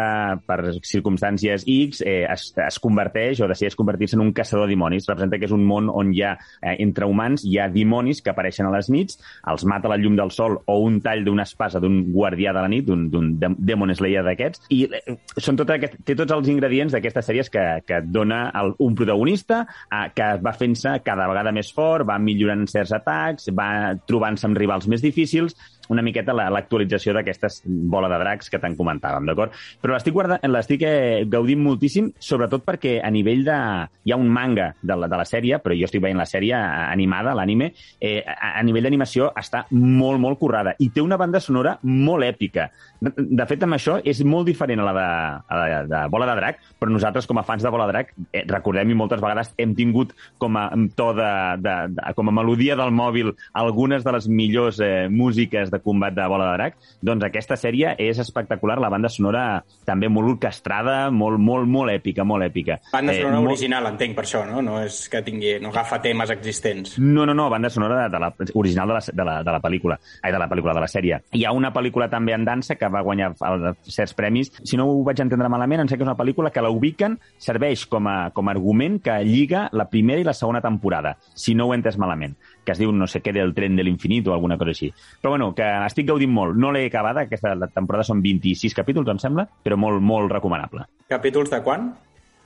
per 0.46 0.76
circumstàncies 0.82 1.66
X 1.70 2.02
eh, 2.04 2.24
es, 2.30 2.50
es 2.60 2.80
converteix 2.82 3.40
o 3.40 3.50
decideix 3.50 3.76
convertir-se 3.78 4.18
en 4.18 4.24
un 4.26 4.32
caçador 4.36 4.66
de 4.66 4.74
dimonis. 4.74 5.08
Representa 5.08 5.40
que 5.40 5.48
és 5.48 5.54
un 5.54 5.64
món 5.66 5.90
on 5.92 6.03
hi 6.12 6.22
ha, 6.22 6.34
eh, 6.60 6.76
entre 6.84 7.06
humans, 7.06 7.44
hi 7.44 7.58
ha 7.58 7.68
dimonis 7.68 8.20
que 8.22 8.30
apareixen 8.34 8.66
a 8.66 8.72
les 8.74 8.90
nits, 8.90 9.18
els 9.50 9.64
mata 9.64 9.88
la 9.88 9.96
llum 9.96 10.16
del 10.16 10.30
sol 10.30 10.58
o 10.66 10.78
un 10.84 11.00
tall 11.00 11.24
d'una 11.24 11.42
espasa 11.48 11.80
d'un 11.80 12.02
guardià 12.12 12.52
de 12.52 12.60
la 12.60 12.68
nit, 12.68 12.84
d'un 12.84 13.08
d'un 13.10 13.32
dem- 13.38 13.56
Demon 13.58 13.94
Slayer 13.94 14.22
d'aquests, 14.24 14.66
i 14.74 14.84
eh, 14.84 15.16
són 15.38 15.56
tot 15.56 15.70
aquest, 15.70 15.96
té 16.04 16.14
tots 16.18 16.32
els 16.32 16.48
ingredients 16.48 16.92
d'aquestes 16.92 17.26
sèries 17.30 17.50
que, 17.50 17.64
que 17.86 17.98
et 18.02 18.10
dona 18.12 18.50
el, 18.60 18.74
un 18.78 18.94
protagonista 18.94 19.62
eh, 19.90 20.08
que 20.14 20.28
va 20.44 20.52
fent-se 20.52 20.98
cada 21.04 21.28
vegada 21.30 21.52
més 21.52 21.70
fort, 21.72 22.06
va 22.08 22.18
millorant 22.18 22.66
certs 22.70 22.92
atacs, 22.96 23.48
va 23.54 23.94
trobant-se 24.08 24.46
amb 24.48 24.58
rivals 24.58 24.88
més 24.90 25.02
difícils, 25.04 25.54
una 25.90 26.02
miqueta 26.02 26.34
la- 26.36 26.50
l'actualització 26.50 27.14
d'aquestes 27.14 27.62
bola 27.66 28.08
de 28.08 28.18
dracs 28.22 28.50
que 28.50 28.60
tant 28.62 28.76
comentàvem, 28.76 29.26
d'acord? 29.26 29.52
Però 29.82 29.94
l'estic 29.94 30.82
eh, 30.82 31.24
gaudint 31.28 31.60
moltíssim, 31.62 32.12
sobretot 32.18 32.64
perquè 32.64 32.98
a 33.04 33.10
nivell 33.10 33.44
de... 33.44 33.58
Hi 34.04 34.12
ha 34.12 34.16
un 34.20 34.28
manga 34.28 34.74
de 34.82 34.96
la, 34.96 35.08
de 35.08 35.16
la 35.16 35.24
sèrie, 35.24 35.58
però 35.64 35.74
jo 35.76 35.86
estic 35.88 36.02
veient 36.04 36.18
la 36.20 36.26
sèrie 36.28 36.54
animada, 36.54 37.34
l'anime, 37.34 37.72
eh, 38.00 38.20
a, 38.26 38.54
a 38.60 38.62
nivell 38.66 38.84
d'animació 38.84 39.30
està 39.36 39.64
molt, 39.70 40.20
molt 40.20 40.38
currada 40.38 40.74
i 40.78 40.90
té 40.94 41.02
una 41.02 41.16
banda 41.20 41.40
sonora 41.40 41.78
molt 41.82 42.24
èpica. 42.26 42.68
De, 43.00 43.12
de 43.16 43.46
fet, 43.48 43.62
amb 43.64 43.76
això 43.76 43.98
és 44.04 44.22
molt 44.24 44.46
diferent 44.48 44.80
a 44.80 44.86
la 44.88 44.94
de, 44.96 45.06
a 45.48 45.60
la 45.60 45.82
de 45.88 46.02
Bola 46.12 46.28
de 46.30 46.36
Drac, 46.40 46.60
però 46.80 46.92
nosaltres, 46.92 47.26
com 47.26 47.38
a 47.40 47.46
fans 47.46 47.64
de 47.64 47.72
Bola 47.72 47.86
de 47.88 47.96
Drac, 47.96 48.12
eh, 48.32 48.44
recordem 48.48 48.90
i 48.90 48.98
moltes 48.98 49.22
vegades 49.22 49.52
hem 49.58 49.74
tingut 49.76 50.14
com 50.38 50.56
a 50.60 50.68
to 50.96 51.10
de, 51.16 51.30
de, 51.64 51.76
de, 51.96 52.12
com 52.16 52.30
a 52.30 52.36
melodia 52.40 52.76
del 52.78 52.92
mòbil 52.94 53.32
algunes 53.52 54.04
de 54.04 54.12
les 54.16 54.28
millors 54.28 54.80
eh, 54.84 55.08
músiques 55.10 55.70
de 55.74 55.80
combat 55.84 56.14
de 56.14 56.26
Bola 56.30 56.46
de 56.52 56.56
Drac, 56.58 56.78
doncs 57.04 57.26
aquesta 57.26 57.58
sèrie 57.60 57.94
és 58.00 58.18
espectacular, 58.22 58.78
la 58.80 58.88
banda 58.92 59.10
sonora 59.12 59.64
també 59.84 60.08
molt 60.08 60.36
orquestrada, 60.36 61.10
molt, 61.10 61.38
molt, 61.42 61.66
molt 61.68 61.92
èpica, 61.92 62.24
molt 62.24 62.46
èpica. 62.46 62.78
Banda 62.92 63.14
sonora 63.18 63.40
molt- 63.40 63.52
original, 63.54 63.90
entenc, 63.90 64.14
per 64.16 64.24
això, 64.24 64.44
no? 64.48 64.62
No 64.62 64.78
és 64.84 65.02
que 65.12 65.22
tingui... 65.26 65.58
No 65.60 65.72
agafa 65.74 66.00
temes 66.04 66.30
existents. 66.30 66.96
No, 66.98 67.26
no, 67.26 67.34
no, 67.34 67.48
banda 67.50 67.70
sonora 67.70 68.04
de, 68.04 68.08
de 68.14 68.20
la, 68.22 68.32
original 68.54 68.88
de 68.88 68.94
la, 68.94 69.02
de, 69.12 69.24
la, 69.24 69.36
de 69.42 69.54
la 69.56 69.60
pel·lícula, 69.60 69.98
ai, 70.22 70.32
de 70.32 70.38
la 70.38 70.48
pel·lícula, 70.48 70.74
de 70.78 70.84
la 70.84 70.90
sèrie. 70.90 71.20
Hi 71.34 71.44
ha 71.44 71.52
una 71.56 71.72
pel·lícula 71.74 72.08
també 72.12 72.34
en 72.36 72.44
dansa 72.46 72.76
que 72.78 72.88
va 72.88 73.02
guanyar 73.02 73.32
el, 73.50 73.68
certs 73.82 74.14
premis. 74.14 74.52
Si 74.62 74.78
no 74.78 74.86
ho 74.90 75.02
vaig 75.06 75.20
entendre 75.24 75.48
malament, 75.52 75.82
em 75.84 75.90
sé 75.90 75.98
que 75.98 76.04
és 76.04 76.08
una 76.08 76.16
pel·lícula 76.18 76.52
que 76.54 76.62
la 76.64 76.70
ubiquen, 76.72 77.18
serveix 77.42 77.86
com 77.90 78.06
a, 78.10 78.30
com 78.34 78.48
a 78.48 78.54
argument 78.54 79.00
que 79.02 79.18
lliga 79.26 79.68
la 79.72 79.88
primera 79.90 80.20
i 80.22 80.24
la 80.26 80.34
segona 80.36 80.60
temporada, 80.64 81.16
si 81.34 81.54
no 81.54 81.66
ho 81.66 81.74
he 81.74 81.78
entès 81.80 81.98
malament, 81.98 82.36
que 82.64 82.72
es 82.74 82.80
diu 82.80 82.92
no 82.92 83.06
sé 83.10 83.20
què 83.24 83.34
del 83.36 83.54
tren 83.56 83.76
de 83.76 83.84
l'infinit 83.86 84.28
o 84.28 84.34
alguna 84.34 84.58
cosa 84.60 84.74
així. 84.74 84.90
Però 85.20 85.34
bueno, 85.34 85.52
que 85.56 85.66
estic 85.86 86.08
gaudint 86.08 86.32
molt. 86.32 86.56
No 86.60 86.72
l'he 86.74 86.86
acabada, 86.88 87.26
aquesta 87.28 87.54
la 87.58 87.68
temporada 87.68 88.06
són 88.08 88.22
26 88.24 88.74
capítols, 88.76 89.12
em 89.12 89.20
sembla, 89.22 89.46
però 89.64 89.78
molt, 89.80 90.02
molt 90.02 90.32
recomanable. 90.32 90.88
Capítols 91.12 91.52
de 91.52 91.62
quan? 91.64 91.92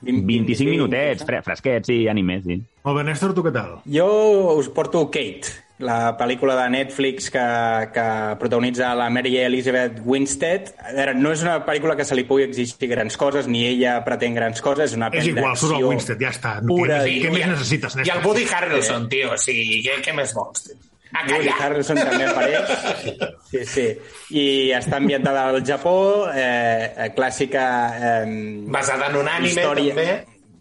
20, 0.01 0.23
25 0.27 0.71
minutets, 0.71 1.25
fre 1.27 1.41
fresquets 1.43 1.91
i 1.91 2.05
animes, 2.11 2.45
sí. 2.45 2.59
Molt 2.87 3.01
bé, 3.01 3.03
Néstor, 3.09 3.33
tu 3.35 3.43
què 3.43 3.51
tal? 3.55 3.79
Jo 3.91 4.07
us 4.55 4.69
porto 4.71 5.05
Kate, 5.11 5.51
la 5.79 6.17
pel·lícula 6.19 6.57
de 6.59 6.65
Netflix 6.73 7.29
que, 7.31 7.43
que 7.95 8.05
protagonitza 8.39 8.89
la 8.99 9.09
Mary 9.09 9.37
Elizabeth 9.39 10.01
Winstead. 10.03 10.73
A 10.83 10.91
veure, 10.91 11.13
no 11.15 11.31
és 11.31 11.41
una 11.45 11.57
pel·lícula 11.65 11.95
que 11.95 12.03
se 12.05 12.17
li 12.19 12.25
pugui 12.27 12.43
exigir 12.49 12.89
grans 12.91 13.15
coses, 13.17 13.47
ni 13.47 13.61
ella 13.69 13.97
pretén 14.03 14.35
grans 14.35 14.59
coses, 14.61 14.91
és 14.91 14.97
una 14.99 15.07
És 15.07 15.21
pel·lícula 15.23 15.45
igual, 15.45 15.57
surt 15.61 15.77
el 15.77 15.85
Winstead, 15.87 16.19
ja 16.19 16.33
està. 16.35 16.57
Pura, 16.67 16.99
què, 17.05 17.13
i- 17.15 17.21
què 17.23 17.31
I 17.31 17.37
més 17.37 17.47
necessites, 17.53 17.95
I 17.95 18.01
Néstor? 18.03 18.17
el 18.19 18.27
Woody 18.27 18.45
Harrelson, 18.51 19.07
tio, 19.09 19.31
o 19.33 19.37
sigui, 19.39 19.79
què, 19.87 20.01
què 20.03 20.13
més 20.19 20.33
vols? 20.35 20.65
tio? 20.67 20.75
A 21.15 21.23
Woody. 21.25 21.49
Harrelson 21.59 21.97
també 21.97 22.25
apareix. 22.27 22.73
Sí, 23.49 23.63
sí. 23.65 23.85
I 24.37 24.43
està 24.77 24.97
ambientada 24.99 25.47
al 25.49 25.63
Japó, 25.65 26.27
eh, 26.35 27.07
clàssica... 27.15 27.63
Eh, 27.97 28.65
Basada 28.69 29.07
en 29.09 29.15
un 29.23 29.27
anime, 29.27 29.63
també. 29.63 30.05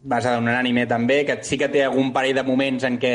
Basada 0.09 0.39
en 0.39 0.45
un 0.49 0.55
anime, 0.55 0.87
també, 0.89 1.19
que 1.29 1.37
sí 1.45 1.59
que 1.61 1.69
té 1.69 1.83
algun 1.85 2.15
parell 2.15 2.39
de 2.39 2.45
moments 2.49 2.87
en 2.89 2.97
què 3.03 3.13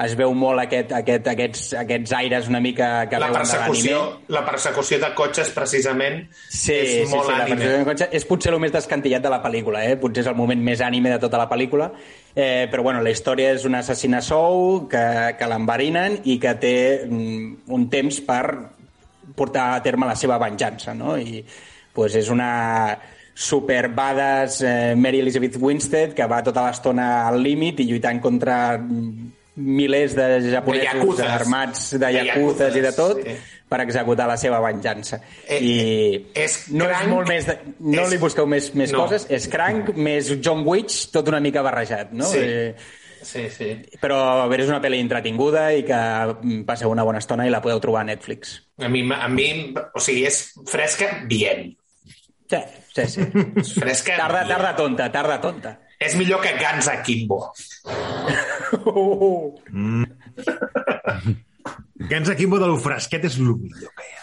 es 0.00 0.14
veu 0.16 0.32
molt 0.34 0.62
aquest, 0.62 0.92
aquest, 0.96 1.26
aquests, 1.28 1.62
aquests 1.82 2.12
aires 2.16 2.48
una 2.48 2.60
mica 2.64 3.06
que 3.10 3.18
La 3.20 3.26
veuen 3.28 3.34
de 3.34 3.38
persecució, 3.42 3.98
l'anime. 3.98 4.24
la 4.32 4.44
persecució 4.46 4.98
de 5.02 5.10
cotxes, 5.14 5.50
precisament, 5.52 6.22
Sí, 6.48 6.72
és 6.72 6.90
sí, 7.08 7.14
molt 7.14 7.26
sí, 7.28 7.32
la 7.32 7.42
anime. 7.44 7.56
persecució 7.56 7.78
de 7.78 7.84
cotxe 7.90 8.08
és 8.12 8.24
potser 8.24 8.52
el 8.54 8.60
més 8.60 8.72
descantillat 8.72 9.22
de 9.22 9.30
la 9.34 9.42
pel·lícula, 9.44 9.84
eh? 9.84 9.96
potser 10.00 10.24
és 10.24 10.30
el 10.32 10.38
moment 10.38 10.62
més 10.64 10.80
ànime 10.80 11.10
de 11.12 11.18
tota 11.20 11.38
la 11.38 11.48
pel·lícula, 11.50 11.90
eh, 12.34 12.68
però 12.72 12.82
bueno, 12.82 13.02
la 13.04 13.10
història 13.12 13.52
és 13.52 13.66
un 13.68 13.74
assassina 13.76 14.22
sou 14.24 14.86
que, 14.88 15.04
que 15.38 15.46
l'enverinen 15.52 16.20
i 16.24 16.38
que 16.40 16.54
té 16.62 16.76
mm, 17.04 17.68
un 17.76 17.88
temps 17.92 18.20
per 18.24 18.44
portar 19.36 19.74
a 19.76 19.82
terme 19.82 20.06
la 20.08 20.16
seva 20.16 20.38
venjança, 20.40 20.94
no? 20.94 21.18
I 21.18 21.44
pues, 21.92 22.16
és 22.16 22.28
una 22.32 22.96
super 23.34 23.88
badass 23.88 24.62
eh, 24.62 24.94
Mary 24.96 25.20
Elizabeth 25.20 25.56
Winstead 25.60 26.12
que 26.16 26.26
va 26.28 26.42
tota 26.44 26.66
l'estona 26.66 27.26
al 27.28 27.38
límit 27.42 27.80
i 27.80 27.86
lluitant 27.88 28.20
contra 28.20 28.76
mm, 28.78 29.30
milers 29.56 30.14
de 30.16 30.50
japonesos 30.50 30.94
yakuzes. 30.94 31.26
armats 31.28 31.90
de 31.92 31.98
De 32.06 32.12
yakuzes 32.24 32.76
i 32.76 32.80
de 32.80 32.92
tot 32.92 33.18
sí. 33.22 33.34
per 33.68 33.80
executar 33.82 34.26
la 34.28 34.36
seva 34.36 34.60
venjança. 34.60 35.20
Eh, 35.48 35.58
I 35.60 36.26
és 36.34 36.70
no 36.72 36.86
cranc, 36.86 37.02
és 37.02 37.08
molt 37.08 37.28
més... 37.28 37.46
De... 37.46 37.58
No 37.80 38.02
és- 38.06 38.10
li 38.10 38.18
busqueu 38.18 38.46
més, 38.46 38.74
més 38.74 38.92
No. 38.92 39.04
coses. 39.04 39.26
És 39.28 39.48
cranc, 39.48 39.92
més 39.96 40.32
John 40.40 40.64
Witch, 40.66 41.10
tot 41.12 41.28
una 41.28 41.40
mica 41.40 41.62
barrejat, 41.62 42.12
no? 42.12 42.24
Sí. 42.24 42.38
Eh, 42.40 42.74
Sí, 43.22 43.44
sí. 43.54 43.68
però 44.02 44.16
a 44.42 44.46
veure, 44.50 44.64
és 44.64 44.68
una 44.68 44.80
pel·li 44.82 44.98
entretinguda 44.98 45.68
i 45.78 45.84
que 45.86 45.94
passeu 46.66 46.90
una 46.90 47.04
bona 47.06 47.20
estona 47.22 47.44
i 47.46 47.50
la 47.54 47.60
podeu 47.62 47.78
trobar 47.78 48.00
a 48.00 48.04
Netflix. 48.08 48.56
A 48.82 48.88
mi, 48.90 49.04
a 49.14 49.28
mi 49.30 49.72
o 49.94 50.00
sigui, 50.02 50.24
és 50.26 50.40
fresca, 50.66 51.20
bien. 51.30 51.76
Sí, 52.50 52.58
sí, 52.96 53.06
sí. 53.06 53.20
És 53.62 53.70
fresca, 53.78 54.16
tarda, 54.18 54.42
bien. 54.42 54.56
tarda 54.56 54.74
tonta, 54.74 55.06
tarda 55.12 55.40
tonta. 55.40 55.78
És 56.02 56.16
millor 56.18 56.42
que 56.42 56.52
Guns 56.58 56.88
Akimbo. 56.90 57.52
Gens 62.10 62.28
Akimbo 62.34 62.58
de 62.58 62.66
lo 62.70 62.78
fresquet 62.82 63.24
és 63.30 63.38
el 63.38 63.54
millor 63.54 63.92
que 63.94 64.04
hi 64.08 64.12
ha. 64.16 64.22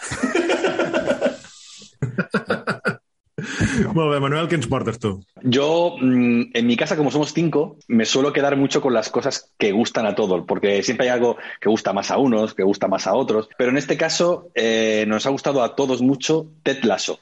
Molt 3.94 4.12
bé, 4.12 4.18
Manuel, 4.22 4.48
ens 4.52 4.68
portes 4.70 4.98
tu? 5.00 5.12
Yo, 5.42 5.96
mm, 6.00 6.52
en 6.54 6.66
mi 6.66 6.76
casa, 6.76 6.96
como 6.96 7.10
somos 7.10 7.32
cinco, 7.32 7.78
me 7.88 8.04
suelo 8.04 8.32
quedar 8.32 8.56
mucho 8.56 8.80
con 8.80 8.92
las 8.92 9.08
cosas 9.10 9.52
que 9.58 9.72
gustan 9.72 10.06
a 10.06 10.14
todos, 10.14 10.44
porque 10.46 10.82
siempre 10.82 11.08
hay 11.08 11.14
algo 11.14 11.36
que 11.60 11.68
gusta 11.68 11.92
más 11.92 12.10
a 12.10 12.18
unos, 12.18 12.54
que 12.54 12.62
gusta 12.62 12.88
más 12.88 13.06
a 13.06 13.14
otros. 13.14 13.48
Pero 13.56 13.70
en 13.70 13.78
este 13.78 13.96
caso, 13.96 14.50
eh, 14.54 15.04
nos 15.08 15.26
ha 15.26 15.30
gustado 15.30 15.62
a 15.62 15.74
todos 15.74 16.02
mucho 16.02 16.52
Ted 16.62 16.84
Lasso. 16.84 17.18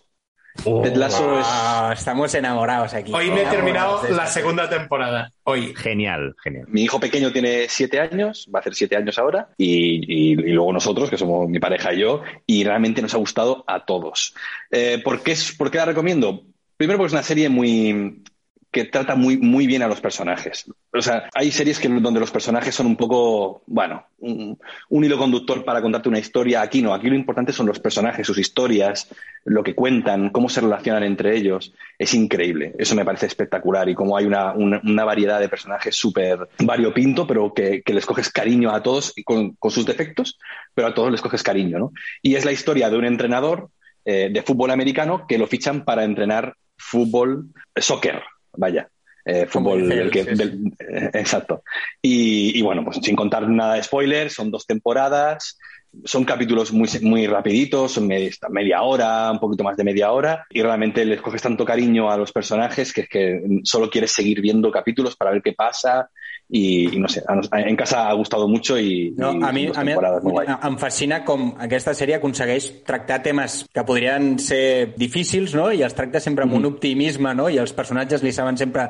Ted 0.64 0.96
Lasso 0.96 1.38
es... 1.40 1.46
Ah, 1.48 1.90
estamos 1.96 2.34
enamorados 2.34 2.92
aquí. 2.94 3.12
Hoy 3.14 3.30
me 3.30 3.42
he 3.42 3.46
terminado 3.46 4.02
la 4.10 4.26
segunda 4.26 4.68
temporada. 4.68 5.32
Hoy. 5.44 5.72
Genial, 5.76 6.34
genial. 6.42 6.66
Mi 6.68 6.82
hijo 6.82 6.98
pequeño 7.00 7.32
tiene 7.32 7.66
siete 7.68 8.00
años, 8.00 8.48
va 8.54 8.58
a 8.58 8.60
hacer 8.60 8.74
siete 8.74 8.96
años 8.96 9.18
ahora, 9.18 9.48
y, 9.56 10.00
y- 10.06 10.32
y 10.32 10.52
luego 10.52 10.72
nosotros, 10.72 11.08
que 11.10 11.16
somos 11.18 11.48
mi 11.48 11.58
pareja 11.60 11.94
y 11.94 12.00
yo, 12.00 12.22
y 12.46 12.64
realmente 12.64 13.00
nos 13.02 13.14
ha 13.14 13.18
gustado 13.18 13.64
a 13.66 13.84
todos. 13.84 14.34
Eh, 14.70 15.00
¿por, 15.02 15.22
qué 15.22 15.32
es, 15.32 15.52
¿Por 15.56 15.70
qué 15.70 15.78
la 15.78 15.86
recomiendo? 15.86 16.42
Primero 16.76 16.98
porque 16.98 17.08
es 17.08 17.12
una 17.14 17.22
serie 17.22 17.48
muy 17.48 18.22
que 18.70 18.84
trata 18.84 19.14
muy, 19.14 19.38
muy 19.38 19.66
bien 19.66 19.82
a 19.82 19.88
los 19.88 20.00
personajes. 20.00 20.66
O 20.92 21.00
sea, 21.00 21.28
hay 21.34 21.50
series 21.50 21.78
que, 21.78 21.88
donde 21.88 22.20
los 22.20 22.30
personajes 22.30 22.74
son 22.74 22.86
un 22.86 22.96
poco, 22.96 23.62
bueno, 23.66 24.04
un, 24.18 24.58
hilo 24.90 25.16
conductor 25.16 25.64
para 25.64 25.80
contarte 25.80 26.08
una 26.08 26.18
historia. 26.18 26.60
Aquí 26.60 26.82
no, 26.82 26.92
aquí 26.92 27.08
lo 27.08 27.14
importante 27.14 27.52
son 27.52 27.66
los 27.66 27.80
personajes, 27.80 28.26
sus 28.26 28.38
historias, 28.38 29.08
lo 29.44 29.62
que 29.62 29.74
cuentan, 29.74 30.30
cómo 30.30 30.50
se 30.50 30.60
relacionan 30.60 31.02
entre 31.02 31.34
ellos. 31.36 31.72
Es 31.98 32.12
increíble, 32.12 32.74
eso 32.78 32.94
me 32.94 33.04
parece 33.04 33.26
espectacular 33.26 33.88
y 33.88 33.94
cómo 33.94 34.16
hay 34.16 34.26
una, 34.26 34.52
una, 34.52 35.04
variedad 35.04 35.40
de 35.40 35.48
personajes 35.48 35.96
súper 35.96 36.48
variopinto, 36.58 37.26
pero 37.26 37.54
que, 37.54 37.82
que 37.82 37.94
les 37.94 38.04
coges 38.04 38.30
cariño 38.30 38.70
a 38.70 38.82
todos 38.82 39.14
con, 39.24 39.52
con 39.52 39.70
sus 39.70 39.86
defectos, 39.86 40.38
pero 40.74 40.88
a 40.88 40.94
todos 40.94 41.10
les 41.10 41.22
coges 41.22 41.42
cariño, 41.42 41.78
¿no? 41.78 41.92
Y 42.20 42.34
es 42.34 42.44
la 42.44 42.52
historia 42.52 42.90
de 42.90 42.98
un 42.98 43.06
entrenador 43.06 43.70
eh, 44.04 44.30
de 44.32 44.42
fútbol 44.42 44.70
americano 44.70 45.26
que 45.26 45.36
lo 45.36 45.46
fichan 45.46 45.84
para 45.84 46.04
entrenar 46.04 46.54
fútbol, 46.78 47.48
eh, 47.74 47.82
soccer, 47.82 48.22
vaya. 48.58 48.88
Eh, 49.24 49.46
fútbol 49.46 49.88
del 49.88 50.10
que- 50.10 50.24
del- 50.24 50.72
eh, 50.78 51.10
exacto. 51.14 51.62
Y, 52.00 52.58
y 52.58 52.62
bueno, 52.62 52.82
pues 52.84 52.98
sin 53.02 53.14
contar 53.14 53.48
nada 53.48 53.74
de 53.74 53.82
spoilers, 53.82 54.32
son 54.32 54.50
dos 54.50 54.66
temporadas, 54.66 55.58
son 56.04 56.24
capítulos 56.24 56.72
muy, 56.72 56.88
muy 57.02 57.26
rapiditos, 57.26 57.92
son 57.92 58.06
media, 58.06 58.30
media 58.50 58.82
hora, 58.82 59.30
un 59.30 59.38
poquito 59.38 59.64
más 59.64 59.76
de 59.76 59.84
media 59.84 60.12
hora, 60.12 60.46
y 60.50 60.62
realmente 60.62 61.04
les 61.04 61.20
coges 61.20 61.42
tanto 61.42 61.64
cariño 61.64 62.10
a 62.10 62.16
los 62.16 62.32
personajes 62.32 62.92
que 62.92 63.02
es 63.02 63.08
que 63.08 63.40
solo 63.64 63.90
quieres 63.90 64.12
seguir 64.12 64.40
viendo 64.40 64.70
capítulos 64.70 65.16
para 65.16 65.30
ver 65.32 65.42
qué 65.42 65.52
pasa, 65.52 66.10
y, 66.48 66.96
y 66.96 66.98
no 66.98 67.08
sé, 67.08 67.22
en 67.52 67.76
casa 67.76 68.08
ha 68.08 68.12
gustado 68.14 68.48
mucho 68.48 68.78
y, 68.78 69.14
No, 69.16 69.34
y 69.34 69.42
a 69.42 69.52
mi, 69.52 69.66
dos 69.66 69.76
a 69.78 69.84
mi 69.84 69.92
guai. 69.94 70.46
em 70.62 70.78
fascina 70.80 71.22
com 71.24 71.52
aquesta 71.60 71.92
sèrie 71.94 72.16
aconsegueix 72.16 72.70
tractar 72.88 73.20
temes 73.22 73.66
que 73.72 73.84
podrien 73.84 74.38
ser 74.40 74.94
difícils, 74.96 75.54
no? 75.54 75.68
I 75.72 75.82
els 75.84 75.94
tracta 75.94 76.20
sempre 76.24 76.44
amb 76.48 76.54
un 76.56 76.64
optimisme, 76.70 77.34
no? 77.36 77.50
I 77.52 77.58
els 77.60 77.72
personatges 77.76 78.24
li 78.24 78.32
saben 78.32 78.56
sempre 78.56 78.88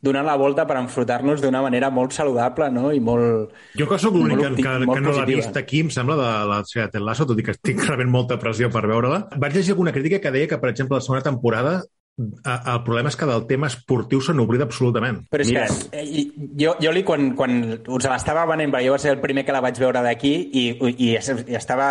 donar 0.00 0.22
la 0.22 0.36
volta 0.38 0.62
per 0.68 0.76
enfrontar-nos 0.78 1.40
d'una 1.42 1.58
manera 1.64 1.88
molt 1.90 2.12
saludable, 2.14 2.68
no? 2.70 2.92
I 2.94 3.00
molt... 3.02 3.50
Jo 3.74 3.88
que 3.90 3.98
sóc 3.98 4.14
l'únic 4.14 4.38
que, 4.38 4.52
que, 4.62 4.74
que 4.92 5.00
no 5.02 5.12
l'ha 5.16 5.24
vist 5.26 5.56
aquí, 5.58 5.80
em 5.82 5.90
sembla, 5.90 6.14
de 6.20 6.28
la 6.52 6.60
sèrie 6.68 6.86
de 6.86 6.92
Ted 6.92 7.02
Lasso, 7.02 7.26
tot 7.26 7.40
i 7.40 7.42
que 7.42 7.56
estic 7.56 7.82
rebent 7.88 8.12
molta 8.12 8.38
pressió 8.38 8.68
per 8.70 8.84
veure-la. 8.86 9.24
Vaig 9.40 9.56
llegir 9.56 9.72
alguna 9.74 9.90
crítica 9.96 10.20
que 10.22 10.30
deia 10.30 10.46
que, 10.46 10.60
per 10.60 10.70
exemple, 10.70 11.00
la 11.00 11.02
segona 11.02 11.24
temporada 11.24 11.80
el 12.18 12.82
problema 12.82 13.12
és 13.12 13.16
que 13.16 13.26
del 13.28 13.44
tema 13.46 13.68
esportiu 13.70 14.20
se 14.24 14.34
n'oblida 14.34 14.66
absolutament. 14.66 15.20
Però 15.30 15.44
és 15.44 15.52
Mira. 15.52 15.66
que 15.68 16.00
eh, 16.00 16.24
jo, 16.58 16.74
jo 16.82 16.92
li, 16.94 17.04
quan, 17.06 17.30
quan 17.38 17.60
us 17.78 18.08
l'estava 18.10 18.42
venent, 18.50 18.72
perquè 18.74 18.88
jo 18.88 18.96
va 18.96 19.02
ser 19.02 19.12
el 19.14 19.20
primer 19.22 19.44
que 19.46 19.54
la 19.54 19.62
vaig 19.62 19.78
veure 19.78 20.02
d'aquí 20.02 20.32
i, 20.50 20.64
i, 20.74 20.94
i 21.06 21.54
estava, 21.54 21.88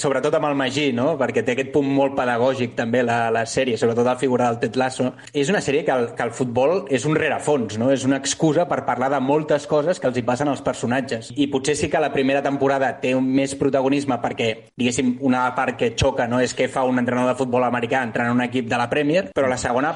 sobretot 0.00 0.36
amb 0.36 0.50
el 0.50 0.58
Magí, 0.58 0.90
no? 0.96 1.14
perquè 1.20 1.44
té 1.46 1.54
aquest 1.54 1.72
punt 1.72 1.88
molt 1.88 2.16
pedagògic 2.18 2.76
també 2.76 3.00
la, 3.06 3.30
la 3.32 3.46
sèrie, 3.48 3.78
sobretot 3.80 4.04
la 4.04 4.18
figura 4.20 4.50
del 4.50 4.60
Ted 4.60 4.76
Lasso. 4.80 5.14
És 5.32 5.48
una 5.52 5.64
sèrie 5.64 5.84
que 5.86 5.96
el, 5.96 6.10
que 6.18 6.28
el 6.28 6.34
futbol 6.36 6.84
és 6.92 7.08
un 7.08 7.16
rerefons, 7.16 7.78
no? 7.80 7.88
és 7.94 8.04
una 8.04 8.20
excusa 8.20 8.68
per 8.68 8.82
parlar 8.84 9.10
de 9.14 9.22
moltes 9.24 9.68
coses 9.70 10.00
que 10.00 10.10
els 10.10 10.20
hi 10.20 10.26
passen 10.28 10.52
als 10.52 10.62
personatges. 10.66 11.32
I 11.40 11.48
potser 11.52 11.76
sí 11.80 11.88
que 11.88 12.02
la 12.02 12.12
primera 12.12 12.44
temporada 12.44 12.92
té 13.00 13.14
un 13.16 13.32
més 13.32 13.56
protagonisme 13.56 14.20
perquè, 14.20 14.50
diguéssim, 14.76 15.16
una 15.24 15.46
part 15.56 15.78
que 15.80 15.94
xoca 15.96 16.28
no? 16.28 16.42
és 16.44 16.52
què 16.56 16.68
fa 16.68 16.84
un 16.84 17.00
entrenador 17.00 17.32
de 17.32 17.40
futbol 17.40 17.64
americà 17.64 18.04
entrant 18.04 18.28
en 18.28 18.36
un 18.36 18.44
equip 18.44 18.68
de 18.68 18.76
la 18.76 18.90
Premier, 18.92 19.30
però 19.32 19.53
la 19.54 19.60
segona 19.60 19.92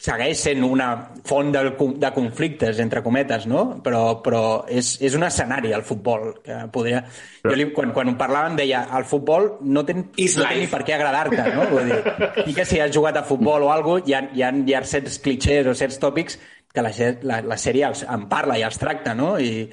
segueix 0.00 0.40
sent 0.46 0.64
una 0.64 0.88
font 1.28 1.52
de, 1.54 1.62
de 2.00 2.10
conflictes, 2.14 2.80
entre 2.82 3.02
cometes, 3.04 3.46
no? 3.50 3.64
Però, 3.84 4.02
però 4.24 4.42
és, 4.72 4.94
és 5.04 5.16
un 5.18 5.26
escenari, 5.28 5.74
el 5.76 5.84
futbol, 5.86 6.30
que 6.44 6.62
podria... 6.72 7.04
Jo 7.42 7.54
li, 7.58 7.68
quan, 7.74 7.92
quan 7.94 8.12
ho 8.12 8.16
parlaven 8.18 8.56
deia, 8.58 8.84
el 8.96 9.06
futbol 9.08 9.48
no 9.66 9.84
té, 9.86 9.96
Is 10.22 10.38
no 10.38 10.48
té 10.48 10.60
ni 10.60 10.68
per 10.70 10.82
què 10.86 10.96
agradar-te, 10.96 11.44
no? 11.56 11.68
Vull 11.72 11.90
dir, 11.90 12.00
i 12.50 12.56
que 12.56 12.66
si 12.68 12.80
has 12.80 12.92
jugat 12.94 13.20
a 13.20 13.26
futbol 13.28 13.66
o 13.66 13.72
alguna 13.74 14.00
cosa, 14.00 14.08
hi 14.08 14.16
ha, 14.16 14.22
hi 14.32 14.44
ha, 14.46 14.52
hi 14.66 14.76
ha 14.78 14.84
certs 14.88 15.18
clichés 15.24 15.68
o 15.68 15.74
certs 15.76 15.98
tòpics 16.02 16.38
que 16.72 16.84
la, 16.84 16.92
la, 17.28 17.42
la 17.52 17.58
sèrie 17.60 17.88
els, 17.90 18.06
en 18.08 18.28
parla 18.30 18.56
i 18.60 18.64
els 18.66 18.80
tracta, 18.80 19.16
no? 19.18 19.34
I, 19.42 19.66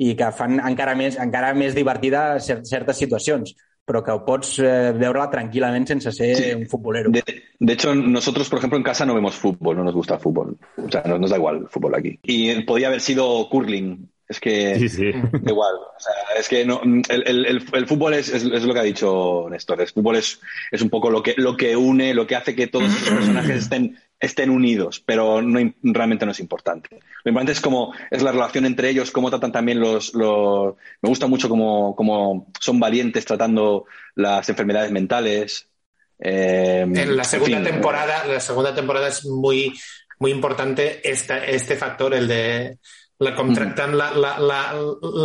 i 0.00 0.14
que 0.16 0.30
fan 0.34 0.58
encara 0.64 0.96
més, 0.96 1.18
encara 1.20 1.52
més 1.54 1.76
divertida 1.76 2.24
cer 2.42 2.62
certes 2.66 2.98
situacions 3.02 3.52
però 3.84 4.02
que 4.04 4.12
ho 4.12 4.24
pots 4.24 4.58
eh, 4.62 4.92
veure 4.94 5.24
tranquil·lament 5.32 5.86
sense 5.88 6.12
ser 6.12 6.36
Sí. 6.36 6.52
un 6.54 6.66
futbolero. 6.68 7.10
De, 7.10 7.24
de 7.58 7.72
hecho, 7.72 7.94
nosotros, 7.94 8.48
por 8.48 8.58
ejemplo, 8.58 8.76
en 8.78 8.84
casa 8.84 9.04
no 9.04 9.14
vemos 9.14 9.34
fútbol, 9.34 9.76
no 9.76 9.84
nos 9.84 9.94
gusta 9.94 10.14
el 10.14 10.20
fútbol. 10.20 10.56
O 10.76 10.88
sea, 10.90 11.02
no- 11.06 11.18
nos 11.18 11.30
da 11.30 11.36
igual 11.36 11.56
el 11.58 11.68
fútbol 11.68 11.94
aquí. 11.96 12.18
Y 12.22 12.62
podía 12.62 12.88
haber 12.88 13.00
sido 13.00 13.48
curling. 13.48 14.08
Es 14.28 14.38
que 14.38 14.76
Sí, 14.78 14.88
sí. 14.88 15.10
da 15.12 15.50
igual. 15.50 15.74
O 15.74 15.98
sea, 16.00 16.12
es 16.38 16.48
que 16.48 16.64
no, 16.64 16.80
el, 16.84 17.02
el- 17.26 17.46
el- 17.46 17.64
el 17.72 17.86
fútbol 17.88 18.14
es, 18.14 18.28
es- 18.28 18.44
es 18.44 18.62
lo 18.64 18.72
que 18.72 18.78
ha 18.78 18.84
dicho 18.84 19.48
Néstor. 19.50 19.80
El 19.80 19.88
fútbol 19.88 20.14
es, 20.16 20.40
es 20.70 20.82
un 20.82 20.88
poco 20.88 21.10
lo 21.10 21.20
que, 21.20 21.34
lo 21.36 21.56
que 21.56 21.74
une, 21.76 22.14
lo 22.14 22.28
que 22.28 22.36
hace 22.36 22.54
que 22.54 22.68
todos 22.68 22.94
esos 22.94 23.08
personajes 23.10 23.56
estén, 23.64 23.98
estén 24.20 24.50
unidos, 24.50 25.02
pero 25.04 25.40
no, 25.40 25.58
realmente 25.82 26.26
no 26.26 26.32
es 26.32 26.40
importante. 26.40 27.00
Lo 27.24 27.30
importante 27.30 27.52
es 27.52 27.60
cómo 27.60 27.94
es 28.10 28.22
la 28.22 28.32
relación 28.32 28.66
entre 28.66 28.90
ellos, 28.90 29.10
cómo 29.10 29.30
tratan 29.30 29.50
también 29.50 29.80
los... 29.80 30.14
los 30.14 30.74
me 31.00 31.08
gusta 31.08 31.26
mucho 31.26 31.48
cómo, 31.48 31.96
cómo 31.96 32.52
son 32.60 32.78
valientes 32.78 33.24
tratando 33.24 33.86
las 34.14 34.48
enfermedades 34.50 34.92
mentales. 34.92 35.68
Eh, 36.18 36.82
En 36.82 37.16
la 37.16 37.24
segunda 37.24 37.56
en 37.56 37.64
fin, 37.64 37.72
temporada, 37.72 38.26
la 38.26 38.40
segunda 38.40 38.74
temporada 38.74 39.08
es 39.08 39.24
muy, 39.24 39.72
muy 40.18 40.30
importante 40.30 41.00
esta, 41.10 41.44
este 41.44 41.76
factor, 41.76 42.12
el 42.12 42.28
de 42.28 42.78
la, 43.20 43.34
com 43.36 43.50
tractant 43.52 43.92
la- 43.94 44.10
la- 44.16 44.38
la- 44.40 44.72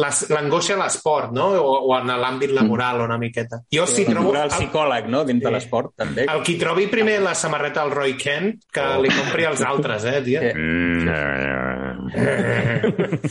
la- 0.02 0.10
l'angoixa 0.36 0.74
a 0.76 0.82
l'esport, 0.84 1.32
no? 1.32 1.46
O, 1.62 1.76
o 1.88 1.98
en 1.98 2.08
l'àmbit 2.12 2.52
laboral 2.52 3.00
una 3.02 3.18
miqueta. 3.18 3.62
Jo 3.74 3.86
si 3.88 4.04
Sí, 4.04 4.06
trobo... 4.12 4.34
el 4.36 4.50
psicòleg, 4.52 5.08
no?, 5.08 5.24
dins 5.24 5.40
de 5.42 5.48
Sí. 5.48 5.54
l'esport, 5.54 5.94
també. 5.96 6.26
El 6.28 6.44
qui 6.44 6.58
trobi 6.60 6.88
primer 6.92 7.22
la 7.22 7.34
samarreta 7.34 7.82
al 7.82 7.92
Roy 7.92 8.18
Kent, 8.18 8.58
que 8.72 8.84
li 9.02 9.10
compri 9.10 9.46
als 9.46 9.62
altres, 9.64 10.04
eh, 10.06 10.22
tio? 10.22 10.42
Sí. 10.42 10.52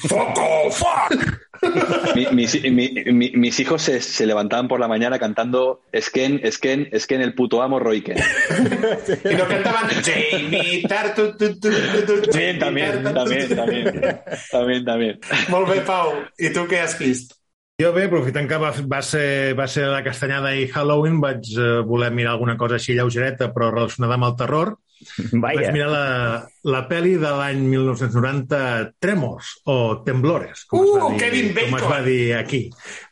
Foco, 0.08 0.70
fuck! 0.70 1.14
Mi- 2.14 2.26
mis, 2.32 2.62
mi- 2.62 2.94
mi- 3.12 3.32
mis 3.34 3.60
hijos 3.60 3.82
se, 3.82 4.00
se 4.00 4.26
levantaban 4.26 4.68
por 4.68 4.80
la 4.80 4.88
mañana 4.88 5.18
cantando 5.18 5.80
Sken, 5.98 6.40
Sken, 6.50 6.88
Sken, 6.98 7.20
el 7.22 7.34
puto 7.34 7.62
amo, 7.62 7.78
Royken. 7.78 8.16
I 8.18 9.34
no 9.38 9.46
cantaven 9.48 10.02
Jamie 10.02 10.82
Tartu, 10.88 11.36
tu, 11.36 11.58
tu, 11.58 11.70
tu, 11.70 12.06
tu, 12.22 12.30
Jamie 12.32 12.54
también, 12.58 13.02
también, 13.02 13.48
también, 13.56 14.20
también, 14.50 14.84
también. 14.84 15.20
Molt 15.48 15.68
bé, 15.68 15.80
Pau. 15.86 16.12
I 16.38 16.50
tu 16.52 16.66
què 16.68 16.80
has 16.84 16.98
vist? 16.98 17.34
Jo 17.80 17.90
bé, 17.92 18.04
aprofitant 18.06 18.46
que 18.46 18.58
va, 18.60 18.70
va, 18.86 19.00
ser, 19.02 19.54
va 19.58 19.66
ser 19.66 19.88
la 19.90 20.04
castanyada 20.06 20.52
i 20.54 20.68
Halloween, 20.70 21.16
vaig 21.22 21.48
eh, 21.58 21.80
voler 21.86 22.12
mirar 22.14 22.36
alguna 22.36 22.54
cosa 22.60 22.76
així 22.78 22.94
lleugereta, 22.94 23.48
però 23.54 23.72
relacionada 23.72 24.14
amb 24.14 24.28
el 24.28 24.36
terror. 24.38 24.76
Vaig 25.32 25.58
Vaja. 25.58 25.72
mirar 25.74 25.88
la, 25.90 26.04
la 26.64 26.82
pel·li 26.88 27.14
de 27.20 27.30
l'any 27.36 27.60
1990, 27.68 28.58
Tremors, 29.02 29.50
o 29.68 30.00
Temblores, 30.06 30.64
com, 30.70 30.80
es 30.84 30.92
va 30.94 31.04
Uh, 31.04 31.10
dir, 31.12 31.20
Kevin 31.20 31.50
com 31.58 31.76
es 31.78 31.86
va 31.90 31.98
dir 32.04 32.20
aquí. 32.38 32.60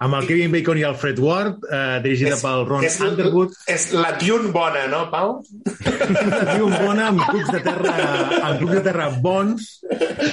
Amb 0.03 0.17
el 0.19 0.27
Kevin 0.31 0.53
Bacon 0.55 0.81
i 0.81 0.85
Alfred 0.89 1.19
Ward, 1.21 1.67
eh, 1.69 2.01
dirigida 2.05 2.39
pel 2.41 2.65
Ron 2.69 2.87
és, 2.89 2.97
Underwood. 3.05 3.57
és 3.69 3.89
la 3.97 4.15
Dune 4.21 4.53
bona, 4.55 4.87
no, 4.89 5.03
Pau? 5.13 5.35
Diu 5.63 6.69
bona 6.73 7.09
amb 7.11 7.23
clubs 7.29 7.51
de 7.53 7.61
terra, 7.65 7.97
amb 8.41 8.63
clubs 8.63 8.77
de 8.79 8.85
terra 8.87 9.11
bons. 9.23 9.69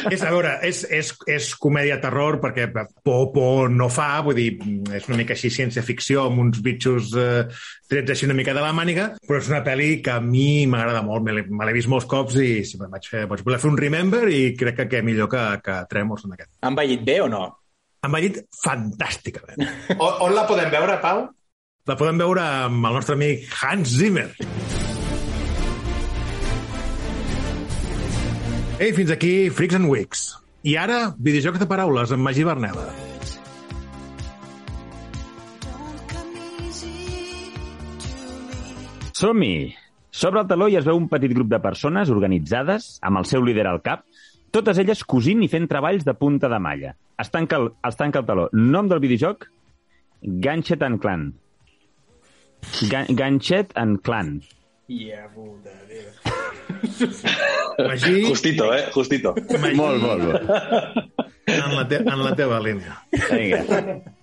És, 0.09 0.21
a 0.23 0.31
veure, 0.31 0.55
és, 0.65 0.83
és, 0.93 1.11
és 1.27 1.49
comèdia-terror 1.59 2.39
perquè 2.43 2.69
por, 2.71 3.29
por 3.33 3.69
no 3.73 3.89
fa, 3.91 4.21
vull 4.25 4.37
dir, 4.37 4.49
és 4.95 5.07
una 5.09 5.19
mica 5.19 5.35
així 5.35 5.51
ciència-ficció 5.53 6.27
amb 6.29 6.43
uns 6.45 6.61
bitxos 6.63 7.11
eh, 7.19 7.43
trets 7.89 8.13
així 8.13 8.27
una 8.29 8.37
mica 8.37 8.53
de 8.53 8.63
la 8.63 8.71
màniga, 8.75 9.09
però 9.25 9.39
és 9.41 9.49
una 9.49 9.63
pel·li 9.65 9.99
que 10.05 10.13
a 10.13 10.21
mi 10.23 10.65
m'agrada 10.69 11.01
molt, 11.05 11.25
me 11.25 11.65
l'he 11.65 11.75
vist 11.75 11.89
molts 11.91 12.07
cops 12.09 12.37
i 12.39 12.51
sí, 12.67 12.79
vaig, 12.79 13.08
fer, 13.09 13.25
vaig 13.29 13.41
voler 13.45 13.59
fer 13.61 13.71
un 13.71 13.79
remember 13.79 14.23
i 14.31 14.53
crec 14.57 14.77
que 14.81 14.87
què 14.93 15.01
millor 15.05 15.29
que, 15.31 15.41
que 15.65 15.79
Tremors 15.91 16.27
en 16.27 16.37
aquest. 16.37 16.51
Han 16.65 16.77
vellit 16.77 17.03
bé 17.07 17.19
o 17.25 17.27
no? 17.31 17.43
Va 18.07 18.21
dir 18.23 18.31
fantàsticament. 18.55 19.59
On, 19.97 20.21
on 20.29 20.35
la 20.37 20.45
podem 20.47 20.71
veure, 20.71 20.95
Pau? 21.03 21.25
La 21.89 21.97
podem 21.99 22.21
veure 22.21 22.43
amb 22.69 22.85
el 22.85 22.95
nostre 22.99 23.17
amic 23.17 23.49
Hans 23.59 23.97
Zimmer. 23.99 24.29
Ei, 28.79 28.93
fins 28.95 29.11
aquí 29.11 29.49
Freaks 29.51 29.75
and 29.75 29.89
Weeks. 29.91 30.21
I 30.63 30.77
ara, 30.79 30.99
videojocs 31.19 31.59
de 31.59 31.67
paraules 31.67 32.13
amb 32.15 32.23
Magí 32.23 32.45
Berneda. 32.47 32.87
Som-hi! 39.19 39.88
Sobre 40.11 40.41
el 40.41 40.47
taló 40.49 40.67
hi 40.69 40.77
es 40.79 40.87
veu 40.87 40.97
un 40.97 41.07
petit 41.09 41.33
grup 41.35 41.49
de 41.51 41.59
persones 41.61 42.09
organitzades, 42.09 42.97
amb 43.05 43.21
el 43.21 43.27
seu 43.29 43.43
líder 43.45 43.67
al 43.69 43.81
cap, 43.85 44.05
totes 44.51 44.79
elles 44.81 45.03
cosint 45.05 45.43
i 45.45 45.49
fent 45.51 45.67
treballs 45.69 46.05
de 46.07 46.15
punta 46.17 46.49
de 46.49 46.59
malla. 46.59 46.95
Es 47.19 47.29
tanca 47.29 47.59
el, 47.61 47.69
es 47.85 47.99
tanca 47.99 48.23
el 48.23 48.25
taló. 48.25 48.47
Nom 48.53 48.89
del 48.89 49.01
videojoc? 49.03 49.45
Ganchet 50.21 50.81
and 50.83 50.99
Clan. 51.03 51.29
Gan 52.89 53.13
Ganchet 53.15 53.75
and 53.75 54.01
Clan. 54.01 54.39
Yeah, 54.89 55.29
puta, 55.35 55.69
Déu. 55.87 56.09
Magí, 57.87 58.25
Justito, 58.25 58.73
eh? 58.73 58.85
Justito. 58.91 59.35
Magí 59.61 59.77
Molt, 59.77 60.01
molt, 60.01 60.23
molt. 60.23 61.15
en, 61.55 61.75
la 61.75 61.83
te 61.87 61.97
en 62.01 62.23
la 62.23 62.31
teva 62.35 62.59
línia. 62.63 62.95
Vinga. 63.11 63.59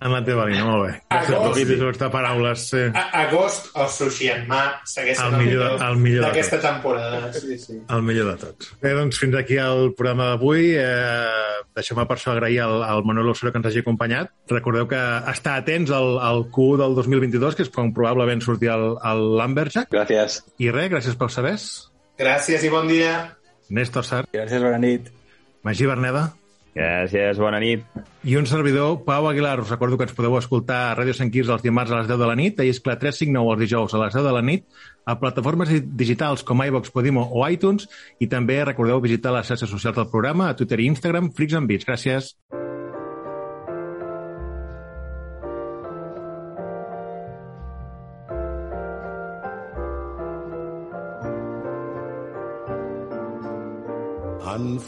En 0.01 0.11
la 0.13 0.21
teva 0.25 0.45
línia, 0.47 0.65
molt 0.67 0.85
bé. 0.85 0.93
Gràcies 1.09 1.67
videojocs 1.67 1.99
de 2.01 2.09
paraules. 2.13 2.63
Sí. 2.71 2.83
A 2.93 3.03
Agost 3.25 3.71
o 3.77 3.87
Sushi 3.91 4.29
en 4.33 4.45
mà 4.49 4.61
segueix 4.87 5.19
El 5.23 5.37
millor 5.39 5.77
de- 5.79 5.85
el 5.87 5.97
millor 6.03 6.25
d'aquesta 6.27 6.59
temporada. 6.63 7.31
Sí, 7.33 7.57
sí. 7.59 7.79
El 7.89 8.01
millor 8.03 8.31
de 8.33 8.37
tots. 8.45 8.71
Bé, 8.81 8.93
doncs 8.97 9.19
fins 9.19 9.35
aquí 9.39 9.57
el 9.61 9.93
programa 9.97 10.31
d'avui. 10.33 10.73
Eh, 10.77 11.63
Deixem-me 11.77 12.07
per 12.09 12.15
això 12.17 12.31
agrair 12.33 12.61
al, 12.65 12.79
al 12.83 13.03
Manuel 13.05 13.29
Osoro 13.29 13.51
que 13.53 13.59
ens 13.61 13.67
hagi 13.69 13.83
acompanyat. 13.83 14.31
Recordeu 14.49 14.87
que 14.89 14.97
està 15.29 15.57
atents 15.59 15.91
al, 15.93 16.15
al 16.25 16.47
Q 16.49 16.71
del 16.81 16.95
2022, 16.97 17.53
que 17.55 17.61
és 17.67 17.69
quan 17.69 17.91
probablement 17.93 18.41
sortirà 18.41 18.73
el, 18.79 18.95
el 19.05 19.21
Lamberjack. 19.37 19.91
Gracias. 19.93 20.39
I 20.57 20.71
res, 20.73 20.89
gràcies 20.89 21.15
pels 21.19 21.37
sabers. 21.37 21.67
Gràcies 22.17 22.63
i 22.65 22.71
bon 22.73 22.87
dia. 22.89 23.35
Néstor 23.69 24.05
Sart, 24.07 24.31
Gràcies, 24.33 24.63
bona 24.63 24.79
nit. 24.81 25.11
Magí 25.67 25.85
Berneda, 25.85 26.31
Gràcies, 26.77 27.39
bona 27.41 27.57
nit. 27.57 27.85
I 28.27 28.35
un 28.37 28.45
servidor, 28.45 28.99
Pau 29.05 29.25
Aguilar, 29.29 29.55
us 29.63 29.69
recordo 29.71 29.97
que 29.97 30.05
ens 30.05 30.13
podeu 30.13 30.35
escoltar 30.37 30.77
a 30.91 30.95
Ràdio 30.99 31.15
Sant 31.17 31.31
Quirze 31.33 31.55
els 31.55 31.63
dimarts 31.65 31.89
a 31.95 32.01
les 32.03 32.09
10 32.11 32.19
de 32.21 32.27
la 32.29 32.35
nit, 32.37 32.59
a 32.61 32.67
Iscla 32.69 32.97
359 33.01 33.55
els 33.55 33.63
dijous 33.63 33.95
a 33.97 34.01
les 34.03 34.13
10 34.19 34.27
de 34.27 34.33
la 34.35 34.43
nit, 34.45 34.67
a 35.09 35.15
plataformes 35.17 35.71
di- 35.73 35.81
digitals 36.03 36.45
com 36.45 36.61
iVox, 36.67 36.91
Podimo 36.93 37.23
o 37.33 37.47
iTunes, 37.49 37.87
i 38.21 38.29
també 38.29 38.59
recordeu 38.67 39.01
visitar 39.01 39.33
les 39.33 39.49
xarxes 39.49 39.73
socials 39.73 39.97
del 39.97 40.11
programa, 40.13 40.51
a 40.51 40.59
Twitter 40.59 40.77
i 40.83 40.89
Instagram, 40.91 41.31
Freaks 41.33 41.57
and 41.57 41.71
Beats. 41.71 41.89
Gràcies. 41.89 42.35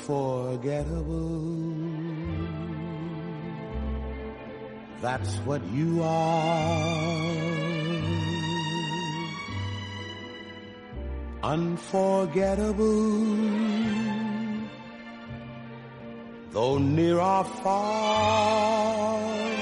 Unforgettable. 0.10 1.29
That's 5.02 5.36
what 5.48 5.62
you 5.72 6.04
are. 6.04 7.40
Unforgettable. 11.42 12.90
Though 16.52 16.78
near 16.80 17.20
or 17.20 17.44
far. 17.64 19.59